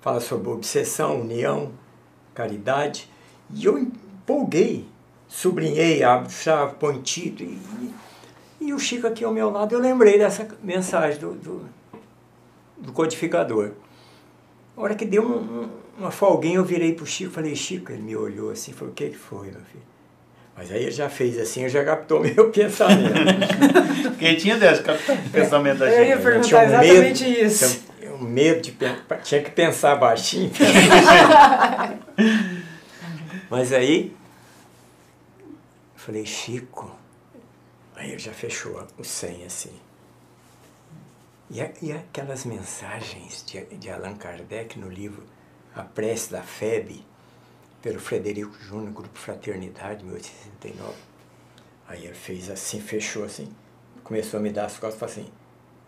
Fala 0.00 0.20
sobre 0.20 0.50
obsessão, 0.50 1.20
união, 1.20 1.72
caridade. 2.34 3.08
E 3.54 3.64
eu 3.64 3.78
empolguei, 3.78 4.84
sublinhei, 5.28 6.00
põe 6.78 7.00
título. 7.00 7.50
E, 7.50 7.94
e 8.66 8.72
o 8.72 8.78
Chico 8.78 9.06
aqui 9.06 9.24
ao 9.24 9.32
meu 9.32 9.50
lado, 9.50 9.74
eu 9.74 9.78
lembrei 9.80 10.18
dessa 10.18 10.46
mensagem 10.62 11.18
do, 11.20 11.32
do, 11.34 11.62
do 12.78 12.92
codificador. 12.92 13.70
A 14.76 14.80
hora 14.80 14.94
que 14.94 15.04
deu 15.04 15.22
um- 15.22 15.62
um- 15.62 15.68
uma 15.98 16.10
folguinha, 16.10 16.56
eu 16.56 16.64
virei 16.64 16.92
pro 16.92 17.06
Chico 17.06 17.30
e 17.30 17.34
falei, 17.34 17.54
Chico, 17.54 17.92
ele 17.92 18.02
me 18.02 18.16
olhou 18.16 18.50
assim, 18.50 18.72
falou, 18.72 18.90
o 18.90 18.94
que, 18.94 19.10
que 19.10 19.16
foi, 19.16 19.46
meu 19.46 19.60
filho? 19.60 19.84
Mas 20.56 20.70
aí 20.70 20.82
ele 20.82 20.90
já 20.90 21.08
fez 21.08 21.38
assim, 21.38 21.68
já 21.68 21.84
captou 21.84 22.20
meu 22.24 22.50
pensamento. 22.50 23.12
Quem 24.18 24.36
tinha 24.36 24.56
dessa 24.56 24.82
captar 24.82 25.16
o 25.16 25.30
pensamento 25.30 25.78
da 25.78 25.90
Eu 25.90 26.04
ia 26.04 26.14
gente? 26.14 26.22
perguntar 26.24 26.56
um 26.58 26.62
exatamente 26.62 27.24
medo, 27.24 27.46
isso. 27.46 27.84
Medo 28.24 28.60
de 28.62 28.76
tinha 29.22 29.42
que 29.42 29.50
pensar 29.50 29.96
baixinho. 29.96 30.50
Mas 33.50 33.72
aí 33.72 34.14
eu 35.94 36.00
falei, 36.00 36.26
Chico, 36.26 36.90
aí 37.94 38.10
ele 38.10 38.18
já 38.18 38.32
fechou 38.32 38.86
o 38.98 39.04
100 39.04 39.44
assim. 39.44 39.72
E, 41.50 41.60
a- 41.60 41.70
e 41.80 41.92
aquelas 41.92 42.44
mensagens 42.44 43.44
de, 43.46 43.62
de 43.76 43.90
Allan 43.90 44.14
Kardec 44.16 44.78
no 44.78 44.88
livro 44.88 45.22
A 45.74 45.82
Prece 45.82 46.32
da 46.32 46.42
Febe, 46.42 47.04
pelo 47.82 48.00
Frederico 48.00 48.56
Júnior, 48.62 48.92
Grupo 48.92 49.18
Fraternidade, 49.18 50.02
1869. 50.04 50.94
Aí 51.86 52.04
ele 52.06 52.14
fez 52.14 52.48
assim, 52.50 52.80
fechou 52.80 53.24
assim, 53.24 53.48
começou 54.02 54.40
a 54.40 54.42
me 54.42 54.50
dar 54.50 54.64
as 54.66 54.78
costas 54.78 54.94
e 54.94 54.98
falou 54.98 55.12
assim, 55.12 55.32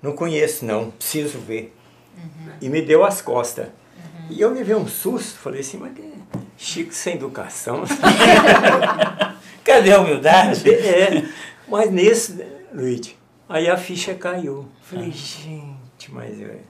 não 0.02 0.14
conheço 0.14 0.64
não, 0.64 0.90
preciso 0.90 1.38
ver. 1.38 1.74
E 2.60 2.68
me 2.68 2.82
deu 2.82 3.04
as 3.04 3.20
costas. 3.22 3.68
E 4.30 4.40
eu 4.40 4.50
levei 4.52 4.74
um 4.74 4.88
susto, 4.88 5.38
falei 5.38 5.60
assim, 5.60 5.76
mas 5.78 5.92
que 5.94 6.12
Chico 6.56 6.92
sem 6.92 7.14
educação. 7.14 7.84
Cadê 9.64 9.92
a 9.92 10.00
humildade? 10.00 10.68
É, 10.70 11.28
mas 11.68 11.90
nesse, 11.90 12.44
Luiz, 12.72 13.14
aí 13.48 13.68
a 13.68 13.76
ficha 13.76 14.14
caiu. 14.14 14.66
Falei, 14.82 15.10
gente, 15.10 16.10
mas 16.10 16.40
eu- 16.40 16.60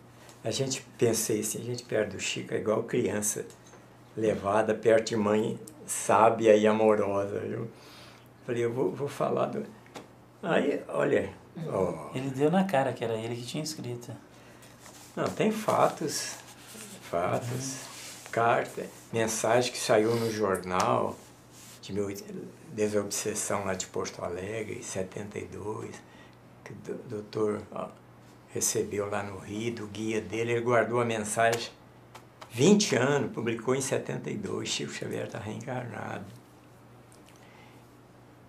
a 0.44 0.51
gente 0.51 0.84
pensei 0.97 1.40
assim, 1.40 1.61
a 1.61 1.64
gente 1.64 1.82
perto 1.84 2.12
do 2.12 2.20
Chico 2.20 2.55
é 2.55 2.59
igual 2.59 2.82
criança 2.84 3.44
levada 4.16 4.74
perto 4.74 5.09
de 5.09 5.16
mãe 5.16 5.59
sábia 5.86 6.55
e 6.57 6.66
amorosa. 6.66 7.38
Viu? 7.40 7.68
Falei, 8.47 8.64
eu 8.64 8.72
vou, 8.72 8.90
vou 8.92 9.09
falar 9.09 9.47
do. 9.47 9.64
Aí, 10.42 10.80
olha, 10.88 11.30
ó, 11.68 12.11
Ele 12.14 12.30
deu 12.30 12.51
na 12.51 12.64
cara 12.64 12.92
que 12.92 13.05
era 13.05 13.14
ele 13.14 13.34
que 13.36 13.44
tinha 13.44 13.62
escrito. 13.62 14.12
Não, 15.16 15.24
tem 15.30 15.50
fatos, 15.50 16.34
fatos, 17.10 17.76
carta, 18.30 18.86
mensagem 19.12 19.72
que 19.72 19.78
saiu 19.78 20.14
no 20.14 20.30
jornal 20.30 21.16
de 21.80 21.92
meu 21.92 22.08
desobsessão 22.72 23.64
lá 23.64 23.74
de 23.74 23.86
Porto 23.86 24.22
Alegre, 24.22 24.78
em 24.78 24.82
72, 24.82 25.90
que 26.64 26.72
o 26.72 26.76
do- 26.76 27.08
doutor 27.08 27.62
ó, 27.72 27.88
recebeu 28.52 29.08
lá 29.08 29.22
no 29.22 29.38
Rio, 29.38 29.74
do 29.74 29.86
guia 29.86 30.20
dele, 30.20 30.52
ele 30.52 30.60
guardou 30.60 31.00
a 31.00 31.04
mensagem 31.04 31.70
20 32.50 32.96
anos, 32.96 33.32
publicou 33.32 33.74
em 33.74 33.80
72, 33.80 34.68
Chico 34.68 34.92
Xavier 34.92 35.26
está 35.26 35.38
reencarnado. 35.38 36.24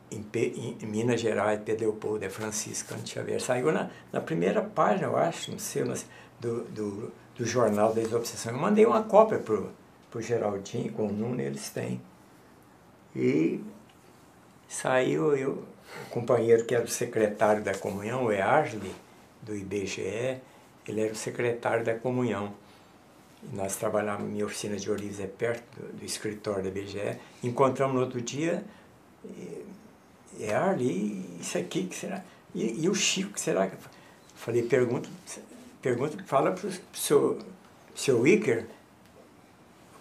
Em, 0.10 0.26
em- 0.34 0.78
Minas 0.86 1.20
Gerais, 1.20 1.60
Pedro 1.64 1.88
Leopoldo 1.90 2.24
é 2.26 2.30
Franciscano 2.30 3.02
de 3.04 3.12
Xavier. 3.12 3.42
Saiu 3.42 3.72
na, 3.72 3.90
na 4.12 4.22
primeira 4.22 4.62
página, 4.62 5.08
eu 5.08 5.18
acho, 5.18 5.52
não 5.52 5.60
sei, 5.60 5.84
mas, 5.84 6.06
do, 6.40 6.64
do, 6.66 7.12
do 7.36 7.46
jornal 7.46 7.94
da 7.94 8.02
Desobsessão. 8.02 8.54
Eu 8.54 8.60
mandei 8.60 8.86
uma 8.86 9.04
cópia 9.04 9.40
pro, 9.40 9.72
pro 10.12 10.22
Geraldinho, 10.22 10.92
com 10.94 11.08
o 11.08 11.12
Nuno, 11.12 11.42
eles 11.42 11.70
têm. 11.70 12.02
E 13.16 13.64
saiu 14.68 15.36
eu, 15.36 15.64
o 16.06 16.10
companheiro 16.10 16.66
que 16.66 16.76
era 16.76 16.84
o 16.84 16.90
secretário 16.90 17.64
da 17.64 17.74
comunhão, 17.74 18.26
o 18.26 18.32
Early, 18.32 18.94
do 19.42 19.56
IBGE, 19.56 20.40
ele 20.88 21.02
era 21.02 21.14
o 21.14 21.16
secretário 21.16 21.84
da 21.84 21.96
comunhão. 21.96 22.54
E 23.44 23.56
nós 23.56 23.76
trabalhávamos, 23.76 24.32
minha 24.32 24.46
oficina 24.46 24.76
de 24.76 24.90
Orives 24.90 25.20
é 25.20 25.28
perto 25.28 25.64
do, 25.80 25.98
do 26.00 26.06
escritório 26.06 26.64
da 26.64 26.70
IBGE. 26.70 27.18
Encontramos 27.44 27.96
no 27.96 28.02
outro 28.02 28.22
dia, 28.22 28.64
e, 29.24 29.66
Early, 30.40 31.40
isso 31.40 31.58
aqui, 31.58 31.86
que 31.86 31.96
será? 31.96 32.24
E, 32.54 32.84
e 32.84 32.90
o 32.90 32.94
Chico, 32.94 33.34
que 33.34 33.42
será? 33.42 33.68
que 33.68 33.76
Falei, 34.36 34.64
pergunta, 34.64 35.10
pergunta 35.82 36.18
fala 36.26 36.52
para 36.52 36.68
o 36.68 36.72
seu, 36.94 37.40
seu 37.96 38.26
Iker 38.28 38.66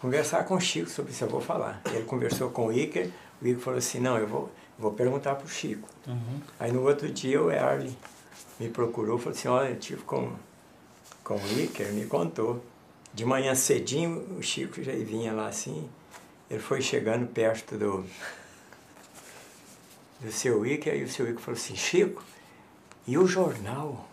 conversar 0.00 0.44
com 0.44 0.54
o 0.54 0.60
Chico 0.60 0.88
sobre 0.88 1.12
isso, 1.12 1.24
eu 1.24 1.28
vou 1.28 1.40
falar. 1.40 1.80
Ele 1.86 2.04
conversou 2.04 2.50
com 2.50 2.66
o 2.66 2.72
Iker, 2.72 3.10
o 3.40 3.46
Iker 3.46 3.60
falou 3.60 3.78
assim, 3.78 3.98
não, 3.98 4.18
eu 4.18 4.26
vou, 4.26 4.52
vou 4.78 4.92
perguntar 4.92 5.34
para 5.34 5.46
o 5.46 5.48
Chico. 5.48 5.88
Aí 6.60 6.70
no 6.70 6.86
outro 6.86 7.10
dia 7.10 7.42
o 7.42 7.50
Erle 7.50 7.96
me 8.60 8.68
procurou, 8.68 9.18
falou 9.18 9.36
assim, 9.36 9.48
olha, 9.48 9.70
eu 9.70 9.78
tive 9.78 10.02
com, 10.02 10.32
com 11.24 11.36
o 11.36 11.60
Iker, 11.60 11.92
me 11.92 12.06
contou. 12.06 12.62
De 13.12 13.24
manhã 13.24 13.54
cedinho, 13.54 14.36
o 14.38 14.42
Chico 14.42 14.82
já 14.82 14.92
vinha 14.92 15.32
lá 15.32 15.48
assim, 15.48 15.88
ele 16.50 16.60
foi 16.60 16.82
chegando 16.82 17.26
perto 17.26 17.76
do, 17.76 18.04
do 20.20 20.30
seu 20.30 20.66
Iker, 20.66 20.92
aí 20.92 21.02
o 21.02 21.08
seu 21.08 21.26
Iker 21.26 21.40
falou 21.40 21.58
assim, 21.58 21.74
Chico, 21.74 22.22
e 23.06 23.16
o 23.16 23.26
jornal 23.26 24.06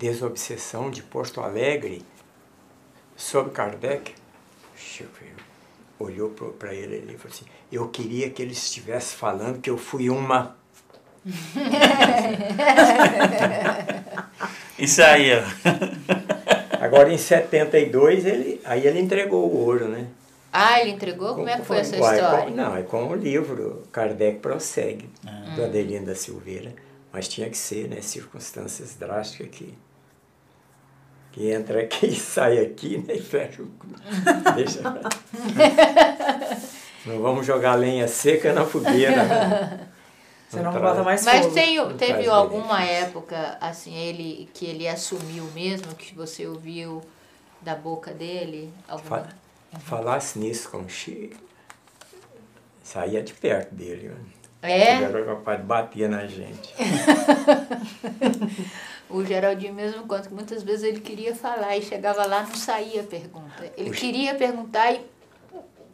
Desobsessão 0.00 0.90
de 0.90 1.02
Porto 1.02 1.42
Alegre 1.42 2.02
sobre 3.14 3.52
Kardec? 3.52 4.14
Chico 4.74 5.10
olhou 5.98 6.30
para 6.58 6.72
ele 6.74 7.12
e 7.12 7.18
falou 7.18 7.34
assim, 7.36 7.44
eu 7.70 7.86
queria 7.88 8.30
que 8.30 8.40
ele 8.40 8.52
estivesse 8.52 9.14
falando 9.14 9.60
que 9.60 9.68
eu 9.68 9.76
fui 9.76 10.08
uma... 10.08 10.56
Isso 14.78 15.02
aí, 15.02 15.32
ó. 15.34 15.42
Agora 16.82 17.12
em 17.12 17.18
72, 17.18 18.24
ele, 18.24 18.58
aí 18.64 18.86
ele 18.86 19.00
entregou 19.00 19.52
o 19.52 19.56
ouro, 19.66 19.86
né? 19.86 20.06
Ah, 20.50 20.80
ele 20.80 20.92
entregou? 20.92 21.34
Como 21.34 21.46
é 21.48 21.58
que 21.58 21.66
foi 21.66 21.76
essa 21.76 21.94
história? 21.94 22.44
com- 22.46 22.50
não, 22.56 22.74
é 22.74 22.82
com 22.82 23.06
o 23.08 23.14
livro 23.14 23.82
Kardec 23.92 24.38
prossegue, 24.38 25.10
Ah. 25.26 25.52
do 25.54 25.64
Adelino 25.64 26.06
da 26.06 26.14
Silveira. 26.14 26.72
Mas 27.12 27.28
tinha 27.28 27.50
que 27.50 27.58
ser, 27.58 27.88
né? 27.88 28.00
Circunstâncias 28.00 28.94
drásticas 28.94 29.48
que, 29.50 29.74
que 31.32 31.50
entra 31.50 31.80
aqui 31.82 32.06
e 32.06 32.14
sai 32.16 32.58
aqui, 32.58 32.98
né? 32.98 33.14
E 33.14 33.22
fecha 33.22 33.62
o 33.62 33.66
cu. 33.66 33.86
Deixa. 34.56 34.80
não 37.06 37.20
vamos 37.22 37.46
jogar 37.46 37.74
lenha 37.74 38.08
seca 38.08 38.52
na 38.52 38.64
fogueira. 38.64 39.24
Né? 39.24 39.88
Você 40.48 40.60
não 40.60 40.72
traz- 40.72 40.84
bota 40.84 41.02
mais 41.04 41.24
Mas 41.24 41.42
fogo. 41.44 41.54
tem, 41.54 41.76
Não 41.76 41.96
teve 41.96 42.28
alguma 42.28 42.78
benefício. 42.78 43.04
época, 43.04 43.58
assim, 43.60 43.94
ele 43.94 44.48
que 44.52 44.66
ele 44.66 44.88
assumiu 44.88 45.44
mesmo, 45.54 45.94
que 45.94 46.12
você 46.14 46.46
ouviu 46.46 47.00
da 47.62 47.74
boca 47.76 48.12
dele? 48.12 48.72
Alguma... 48.88 49.18
Fa- 49.20 49.28
Falasse 49.78 50.36
nisso 50.40 50.68
com 50.68 50.78
o 50.78 50.88
Chico, 50.88 51.36
saía 52.82 53.22
de 53.22 53.32
perto 53.32 53.72
dele. 53.72 54.08
Né? 54.08 54.16
É? 54.62 54.94
Ele 54.96 55.04
era 55.04 55.24
capaz 55.24 55.60
de 55.60 55.64
bater 55.66 56.08
na 56.08 56.26
gente. 56.26 56.74
O 59.10 59.24
Geraldinho 59.24 59.74
mesmo 59.74 60.06
conta 60.06 60.28
que 60.28 60.34
muitas 60.34 60.62
vezes 60.62 60.84
ele 60.84 61.00
queria 61.00 61.34
falar 61.34 61.76
e 61.76 61.82
chegava 61.82 62.24
lá 62.26 62.42
não 62.44 62.54
saía 62.54 63.00
a 63.00 63.04
pergunta. 63.04 63.72
Ele 63.76 63.90
Oxe. 63.90 64.00
queria 64.00 64.34
perguntar 64.36 64.92
e 64.94 65.00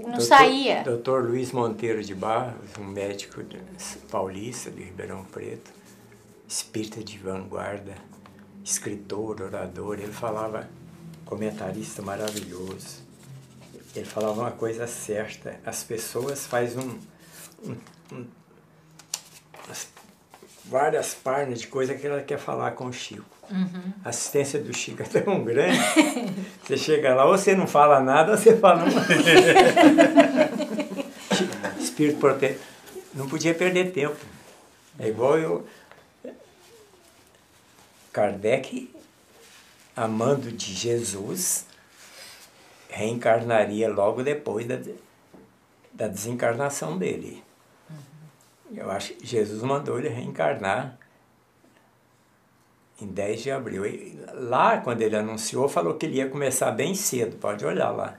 não 0.03 0.11
Doutor- 0.11 0.21
saía. 0.27 0.83
Doutor 0.83 1.25
Luiz 1.25 1.51
Monteiro 1.53 2.03
de 2.05 2.15
Barros, 2.15 2.55
um 2.79 2.85
médico 2.85 3.43
paulista 4.11 4.71
de 4.71 4.83
Ribeirão 4.83 5.25
Preto, 5.25 5.71
espírita 6.47 7.03
de 7.03 7.17
vanguarda, 7.17 7.95
escritor, 8.63 9.41
orador, 9.41 9.99
ele 9.99 10.13
falava, 10.13 10.69
comentarista 11.25 12.03
maravilhoso. 12.03 13.05
Ele 13.95 14.05
falava 14.05 14.43
uma 14.43 14.51
coisa 14.53 14.87
certa, 14.87 15.59
as 15.65 15.83
pessoas 15.83 16.47
fazem 16.47 16.79
um, 16.85 16.99
um- 17.71 17.77
um- 18.17 18.27
várias 20.69 21.15
páginas 21.15 21.61
de 21.61 21.69
coisa 21.69 21.95
que 21.95 22.07
ela 22.07 22.23
quer 22.23 22.39
falar 22.39 22.73
com 22.73 22.87
o 22.87 22.93
Chico. 22.93 23.25
A 24.05 24.09
assistência 24.09 24.61
do 24.61 24.75
Chico 24.75 25.03
é 25.03 25.07
tão 25.07 25.45
grande, 25.45 25.79
você 26.63 26.77
chega 26.77 27.15
lá, 27.15 27.25
ou 27.25 27.39
você 27.39 27.55
não 27.55 27.67
fala 27.67 28.01
nada, 28.01 28.33
ou 28.33 28.39
você 28.39 28.57
fala 28.57 28.85
uma... 28.85 28.91
Espírito 31.79 32.19
protetor. 32.19 32.61
Não 33.15 33.29
podia 33.29 33.55
perder 33.55 33.93
tempo. 33.93 34.17
É 34.99 35.09
igual 35.09 35.39
eu. 35.39 35.67
Kardec, 38.13 38.91
amando 39.95 40.51
de 40.51 40.75
Jesus, 40.75 41.67
reencarnaria 42.89 43.89
logo 43.89 44.23
depois 44.23 44.67
da, 44.67 44.79
da 45.93 46.09
desencarnação 46.09 46.99
dele. 46.99 47.46
Eu 48.75 48.91
acho 48.91 49.15
que 49.15 49.27
Jesus 49.27 49.63
mandou 49.63 49.99
ele 49.99 50.09
reencarnar 50.09 50.99
em 53.01 53.07
10 53.07 53.43
de 53.43 53.51
abril. 53.51 53.87
E 53.87 54.19
lá, 54.33 54.79
quando 54.81 55.03
ele 55.03 55.17
anunciou, 55.17 55.69
falou 55.69 55.95
que 55.95 56.07
ele 56.07 56.17
ia 56.17 56.29
começar 56.29 56.71
bem 56.73 56.95
cedo, 56.95 57.37
pode 57.37 57.65
olhar 57.65 57.91
lá. 57.91 58.19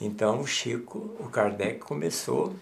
Então 0.00 0.40
o 0.40 0.46
Chico, 0.46 0.98
o 1.18 1.28
Kardec 1.28 1.80
começou, 1.80 2.54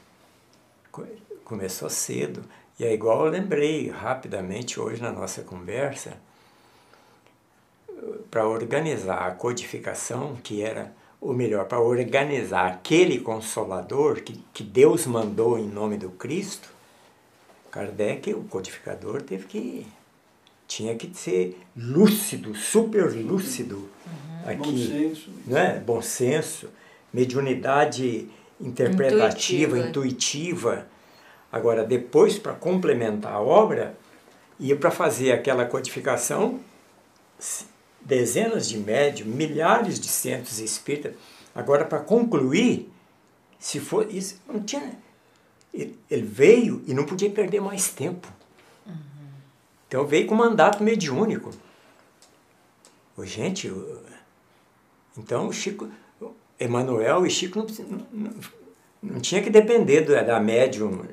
co- 0.90 1.06
começou 1.44 1.90
cedo. 1.90 2.42
E 2.78 2.84
é 2.84 2.92
igual 2.92 3.24
eu 3.26 3.30
lembrei 3.32 3.88
rapidamente 3.90 4.80
hoje 4.80 5.02
na 5.02 5.12
nossa 5.12 5.42
conversa, 5.42 6.16
para 8.30 8.46
organizar 8.46 9.26
a 9.26 9.30
codificação, 9.32 10.36
que 10.36 10.62
era, 10.62 10.92
ou 11.20 11.32
melhor, 11.32 11.66
para 11.66 11.80
organizar 11.80 12.66
aquele 12.66 13.20
consolador 13.20 14.20
que, 14.22 14.38
que 14.52 14.62
Deus 14.62 15.06
mandou 15.06 15.58
em 15.58 15.66
nome 15.66 15.96
do 15.96 16.10
Cristo, 16.10 16.68
Kardec, 17.70 18.32
o 18.32 18.44
codificador, 18.44 19.22
teve 19.22 19.46
que. 19.46 19.86
tinha 20.68 20.94
que 20.94 21.14
ser 21.14 21.58
lúcido, 21.76 22.54
super 22.54 23.12
lúcido 23.12 23.88
aqui 24.44 24.58
Bom 24.58 24.76
senso. 24.76 25.30
não 25.46 25.58
é? 25.58 25.78
bom 25.80 26.00
senso, 26.02 26.68
mediunidade 27.12 28.28
interpretativa, 28.60 29.76
Intuitiva. 29.78 29.88
intuitiva. 29.88 30.86
Agora, 31.52 31.84
depois, 31.84 32.38
para 32.38 32.52
complementar 32.54 33.32
a 33.34 33.40
obra, 33.40 33.96
ia 34.58 34.76
para 34.76 34.90
fazer 34.90 35.32
aquela 35.32 35.64
codificação, 35.66 36.60
dezenas 38.06 38.68
de 38.68 38.78
médios, 38.78 39.28
milhares 39.28 39.98
de 39.98 40.08
centros 40.08 40.58
espíritas. 40.60 41.14
Agora, 41.54 41.84
para 41.84 41.98
concluir, 41.98 42.90
se 43.58 43.80
for 43.80 44.12
isso, 44.12 44.40
não 44.46 44.62
tinha. 44.62 44.92
Ele, 45.74 45.98
ele 46.10 46.22
veio 46.22 46.82
e 46.86 46.94
não 46.94 47.04
podia 47.04 47.28
perder 47.28 47.60
mais 47.60 47.88
tempo. 47.88 48.28
Uhum. 48.86 48.94
Então 49.88 50.06
veio 50.06 50.26
com 50.26 50.34
mandato 50.34 50.82
mediúnico. 50.82 51.50
Ô, 53.16 53.24
gente, 53.24 53.72
então 55.18 55.48
o 55.48 55.52
Chico, 55.52 55.88
Emanuel 56.60 57.26
e 57.26 57.30
Chico 57.30 57.58
não, 57.58 58.06
não, 58.12 58.34
não, 59.02 59.20
tinha 59.20 59.42
que 59.42 59.50
depender 59.50 60.02
da, 60.02 60.22
da 60.22 60.40
médium, 60.40 61.04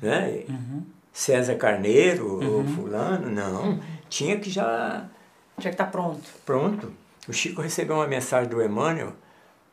né? 0.00 0.44
Uhum. 0.48 0.82
César 1.12 1.56
Carneiro 1.56 2.38
uhum. 2.38 2.58
ou 2.58 2.64
fulano, 2.64 3.30
não. 3.30 3.80
Tinha 4.08 4.38
que 4.38 4.50
já 4.50 5.08
tinha 5.60 5.70
que 5.70 5.74
estar 5.74 5.86
tá 5.86 5.90
pronto. 5.90 6.28
Pronto. 6.44 6.92
O 7.28 7.32
Chico 7.32 7.62
recebeu 7.62 7.96
uma 7.96 8.06
mensagem 8.06 8.48
do 8.48 8.62
Emmanuel 8.62 9.12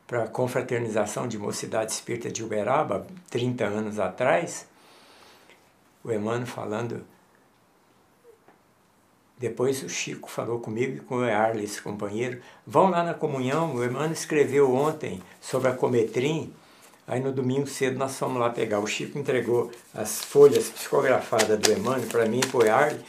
para 0.08 0.24
a 0.24 0.28
confraternização 0.28 1.28
de 1.28 1.38
Mocidade 1.38 1.92
Espírita 1.92 2.30
de 2.30 2.44
Uberaba, 2.44 3.06
30 3.30 3.66
anos 3.66 4.00
atrás. 4.00 4.68
O 6.04 6.12
Emmanuel 6.12 6.46
falando. 6.46 7.06
Depois 9.38 9.82
o 9.84 9.90
Chico 9.90 10.30
falou 10.30 10.60
comigo 10.60 10.98
e 10.98 11.00
com 11.00 11.16
o 11.16 11.24
Arles, 11.24 11.80
companheiro. 11.80 12.42
Vão 12.66 12.90
lá 12.90 13.04
na 13.04 13.14
comunhão. 13.14 13.74
O 13.74 13.84
Emmanuel 13.84 14.12
escreveu 14.12 14.74
ontem 14.74 15.22
sobre 15.42 15.70
a 15.70 15.74
Cometrim. 15.74 16.54
Aí 17.08 17.20
no 17.20 17.32
domingo 17.32 17.66
cedo 17.66 17.98
nós 17.98 18.18
fomos 18.18 18.40
lá 18.40 18.50
pegar. 18.50 18.80
O 18.80 18.88
Chico 18.88 19.18
entregou 19.18 19.72
as 19.94 20.24
folhas 20.24 20.70
psicografadas 20.70 21.60
do 21.60 21.72
Emmanuel 21.72 22.08
para 22.08 22.26
mim 22.28 22.40
e 22.40 22.48
para 22.48 22.58
o 22.60 22.72
Arles 22.72 23.02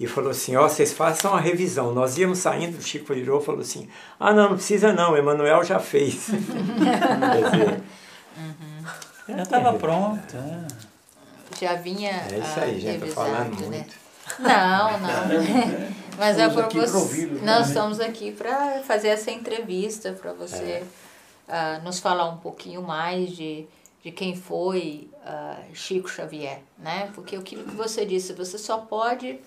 e 0.00 0.06
falou 0.06 0.30
assim, 0.30 0.56
ó, 0.56 0.64
oh, 0.64 0.68
vocês 0.68 0.94
façam 0.94 1.32
uma 1.32 1.40
revisão. 1.40 1.92
Nós 1.92 2.16
íamos 2.16 2.38
saindo, 2.38 2.78
o 2.78 2.82
Chico 2.82 3.12
virou 3.12 3.42
e 3.42 3.44
falou 3.44 3.60
assim, 3.60 3.86
ah, 4.18 4.32
não, 4.32 4.48
não 4.48 4.56
precisa 4.56 4.94
não, 4.94 5.14
Emanuel 5.14 5.62
já 5.62 5.78
fez. 5.78 6.28
Quer 6.32 7.50
dizer, 7.50 7.82
uhum. 8.38 9.36
Já 9.36 9.42
estava 9.42 9.74
pronto. 9.74 10.34
É. 10.34 11.60
Já 11.60 11.74
vinha 11.74 12.12
É 12.32 12.38
isso 12.38 12.60
aí, 12.60 12.80
gente, 12.80 13.06
estou 13.06 13.24
falando 13.26 13.60
né? 13.60 13.66
muito. 13.66 13.94
Não, 14.38 14.98
não. 15.00 15.90
Mas 16.16 16.38
é 16.38 16.48
para 16.48 16.66
você. 16.66 17.26
Nós 17.26 17.42
né? 17.42 17.60
estamos 17.66 18.00
aqui 18.00 18.32
para 18.32 18.82
fazer 18.82 19.08
essa 19.08 19.30
entrevista, 19.30 20.12
para 20.12 20.32
você 20.32 20.82
é. 21.46 21.78
uh, 21.78 21.84
nos 21.84 22.00
falar 22.00 22.26
um 22.30 22.38
pouquinho 22.38 22.82
mais 22.82 23.36
de, 23.36 23.66
de 24.02 24.10
quem 24.10 24.34
foi 24.34 25.10
uh, 25.26 25.74
Chico 25.74 26.08
Xavier, 26.08 26.60
né? 26.78 27.10
Porque 27.14 27.36
o 27.36 27.42
que 27.42 27.56
você 27.56 28.06
disse, 28.06 28.32
você 28.32 28.56
só 28.56 28.78
pode 28.78 29.38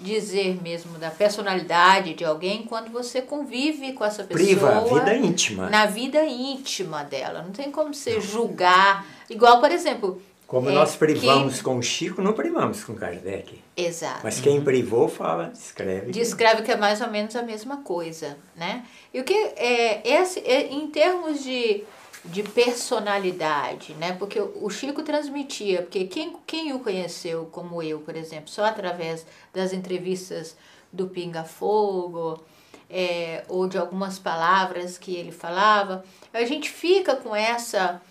dizer 0.00 0.60
mesmo 0.62 0.98
da 0.98 1.10
personalidade 1.10 2.14
de 2.14 2.24
alguém 2.24 2.64
quando 2.64 2.90
você 2.90 3.20
convive 3.20 3.92
com 3.92 4.04
essa 4.04 4.24
pessoa. 4.24 4.46
Priva 4.46 4.76
a 4.76 4.80
vida 4.80 5.14
íntima. 5.14 5.70
Na 5.70 5.86
vida 5.86 6.24
íntima 6.24 7.04
dela. 7.04 7.42
Não 7.42 7.52
tem 7.52 7.70
como 7.70 7.94
você 7.94 8.20
julgar. 8.20 9.06
Igual, 9.28 9.60
por 9.60 9.70
exemplo. 9.70 10.20
Como 10.46 10.68
é, 10.68 10.72
nós 10.72 10.96
privamos 10.96 11.58
que... 11.58 11.62
com 11.62 11.78
o 11.78 11.82
Chico, 11.82 12.20
não 12.20 12.32
privamos 12.32 12.82
com 12.82 12.94
Kardec. 12.94 13.60
Exato. 13.76 14.20
Mas 14.24 14.40
quem 14.40 14.60
privou 14.60 15.08
fala, 15.08 15.50
descreve. 15.50 16.10
Descreve 16.10 16.62
que 16.62 16.72
é 16.72 16.76
mais 16.76 17.00
ou 17.00 17.08
menos 17.08 17.36
a 17.36 17.42
mesma 17.42 17.78
coisa, 17.78 18.36
né? 18.56 18.84
E 19.14 19.20
o 19.20 19.24
que 19.24 19.32
é, 19.32 20.02
esse, 20.04 20.40
é, 20.40 20.72
em 20.72 20.88
termos 20.88 21.44
de 21.44 21.84
de 22.24 22.42
personalidade, 22.42 23.94
né? 23.94 24.12
Porque 24.12 24.40
o 24.40 24.68
Chico 24.68 25.02
transmitia, 25.02 25.82
porque 25.82 26.04
quem, 26.04 26.36
quem 26.46 26.72
o 26.72 26.80
conheceu, 26.80 27.48
como 27.50 27.82
eu, 27.82 28.00
por 28.00 28.14
exemplo, 28.14 28.48
só 28.48 28.64
através 28.64 29.26
das 29.54 29.72
entrevistas 29.72 30.56
do 30.92 31.08
Pinga 31.08 31.44
Fogo, 31.44 32.42
é, 32.90 33.44
ou 33.48 33.66
de 33.68 33.78
algumas 33.78 34.18
palavras 34.18 34.98
que 34.98 35.14
ele 35.14 35.32
falava, 35.32 36.04
a 36.32 36.44
gente 36.44 36.68
fica 36.68 37.16
com 37.16 37.34
essa, 37.34 38.02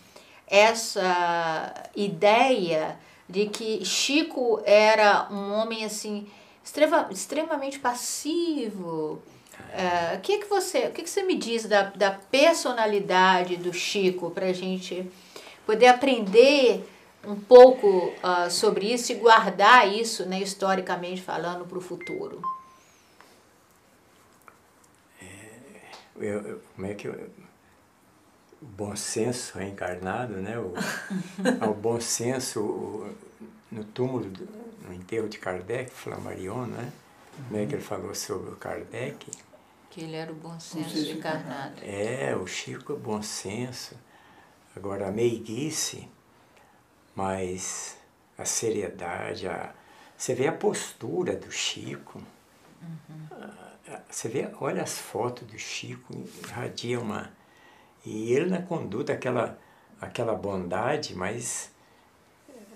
essa 0.48 1.74
ideia 1.96 2.98
de 3.28 3.46
que 3.48 3.86
Chico 3.86 4.62
era 4.66 5.28
um 5.30 5.52
homem 5.54 5.86
assim 5.86 6.28
extrema, 6.64 7.08
extremamente 7.12 7.78
passivo, 7.78 9.22
o 10.16 10.22
que, 10.22 10.40
que 10.40 10.46
você 10.48 10.88
o 10.88 10.92
que, 10.92 11.04
que 11.04 11.10
você 11.10 11.24
me 11.24 11.36
diz 11.36 11.66
da, 11.66 11.84
da 11.84 12.12
personalidade 12.12 13.56
do 13.56 13.72
Chico 13.72 14.32
para 14.32 14.48
a 14.48 14.54
gente 14.54 15.10
poder 15.66 15.88
aprender 15.88 16.84
um 17.26 17.36
pouco 17.36 18.14
uh, 18.24 18.50
sobre 18.50 18.92
isso 18.92 19.12
e 19.12 19.16
guardar 19.16 19.88
isso, 19.88 20.26
né, 20.26 20.42
historicamente 20.42 21.22
falando, 21.22 21.66
para 21.66 21.78
o 21.78 21.82
futuro? 21.82 22.42
É, 25.22 25.26
eu, 26.18 26.42
eu, 26.42 26.62
como 26.76 26.88
é 26.88 26.94
que 26.94 27.08
eu, 27.08 27.30
o 28.62 28.66
bom 28.66 28.96
senso 28.96 29.58
reencarnado, 29.58 30.34
né? 30.36 30.58
O, 30.58 30.74
ao 31.62 31.74
bom 31.74 32.00
senso 32.00 32.62
o, 32.62 33.16
no 33.72 33.84
túmulo, 33.84 34.32
no 34.88 34.94
enterro 34.94 35.30
de 35.30 35.38
Kardec, 35.38 35.92
Flammarion, 35.92 36.66
né? 36.66 36.92
Como 37.48 37.60
é 37.60 37.66
que 37.66 37.76
ele 37.76 37.82
falou 37.82 38.14
sobre 38.14 38.52
o 38.52 38.56
Kardec? 38.56 39.30
Que 40.00 40.06
ele 40.06 40.16
era 40.16 40.32
o 40.32 40.36
bom 40.36 40.58
senso 40.58 40.98
encarnado. 41.12 41.82
É, 41.84 42.34
o 42.34 42.48
Chico 42.48 42.94
é 42.94 42.96
bom 42.96 43.22
senso. 43.22 43.98
Agora, 44.74 45.10
a 45.10 45.12
meiguice, 45.12 46.08
mas 47.14 47.98
a 48.38 48.46
seriedade, 48.46 49.46
a, 49.46 49.74
você 50.18 50.34
vê 50.34 50.48
a 50.48 50.54
postura 50.54 51.36
do 51.36 51.52
Chico. 51.52 52.22
Uhum. 52.82 53.28
Você 54.10 54.30
vê, 54.30 54.50
olha 54.62 54.84
as 54.84 54.98
fotos 54.98 55.46
do 55.46 55.60
Chico, 55.60 56.14
irradia 56.46 56.98
uma. 56.98 57.34
E 58.06 58.32
ele 58.32 58.50
na 58.50 58.62
conduta, 58.62 59.12
aquela, 59.12 59.60
aquela 60.00 60.34
bondade, 60.34 61.14
mas, 61.14 61.72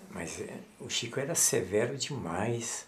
mas 0.09 0.41
é, 0.41 0.59
o 0.78 0.89
Chico 0.89 1.21
era 1.21 1.36
severo 1.36 1.95
demais 1.95 2.86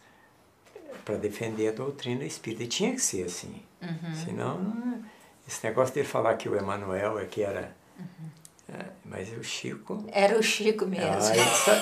para 1.05 1.15
defender 1.15 1.69
a 1.69 1.71
doutrina 1.71 2.25
espírita. 2.25 2.63
E 2.63 2.67
tinha 2.67 2.91
que 2.91 2.99
ser 2.99 3.25
assim. 3.25 3.61
Uhum. 3.81 4.15
Senão, 4.25 5.03
esse 5.47 5.65
negócio 5.65 5.93
de 5.93 6.03
falar 6.03 6.33
que 6.35 6.49
o 6.49 6.55
Emanuel 6.57 7.19
é 7.19 7.25
que 7.25 7.43
era. 7.43 7.73
Uhum. 7.97 8.29
É, 8.67 8.85
mas 9.05 9.31
o 9.37 9.43
Chico. 9.43 10.03
Era 10.11 10.39
o 10.39 10.41
Chico 10.41 10.87
mesmo. 10.87 11.05
Ah, 11.05 11.37
ele, 11.37 11.49
sa 11.51 11.81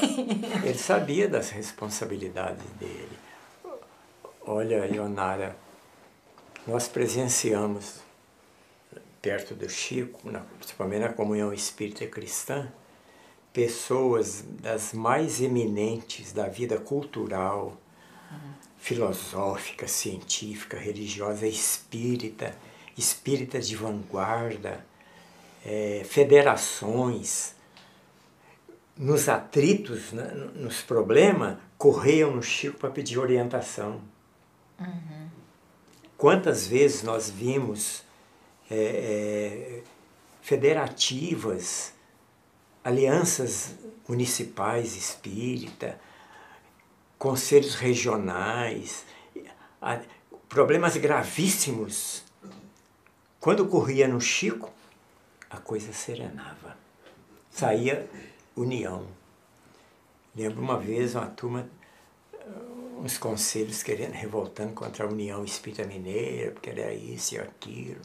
ele, 0.68 0.78
sabia 0.78 1.30
das 1.30 1.50
responsabilidades 1.50 2.66
dele. 2.78 3.18
Olha, 4.46 4.86
Ionara, 4.86 5.56
nós 6.68 6.90
presenciamos 6.90 8.02
perto 9.22 9.56
do 9.56 9.70
Chico, 9.70 10.30
na, 10.30 10.42
principalmente 10.60 11.00
na 11.00 11.14
comunhão 11.14 11.54
espírita 11.54 12.06
cristã, 12.06 12.70
pessoas 13.54 14.44
das 14.62 14.92
mais 14.92 15.40
eminentes 15.40 16.34
da 16.34 16.50
vida 16.50 16.78
cultural, 16.78 17.78
filosófica, 18.84 19.88
científica, 19.88 20.78
religiosa, 20.78 21.48
espírita, 21.48 22.54
espírita 22.98 23.58
de 23.58 23.78
vanguarda, 23.78 24.86
é, 25.66 26.02
federações, 26.04 27.56
nos 28.98 29.30
atritos, 29.30 30.12
né, 30.12 30.26
nos 30.56 30.82
problemas, 30.82 31.58
correiam 31.78 32.36
no 32.36 32.44
Chico 32.44 32.78
para 32.78 32.90
pedir 32.90 33.18
orientação. 33.18 34.02
Uhum. 34.78 35.30
Quantas 36.18 36.68
vezes 36.68 37.04
nós 37.04 37.30
vimos 37.30 38.04
é, 38.70 38.76
é, 38.76 39.84
federativas, 40.42 41.94
alianças 42.84 43.76
municipais 44.06 44.98
espírita, 44.98 45.98
conselhos 47.24 47.76
regionais, 47.76 49.06
problemas 50.50 50.98
gravíssimos. 50.98 52.22
Quando 53.40 53.66
corria 53.66 54.10
no 54.10 54.20
Chico, 54.20 54.70
a 55.50 55.56
coisa 55.56 55.94
serenava. 55.94 56.76
Saía 57.50 58.10
união. 58.58 59.08
Lembro 60.36 60.62
uma 60.62 60.78
vez 60.78 61.16
uma 61.16 61.28
turma, 61.28 61.70
uns 62.98 63.18
conselhos 63.18 63.82
querendo, 63.82 64.12
revoltando 64.12 64.74
contra 64.74 65.06
a 65.06 65.08
União 65.08 65.46
Espírita 65.46 65.86
Mineira, 65.86 66.52
porque 66.52 66.72
era 66.72 66.94
isso 66.94 67.36
e 67.36 67.40
aquilo. 67.40 68.02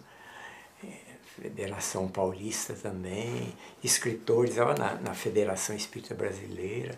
É, 0.84 0.96
Federação 1.42 2.06
Paulista 2.06 2.72
também, 2.72 3.52
escritores 3.82 4.54
na, 4.54 4.94
na 4.94 5.12
Federação 5.12 5.74
Espírita 5.74 6.14
Brasileira, 6.14 6.96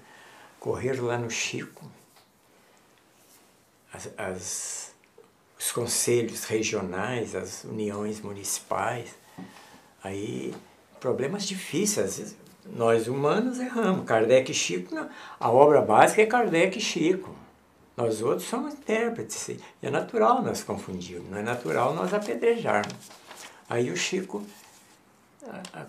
correram 0.58 1.06
lá 1.06 1.16
no 1.16 1.30
Chico, 1.30 1.90
as, 3.92 4.10
as, 4.16 4.94
os 5.58 5.72
conselhos 5.72 6.44
regionais, 6.44 7.34
as 7.34 7.64
uniões 7.64 8.20
municipais. 8.20 9.14
Aí, 10.02 10.54
problemas 10.98 11.46
difíceis. 11.46 12.36
Nós 12.64 13.08
humanos 13.08 13.58
erramos. 13.58 14.04
Kardec 14.04 14.50
e 14.50 14.54
Chico, 14.54 14.94
a 15.38 15.50
obra 15.50 15.80
básica 15.80 16.22
é 16.22 16.26
Kardec 16.26 16.78
e 16.78 16.80
Chico. 16.80 17.34
Nós 17.96 18.22
outros 18.22 18.48
somos 18.48 18.74
intérpretes. 18.74 19.48
E 19.48 19.60
é 19.82 19.90
natural 19.90 20.42
nós 20.42 20.62
confundirmos, 20.62 21.30
não 21.30 21.38
é 21.38 21.42
natural 21.42 21.94
nós 21.94 22.14
apedrejarmos. 22.14 23.10
Aí 23.68 23.90
o 23.90 23.96
Chico, 23.96 24.44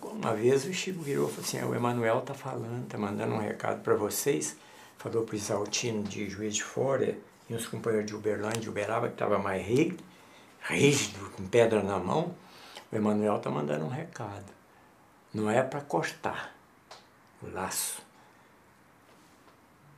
uma 0.03 0.33
vez 0.33 0.65
o 0.65 0.73
Chico 0.73 1.01
virou 1.01 1.27
e 1.27 1.31
falou 1.31 1.45
assim, 1.45 1.63
o 1.63 1.75
Emanuel 1.75 2.19
está 2.19 2.33
falando, 2.33 2.83
está 2.83 2.97
mandando 2.97 3.35
um 3.35 3.39
recado 3.39 3.81
para 3.81 3.95
vocês. 3.95 4.55
Falou 4.97 5.23
para 5.23 5.33
o 5.33 5.35
Isaltino 5.35 6.03
de 6.03 6.29
Juiz 6.29 6.55
de 6.55 6.63
Fora 6.63 7.17
e 7.51 7.55
uns 7.55 7.67
companheiros 7.67 8.09
de 8.09 8.15
Uberlândia, 8.15 8.61
de 8.61 8.69
Uberaba, 8.69 9.07
que 9.07 9.13
estava 9.13 9.37
mais 9.37 9.65
rígido, 9.65 10.01
rígido, 10.61 11.29
com 11.31 11.45
pedra 11.45 11.83
na 11.83 11.99
mão. 11.99 12.33
O 12.89 12.95
Emanuel 12.95 13.35
está 13.37 13.49
mandando 13.49 13.83
um 13.83 13.89
recado. 13.89 14.45
Não 15.33 15.49
é 15.49 15.61
para 15.61 15.81
cortar 15.81 16.55
o 17.43 17.49
laço. 17.51 18.01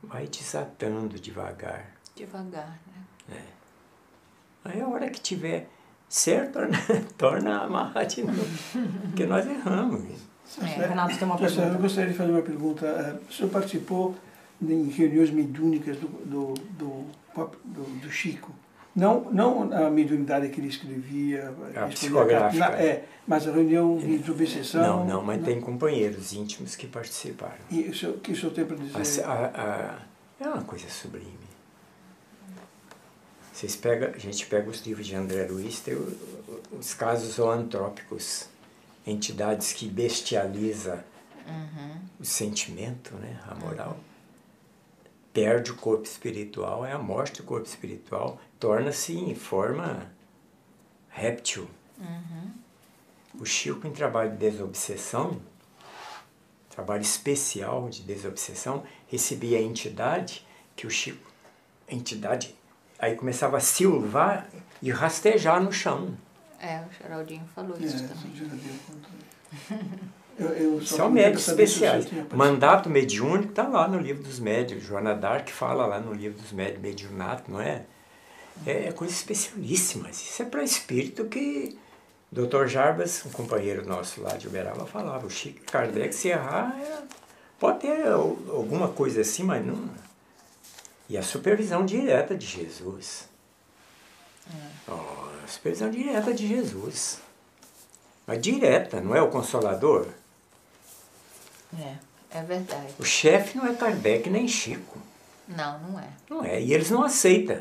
Vai 0.02 0.26
desatando 0.26 1.18
devagar. 1.20 1.92
Devagar, 2.16 2.80
né? 2.88 3.36
É. 3.36 4.68
Aí 4.68 4.80
a 4.80 4.88
hora 4.88 5.08
que 5.08 5.20
tiver 5.20 5.68
certo, 6.08 6.58
né? 6.66 6.76
torna 7.16 7.58
a 7.58 7.64
amarrar 7.66 8.04
de 8.04 8.24
novo. 8.24 8.44
Porque 9.02 9.26
nós 9.26 9.46
erramos. 9.46 10.02
É, 10.60 10.86
Renato 10.86 11.16
tem 11.16 11.24
uma 11.26 11.38
pergunta. 11.38 11.62
Eu 11.62 11.78
gostaria 11.78 12.10
de 12.10 12.16
fazer 12.16 12.32
uma 12.32 12.42
pergunta. 12.42 12.86
Eh, 12.86 13.30
O 13.30 13.32
senhor 13.32 13.48
participou 13.50 14.14
em 14.60 14.88
reuniões 14.88 15.30
mediúnicas 15.30 15.96
do, 15.96 16.08
do, 16.08 16.54
do, 16.54 17.23
do, 17.64 17.82
do 18.00 18.10
Chico? 18.10 18.52
Não, 18.94 19.28
não 19.32 19.72
a 19.72 19.90
mediunidade 19.90 20.48
que 20.50 20.60
ele 20.60 20.68
escrevia, 20.68 21.52
A 21.74 21.86
psicográfica. 21.88 22.68
na- 22.70 22.76
é, 22.80 23.04
mas 23.26 23.46
a 23.48 23.50
reunião 23.50 23.98
de 23.98 24.18
desobsessão. 24.18 24.80
Não, 24.82 25.04
não, 25.04 25.22
mas 25.22 25.42
tem 25.44 25.60
companheiros 25.60 26.32
íntimos 26.32 26.76
que 26.76 26.86
participaram. 26.86 27.58
E 27.70 27.80
o 27.82 27.94
senhor, 27.94 28.16
que 28.18 28.30
o 28.32 28.36
senhor 28.36 28.52
tem 28.52 28.64
para 28.64 28.76
dizer? 28.76 29.24
A- 29.24 29.32
a- 29.32 29.62
a- 29.62 29.98
é 30.44 30.48
uma 30.48 30.62
coisa 30.62 30.88
sublime. 30.88 31.38
Vocês 33.52 33.76
pegam, 33.76 34.10
a 34.14 34.18
gente 34.18 34.46
pega 34.46 34.68
os 34.68 34.80
livros 34.84 35.06
de 35.06 35.14
André 35.14 35.46
Luiz, 35.48 35.80
tem 35.80 35.96
os 36.72 36.92
casos 36.94 37.34
zoantrópicos, 37.34 38.48
entidades 39.06 39.72
que 39.72 39.88
bestializa 39.88 41.04
o 42.18 42.24
sentimento, 42.24 43.14
né, 43.16 43.38
a 43.48 43.54
moral. 43.54 43.96
Perde 45.34 45.72
o 45.72 45.76
corpo 45.76 46.04
espiritual, 46.04 46.86
é 46.86 46.92
a 46.92 46.98
morte 46.98 47.42
do 47.42 47.42
corpo 47.42 47.66
espiritual, 47.66 48.40
torna-se 48.58 49.12
em 49.12 49.34
forma 49.34 50.10
réptil. 51.10 51.68
O 53.38 53.44
Chico, 53.44 53.86
em 53.86 53.92
trabalho 53.92 54.30
de 54.30 54.36
desobsessão, 54.36 55.42
trabalho 56.70 57.02
especial 57.02 57.88
de 57.90 58.02
desobsessão, 58.02 58.84
recebia 59.08 59.58
a 59.58 59.60
entidade 59.60 60.46
que 60.76 60.86
o 60.86 60.90
Chico, 60.90 61.28
a 61.90 61.94
entidade, 61.94 62.54
aí 62.98 63.16
começava 63.16 63.56
a 63.56 63.60
silvar 63.60 64.48
e 64.80 64.90
rastejar 64.90 65.60
no 65.60 65.72
chão. 65.72 66.16
É, 66.60 66.80
o 66.80 66.92
Geraldinho 66.92 67.44
falou 67.54 67.76
É, 67.76 67.80
isso 67.84 67.96
isso 67.96 68.08
também. 68.08 70.00
Eu, 70.38 70.48
eu 70.48 70.80
só 70.82 70.96
São 70.96 71.10
médios 71.10 71.46
especiais. 71.46 72.06
Mandato 72.32 72.88
mediúnico 72.90 73.50
está 73.50 73.68
lá 73.68 73.86
no 73.86 73.98
livro 73.98 74.22
dos 74.22 74.38
médios. 74.40 74.82
Joana 74.82 75.14
Dark 75.14 75.48
fala 75.50 75.86
lá 75.86 76.00
no 76.00 76.12
livro 76.12 76.40
dos 76.40 76.52
médios, 76.52 76.80
mediunato, 76.80 77.50
não 77.50 77.60
é? 77.60 77.82
É 78.66 78.92
coisa 78.92 79.12
especialíssima. 79.12 80.10
Isso 80.10 80.42
é 80.42 80.44
para 80.44 80.62
espírito 80.62 81.24
que 81.26 81.76
Dr. 82.30 82.66
Jarbas, 82.66 83.24
um 83.26 83.30
companheiro 83.30 83.86
nosso 83.86 84.20
lá 84.20 84.36
de 84.36 84.46
Uberaba, 84.48 84.86
falava. 84.86 85.26
O 85.26 85.30
Chico 85.30 85.60
Kardec, 85.70 86.14
se 86.14 86.28
errar, 86.28 86.76
é- 86.80 87.02
pode 87.58 87.80
ter 87.80 88.06
al- 88.06 88.36
alguma 88.50 88.88
coisa 88.88 89.20
assim, 89.20 89.42
mas 89.44 89.64
não. 89.64 89.88
E 91.08 91.16
a 91.18 91.22
supervisão 91.22 91.84
direta 91.84 92.34
de 92.36 92.46
Jesus. 92.46 93.28
Oh, 94.88 94.92
a 94.92 95.46
supervisão 95.46 95.90
direta 95.90 96.32
de 96.34 96.46
Jesus. 96.46 97.18
Mas 98.26 98.40
direta, 98.40 99.00
não 99.00 99.14
é 99.14 99.20
o 99.22 99.28
Consolador? 99.28 100.06
É, 101.80 102.38
é 102.38 102.42
verdade. 102.42 102.94
O 102.98 103.04
chefe 103.04 103.56
não 103.56 103.66
é 103.66 103.74
Kardec 103.74 104.28
nem 104.28 104.46
Chico. 104.48 104.98
Não, 105.48 105.78
não 105.80 105.98
é. 105.98 106.08
Não 106.28 106.44
é. 106.44 106.60
E 106.60 106.72
eles 106.72 106.90
não 106.90 107.02
aceitam. 107.02 107.58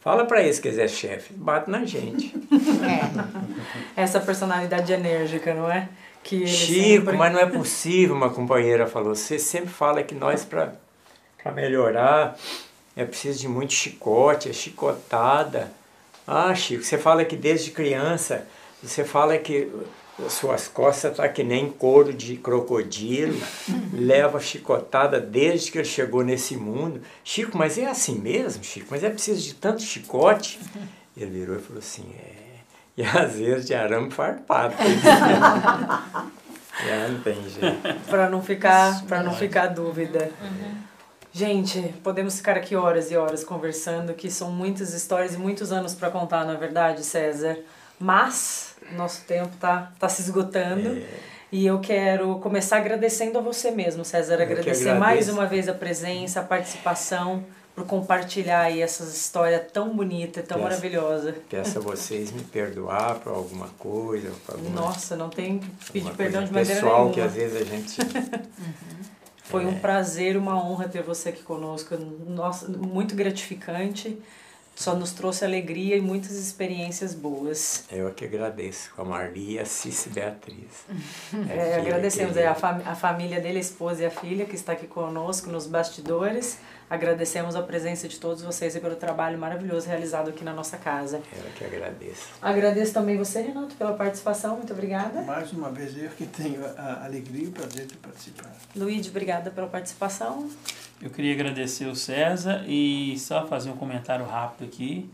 Fala 0.00 0.24
pra 0.24 0.42
eles 0.42 0.58
que 0.58 0.68
eles 0.68 0.78
é 0.78 0.88
chefe, 0.88 1.32
bate 1.34 1.70
na 1.70 1.84
gente. 1.84 2.34
É, 2.82 4.00
Essa 4.00 4.20
personalidade 4.20 4.92
enérgica, 4.92 5.54
não 5.54 5.70
é? 5.70 5.88
Que 6.22 6.36
ele 6.36 6.46
Chico, 6.46 6.82
sempre... 7.06 7.16
mas 7.16 7.32
não 7.32 7.40
é 7.40 7.46
possível, 7.46 8.14
uma 8.14 8.30
companheira 8.30 8.86
falou. 8.86 9.14
Você 9.14 9.38
sempre 9.38 9.70
fala 9.70 10.02
que 10.02 10.14
nós, 10.14 10.44
pra 10.44 10.72
melhorar, 11.54 12.36
é 12.96 13.04
preciso 13.04 13.40
de 13.40 13.48
muito 13.48 13.72
chicote, 13.72 14.48
é 14.48 14.52
chicotada. 14.52 15.70
Ah, 16.26 16.54
Chico, 16.54 16.84
você 16.84 16.98
fala 16.98 17.24
que 17.24 17.36
desde 17.36 17.70
criança, 17.70 18.46
você 18.82 19.04
fala 19.04 19.38
que 19.38 19.70
suas 20.28 20.66
costas 20.66 21.16
tá 21.16 21.28
que 21.28 21.44
nem 21.44 21.70
couro 21.70 22.12
de 22.12 22.36
crocodilo, 22.36 23.40
leva 23.92 24.40
chicotada 24.40 25.20
desde 25.20 25.70
que 25.70 25.78
ele 25.78 25.84
chegou 25.84 26.24
nesse 26.24 26.56
mundo. 26.56 27.00
Chico, 27.22 27.56
mas 27.56 27.78
é 27.78 27.86
assim 27.86 28.18
mesmo, 28.18 28.64
Chico? 28.64 28.88
Mas 28.90 29.04
é 29.04 29.10
preciso 29.10 29.40
de 29.42 29.54
tanto 29.54 29.82
chicote? 29.82 30.58
Ele 31.16 31.40
virou 31.40 31.56
e 31.56 31.58
falou 31.58 31.80
assim, 31.80 32.04
é. 32.16 32.60
E 32.96 33.02
às 33.02 33.34
vezes 33.34 33.66
de 33.66 33.74
arame 33.74 34.08
farpado. 34.08 34.72
é, 36.86 37.08
não 37.08 37.20
tem 37.20 37.34
jeito. 37.48 38.06
para 38.08 38.30
não 38.30 38.40
ficar 38.40 39.04
para 39.04 39.20
não 39.20 39.34
ficar 39.34 39.66
dúvida 39.66 40.30
gente 41.32 41.92
podemos 42.04 42.36
ficar 42.36 42.56
aqui 42.56 42.76
horas 42.76 43.10
e 43.10 43.16
horas 43.16 43.42
conversando 43.42 44.14
que 44.14 44.30
são 44.30 44.52
muitas 44.52 44.94
histórias 44.94 45.34
e 45.34 45.38
muitos 45.38 45.72
anos 45.72 45.92
para 45.92 46.08
contar 46.08 46.44
não 46.44 46.54
é 46.54 46.56
verdade 46.56 47.04
César 47.04 47.58
mas 47.98 48.74
nosso 48.96 49.22
tempo 49.24 49.50
tá 49.60 49.92
tá 49.98 50.08
se 50.08 50.22
esgotando 50.22 51.02
e 51.50 51.66
eu 51.66 51.78
quero 51.80 52.38
começar 52.40 52.76
agradecendo 52.78 53.38
a 53.38 53.40
você 53.40 53.70
mesmo 53.70 54.04
César 54.04 54.40
agradecer 54.42 54.94
mais 54.94 55.28
uma 55.28 55.46
vez 55.46 55.68
a 55.68 55.74
presença 55.74 56.40
a 56.40 56.42
participação 56.42 57.44
por 57.74 57.86
compartilhar 57.86 58.62
aí 58.62 58.80
essas 58.82 59.14
histórias 59.16 59.62
tão 59.72 59.94
bonita 59.94 60.42
tão 60.42 60.58
Peço. 60.58 60.68
maravilhosa 60.68 61.34
Peço 61.50 61.78
a 61.78 61.82
vocês 61.82 62.32
me 62.32 62.42
perdoar 62.42 63.16
por 63.16 63.32
alguma 63.34 63.68
coisa, 63.78 64.30
por 64.46 64.54
alguma, 64.56 64.80
nossa 64.80 65.16
não 65.16 65.28
tem 65.28 65.58
que 65.58 65.92
pedir 65.92 66.14
perdão 66.14 66.44
de 66.44 66.52
maneira 66.52 66.74
pessoal 66.80 66.96
nenhuma 67.10 67.14
que 67.14 67.20
às 67.20 67.32
vezes 67.34 67.56
a 67.60 67.64
gente 67.64 67.98
Foi 69.44 69.64
É. 69.64 69.66
um 69.66 69.78
prazer, 69.78 70.36
uma 70.36 70.62
honra 70.62 70.86
ter 70.88 71.02
você 71.02 71.30
aqui 71.30 71.42
conosco. 71.42 71.96
Nossa, 71.96 72.68
muito 72.68 73.14
gratificante. 73.14 74.18
Só 74.78 74.94
nos 74.94 75.10
trouxe 75.10 75.44
alegria 75.44 75.96
e 75.96 76.00
muitas 76.00 76.30
experiências 76.36 77.12
boas. 77.12 77.82
eu 77.90 78.14
que 78.14 78.24
agradeço, 78.24 78.94
com 78.94 79.02
a 79.02 79.04
Marli 79.04 79.54
e 79.54 79.58
a 79.58 79.64
Cici 79.64 80.08
Beatriz. 80.08 80.86
É, 81.50 81.80
filha 81.80 81.80
agradecemos 81.80 82.36
a, 82.36 82.54
fam 82.54 82.80
a 82.86 82.94
família 82.94 83.40
dele, 83.40 83.58
a 83.58 83.60
esposa 83.60 84.02
e 84.02 84.06
a 84.06 84.10
filha, 84.10 84.44
que 84.44 84.54
está 84.54 84.72
aqui 84.72 84.86
conosco 84.86 85.50
nos 85.50 85.66
bastidores. 85.66 86.58
Agradecemos 86.90 87.54
a 87.54 87.62
presença 87.62 88.08
de 88.08 88.18
todos 88.18 88.42
vocês 88.42 88.74
e 88.74 88.80
pelo 88.80 88.96
trabalho 88.96 89.38
maravilhoso 89.38 89.86
realizado 89.86 90.30
aqui 90.30 90.42
na 90.42 90.54
nossa 90.54 90.78
casa. 90.78 91.20
Eu 91.36 91.50
que 91.56 91.64
agradeço. 91.64 92.28
Agradeço 92.40 92.94
também 92.94 93.18
você, 93.18 93.42
Renato, 93.42 93.74
pela 93.74 93.92
participação. 93.92 94.56
Muito 94.56 94.72
obrigada. 94.72 95.20
Mais 95.22 95.52
uma 95.52 95.70
vez, 95.70 95.96
eu 95.96 96.08
que 96.10 96.26
tenho 96.26 96.64
a 96.78 97.04
alegria 97.04 97.44
e 97.44 97.48
o 97.48 97.52
prazer 97.52 97.86
de 97.86 97.96
participar. 97.96 98.50
Luíde, 98.74 99.10
obrigada 99.10 99.50
pela 99.50 99.66
participação. 99.66 100.48
Eu 101.00 101.10
queria 101.10 101.34
agradecer 101.34 101.86
o 101.86 101.94
César 101.94 102.64
e 102.66 103.18
só 103.18 103.46
fazer 103.46 103.70
um 103.70 103.76
comentário 103.76 104.24
rápido 104.24 104.66
aqui. 104.66 105.10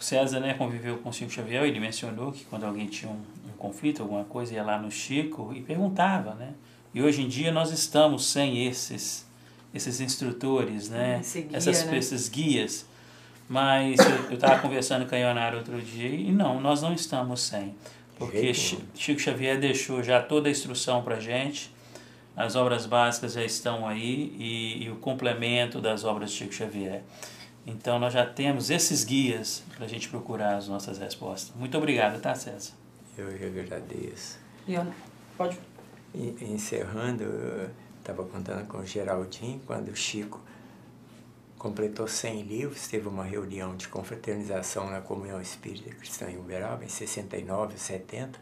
O 0.00 0.02
César 0.02 0.40
né, 0.40 0.54
conviveu 0.54 0.98
com 0.98 1.10
o 1.10 1.12
Chico 1.12 1.30
Xavier, 1.30 1.62
ele 1.64 1.80
mencionou 1.80 2.32
que 2.32 2.44
quando 2.44 2.64
alguém 2.64 2.86
tinha 2.86 3.10
um, 3.10 3.22
um 3.48 3.52
conflito, 3.56 4.02
alguma 4.02 4.24
coisa, 4.24 4.54
ia 4.54 4.62
lá 4.62 4.78
no 4.78 4.90
Chico 4.90 5.52
e 5.54 5.62
perguntava, 5.62 6.34
né? 6.34 6.54
E 6.92 7.02
hoje 7.02 7.22
em 7.22 7.28
dia 7.28 7.52
nós 7.52 7.70
estamos 7.70 8.26
sem 8.26 8.66
esses, 8.66 9.25
esses 9.76 10.00
instrutores, 10.00 10.88
né? 10.88 11.20
Guia, 11.22 11.48
Essas, 11.52 11.84
né? 11.84 11.98
esses 11.98 12.28
guias. 12.28 12.86
Mas 13.48 13.98
eu 14.28 14.34
estava 14.34 14.60
conversando 14.60 15.06
com 15.06 15.14
a 15.14 15.18
Ionara 15.18 15.56
outro 15.56 15.80
dia 15.80 16.08
e 16.08 16.32
não, 16.32 16.60
nós 16.60 16.82
não 16.82 16.92
estamos 16.92 17.42
sem. 17.42 17.74
Porque. 18.18 18.52
Chico 18.54 19.20
Xavier 19.20 19.60
deixou 19.60 20.02
já 20.02 20.20
toda 20.20 20.48
a 20.48 20.50
instrução 20.50 21.02
para 21.02 21.20
gente, 21.20 21.72
as 22.36 22.56
obras 22.56 22.86
básicas 22.86 23.34
já 23.34 23.44
estão 23.44 23.86
aí 23.86 24.34
e, 24.38 24.84
e 24.84 24.90
o 24.90 24.96
complemento 24.96 25.80
das 25.80 26.04
obras 26.04 26.30
de 26.30 26.38
Chico 26.38 26.52
Xavier. 26.52 27.02
Então 27.66 27.98
nós 27.98 28.12
já 28.12 28.24
temos 28.24 28.70
esses 28.70 29.04
guias 29.04 29.62
para 29.76 29.86
a 29.86 29.88
gente 29.88 30.08
procurar 30.08 30.56
as 30.56 30.68
nossas 30.68 30.98
respostas. 30.98 31.54
Muito 31.56 31.76
obrigado, 31.76 32.20
tá, 32.20 32.34
César? 32.34 32.72
Eu 33.16 33.28
que 33.28 33.44
agradeço. 33.44 34.38
Iona, 34.68 34.92
pode. 35.36 35.58
Encerrando, 36.14 37.22
eu 37.24 37.70
estava 38.06 38.24
contando 38.24 38.68
com 38.68 38.78
o 38.78 38.86
Geraldinho, 38.86 39.60
quando 39.66 39.88
o 39.88 39.96
Chico 39.96 40.40
completou 41.58 42.06
100 42.06 42.42
livros, 42.42 42.86
teve 42.86 43.08
uma 43.08 43.24
reunião 43.24 43.74
de 43.76 43.88
confraternização 43.88 44.88
na 44.88 45.00
Comunhão 45.00 45.40
Espírita 45.40 45.90
Cristã 45.90 46.30
em 46.30 46.38
Uberaba, 46.38 46.84
em 46.84 46.88
69, 46.88 47.76
70, 47.76 48.38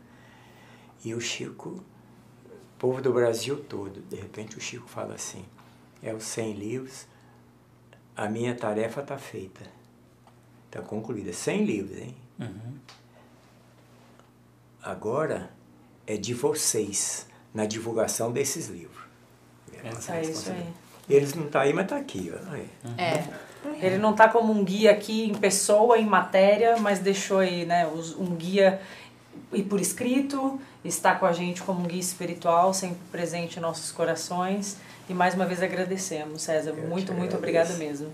e 1.02 1.14
o 1.14 1.20
Chico, 1.20 1.82
povo 2.78 3.00
do 3.00 3.12
Brasil 3.12 3.56
todo, 3.64 4.02
de 4.02 4.16
repente 4.16 4.58
o 4.58 4.60
Chico 4.60 4.86
fala 4.86 5.14
assim, 5.14 5.46
é 6.02 6.12
os 6.12 6.24
100 6.24 6.52
livros, 6.52 7.06
a 8.14 8.28
minha 8.28 8.54
tarefa 8.54 9.00
está 9.00 9.16
feita. 9.16 9.62
Está 10.66 10.82
concluída. 10.82 11.32
100 11.32 11.64
livros, 11.64 11.98
hein? 11.98 12.16
Uhum. 12.38 12.78
Agora 14.82 15.50
é 16.06 16.16
de 16.16 16.34
vocês 16.34 17.26
na 17.52 17.64
divulgação 17.64 18.30
desses 18.30 18.68
livros. 18.68 19.03
É 19.84 20.22
isso 20.22 20.50
aí. 20.50 20.66
Eles 21.08 21.34
não 21.34 21.44
estão 21.44 21.60
tá 21.60 21.66
aí, 21.66 21.72
mas 21.72 21.84
está 21.84 21.96
aqui. 21.96 22.32
Ó. 22.34 22.52
Aí. 22.52 22.70
É. 22.96 23.24
Ele 23.80 23.98
não 23.98 24.10
está 24.10 24.28
como 24.28 24.52
um 24.52 24.64
guia 24.64 24.90
aqui 24.90 25.24
em 25.24 25.34
pessoa, 25.34 25.98
em 25.98 26.06
matéria, 26.06 26.76
mas 26.76 26.98
deixou 26.98 27.38
aí, 27.38 27.64
né, 27.64 27.86
um 28.18 28.34
guia 28.34 28.80
e 29.52 29.62
por 29.62 29.80
escrito, 29.80 30.60
está 30.84 31.14
com 31.14 31.26
a 31.26 31.32
gente 31.32 31.62
como 31.62 31.80
um 31.80 31.86
guia 31.86 32.00
espiritual, 32.00 32.74
sempre 32.74 32.98
presente 33.10 33.58
em 33.58 33.62
nossos 33.62 33.90
corações. 33.90 34.76
E 35.08 35.14
mais 35.14 35.34
uma 35.34 35.46
vez 35.46 35.62
agradecemos, 35.62 36.42
César. 36.42 36.70
Eu 36.70 36.88
muito, 36.88 37.12
muito 37.12 37.36
obrigada 37.36 37.74
mesmo. 37.74 38.12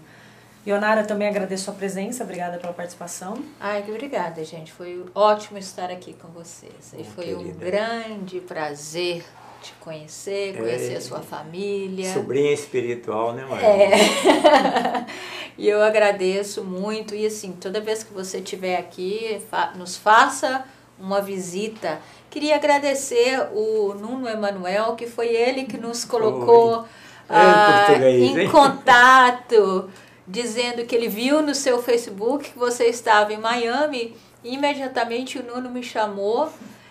Ionara, 0.67 1.05
também 1.05 1.27
agradeço 1.27 1.71
a 1.71 1.75
presença, 1.75 2.23
obrigada 2.23 2.59
pela 2.59 2.73
participação. 2.73 3.43
Ai, 3.59 3.83
que 3.83 3.91
obrigada, 3.91 4.45
gente. 4.45 4.71
Foi 4.71 5.07
ótimo 5.15 5.57
estar 5.57 5.91
aqui 5.91 6.13
com 6.13 6.29
vocês. 6.29 6.93
E 6.99 7.03
foi 7.03 7.35
um 7.35 7.39
querida. 7.39 7.65
grande 7.65 8.41
prazer 8.41 9.25
te 9.63 9.73
conhecer, 9.81 10.57
conhecer 10.57 10.95
É. 10.95 10.97
a 10.97 11.01
sua 11.01 11.21
família. 11.21 12.13
Sobrinha 12.13 12.53
espiritual, 12.53 13.33
né, 13.33 13.45
Maria? 13.49 13.67
É. 13.67 15.07
e 15.59 15.69
eu 15.69 15.83
agradeço 15.83 16.65
muito. 16.65 17.15
E 17.15 17.27
assim, 17.27 17.53
toda 17.53 17.81
vez 17.81 18.03
que 18.03 18.13
você 18.13 18.39
estiver 18.39 18.77
aqui, 18.77 19.41
fa- 19.51 19.73
nos 19.77 19.97
faça 19.97 20.65
uma 20.99 21.21
visita. 21.21 21.99
Queria 22.29 22.57
agradecer 22.57 23.41
o 23.53 23.95
Nuno 23.95 24.29
Emanuel, 24.29 24.95
que 24.95 25.07
foi 25.07 25.29
ele 25.29 25.65
que 25.65 25.77
nos 25.79 26.05
colocou 26.05 26.83
É, 27.29 27.35
ah, 27.35 27.87
em 28.11 28.39
hein? 28.41 28.49
contato, 28.53 29.91
dizendo 30.27 30.85
que 30.85 30.95
ele 30.95 31.09
viu 31.09 31.43
no 31.43 31.55
seu 31.55 31.83
Facebook 31.83 32.51
que 32.51 32.59
você 32.59 32.87
estava 32.87 33.33
em 33.33 33.39
Miami. 33.39 34.17
E 34.43 34.55
imediatamente 34.55 35.39
o 35.39 35.43
Nuno 35.43 35.69
me 35.71 35.83
chamou. 35.83 36.49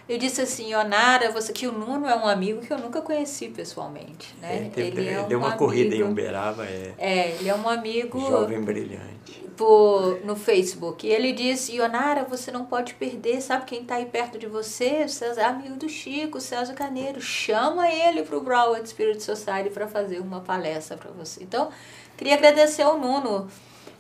Eu 0.10 0.18
disse 0.18 0.42
assim, 0.42 0.74
Onara, 0.74 1.30
você 1.32 1.54
que 1.54 1.68
o 1.68 1.72
Nuno 1.72 2.08
é 2.08 2.16
um 2.16 2.26
amigo 2.28 2.62
que 2.62 2.74
eu 2.74 2.80
nunca 2.80 3.00
conheci 3.02 3.48
pessoalmente, 3.50 4.36
né? 4.42 4.66
É, 4.66 4.70
teve- 4.70 5.02
ele 5.02 5.10
é 5.10 5.22
um 5.22 5.28
deu 5.28 5.38
uma 5.38 5.52
corrida 5.56 5.94
em 5.96 6.00
amigo- 6.02 6.10
Uberaba, 6.12 6.66
é 6.66 6.94
é, 6.98 7.36
ele 7.40 7.48
é 7.48 7.54
um 7.54 7.70
amigo 7.70 8.20
jovem 8.20 8.60
brilhante. 8.62 9.48
por, 9.56 10.20
no 10.26 10.36
Facebook. 10.36 11.06
E 11.06 11.12
ele 11.12 11.32
disse, 11.34 11.76
Ionara, 11.76 12.24
você 12.24 12.50
não 12.50 12.66
pode 12.66 12.94
perder, 12.96 13.40
sabe 13.42 13.66
quem 13.66 13.82
está 13.82 13.96
aí 13.96 14.06
perto 14.06 14.40
de 14.40 14.48
você? 14.48 15.04
O 15.06 15.10
César, 15.10 15.46
amigo 15.48 15.76
do 15.76 15.88
Chico, 15.90 16.38
o 16.38 16.42
César 16.42 16.74
Caneiro. 16.74 17.22
Chama 17.22 17.88
ele 17.92 18.24
para 18.24 18.38
o 18.38 18.42
Broward 18.42 18.88
Spirit 18.90 19.22
Society 19.22 19.70
para 19.70 19.86
fazer 19.88 20.20
uma 20.22 20.40
palestra 20.40 20.96
para 20.98 21.12
você. 21.12 21.44
Então, 21.44 21.70
queria 22.18 22.34
agradecer 22.36 22.82
ao 22.84 22.98
Nuno 22.98 23.48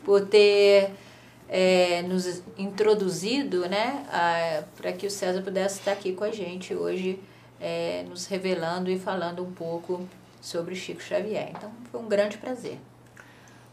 por 0.03 0.21
ter 0.25 0.91
é, 1.49 2.03
nos 2.03 2.43
introduzido, 2.57 3.67
né, 3.67 4.05
para 4.77 4.93
que 4.93 5.07
o 5.07 5.11
César 5.11 5.41
pudesse 5.41 5.79
estar 5.79 5.93
aqui 5.93 6.13
com 6.13 6.23
a 6.23 6.31
gente 6.31 6.75
hoje, 6.75 7.19
é, 7.59 8.05
nos 8.07 8.27
revelando 8.27 8.89
e 8.89 8.99
falando 8.99 9.43
um 9.43 9.51
pouco 9.51 10.07
sobre 10.39 10.75
Chico 10.75 11.01
Xavier. 11.01 11.49
Então, 11.49 11.71
foi 11.91 11.99
um 11.99 12.07
grande 12.07 12.37
prazer. 12.37 12.77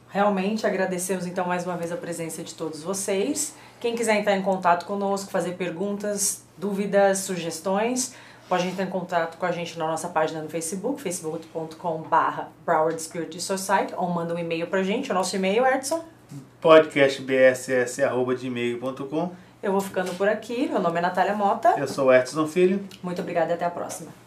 Realmente 0.08 0.66
agradecemos 0.66 1.26
então 1.26 1.46
mais 1.46 1.64
uma 1.66 1.76
vez 1.76 1.92
a 1.92 1.96
presença 1.96 2.42
de 2.42 2.54
todos 2.54 2.82
vocês. 2.82 3.54
Quem 3.78 3.94
quiser 3.94 4.16
entrar 4.16 4.34
em 4.36 4.42
contato 4.42 4.86
conosco, 4.86 5.30
fazer 5.30 5.52
perguntas, 5.52 6.44
dúvidas, 6.56 7.18
sugestões, 7.18 8.14
pode 8.48 8.66
entrar 8.66 8.84
em 8.84 8.90
contato 8.90 9.36
com 9.36 9.44
a 9.44 9.52
gente 9.52 9.78
na 9.78 9.86
nossa 9.86 10.08
página 10.08 10.40
no 10.40 10.48
Facebook, 10.48 11.02
facebook.com.br 11.02 12.42
Broward 12.64 13.02
Spirit 13.02 13.38
Society, 13.40 13.92
ou 13.96 14.08
manda 14.08 14.34
um 14.34 14.38
e-mail 14.38 14.66
pra 14.68 14.82
gente. 14.82 15.10
O 15.10 15.14
nosso 15.14 15.36
e-mail, 15.36 15.66
Edson. 15.66 16.15
podcastbss.gmail.com 16.60 19.32
Eu 19.62 19.72
vou 19.72 19.80
ficando 19.80 20.12
por 20.14 20.28
aqui. 20.28 20.68
Meu 20.68 20.80
nome 20.80 20.98
é 20.98 21.02
Natália 21.02 21.34
Mota. 21.34 21.74
Eu 21.78 21.88
sou 21.88 22.08
o 22.08 22.12
Edson 22.12 22.46
Filho. 22.46 22.86
Muito 23.02 23.22
obrigada 23.22 23.52
e 23.52 23.54
até 23.54 23.64
a 23.64 23.70
próxima. 23.70 24.25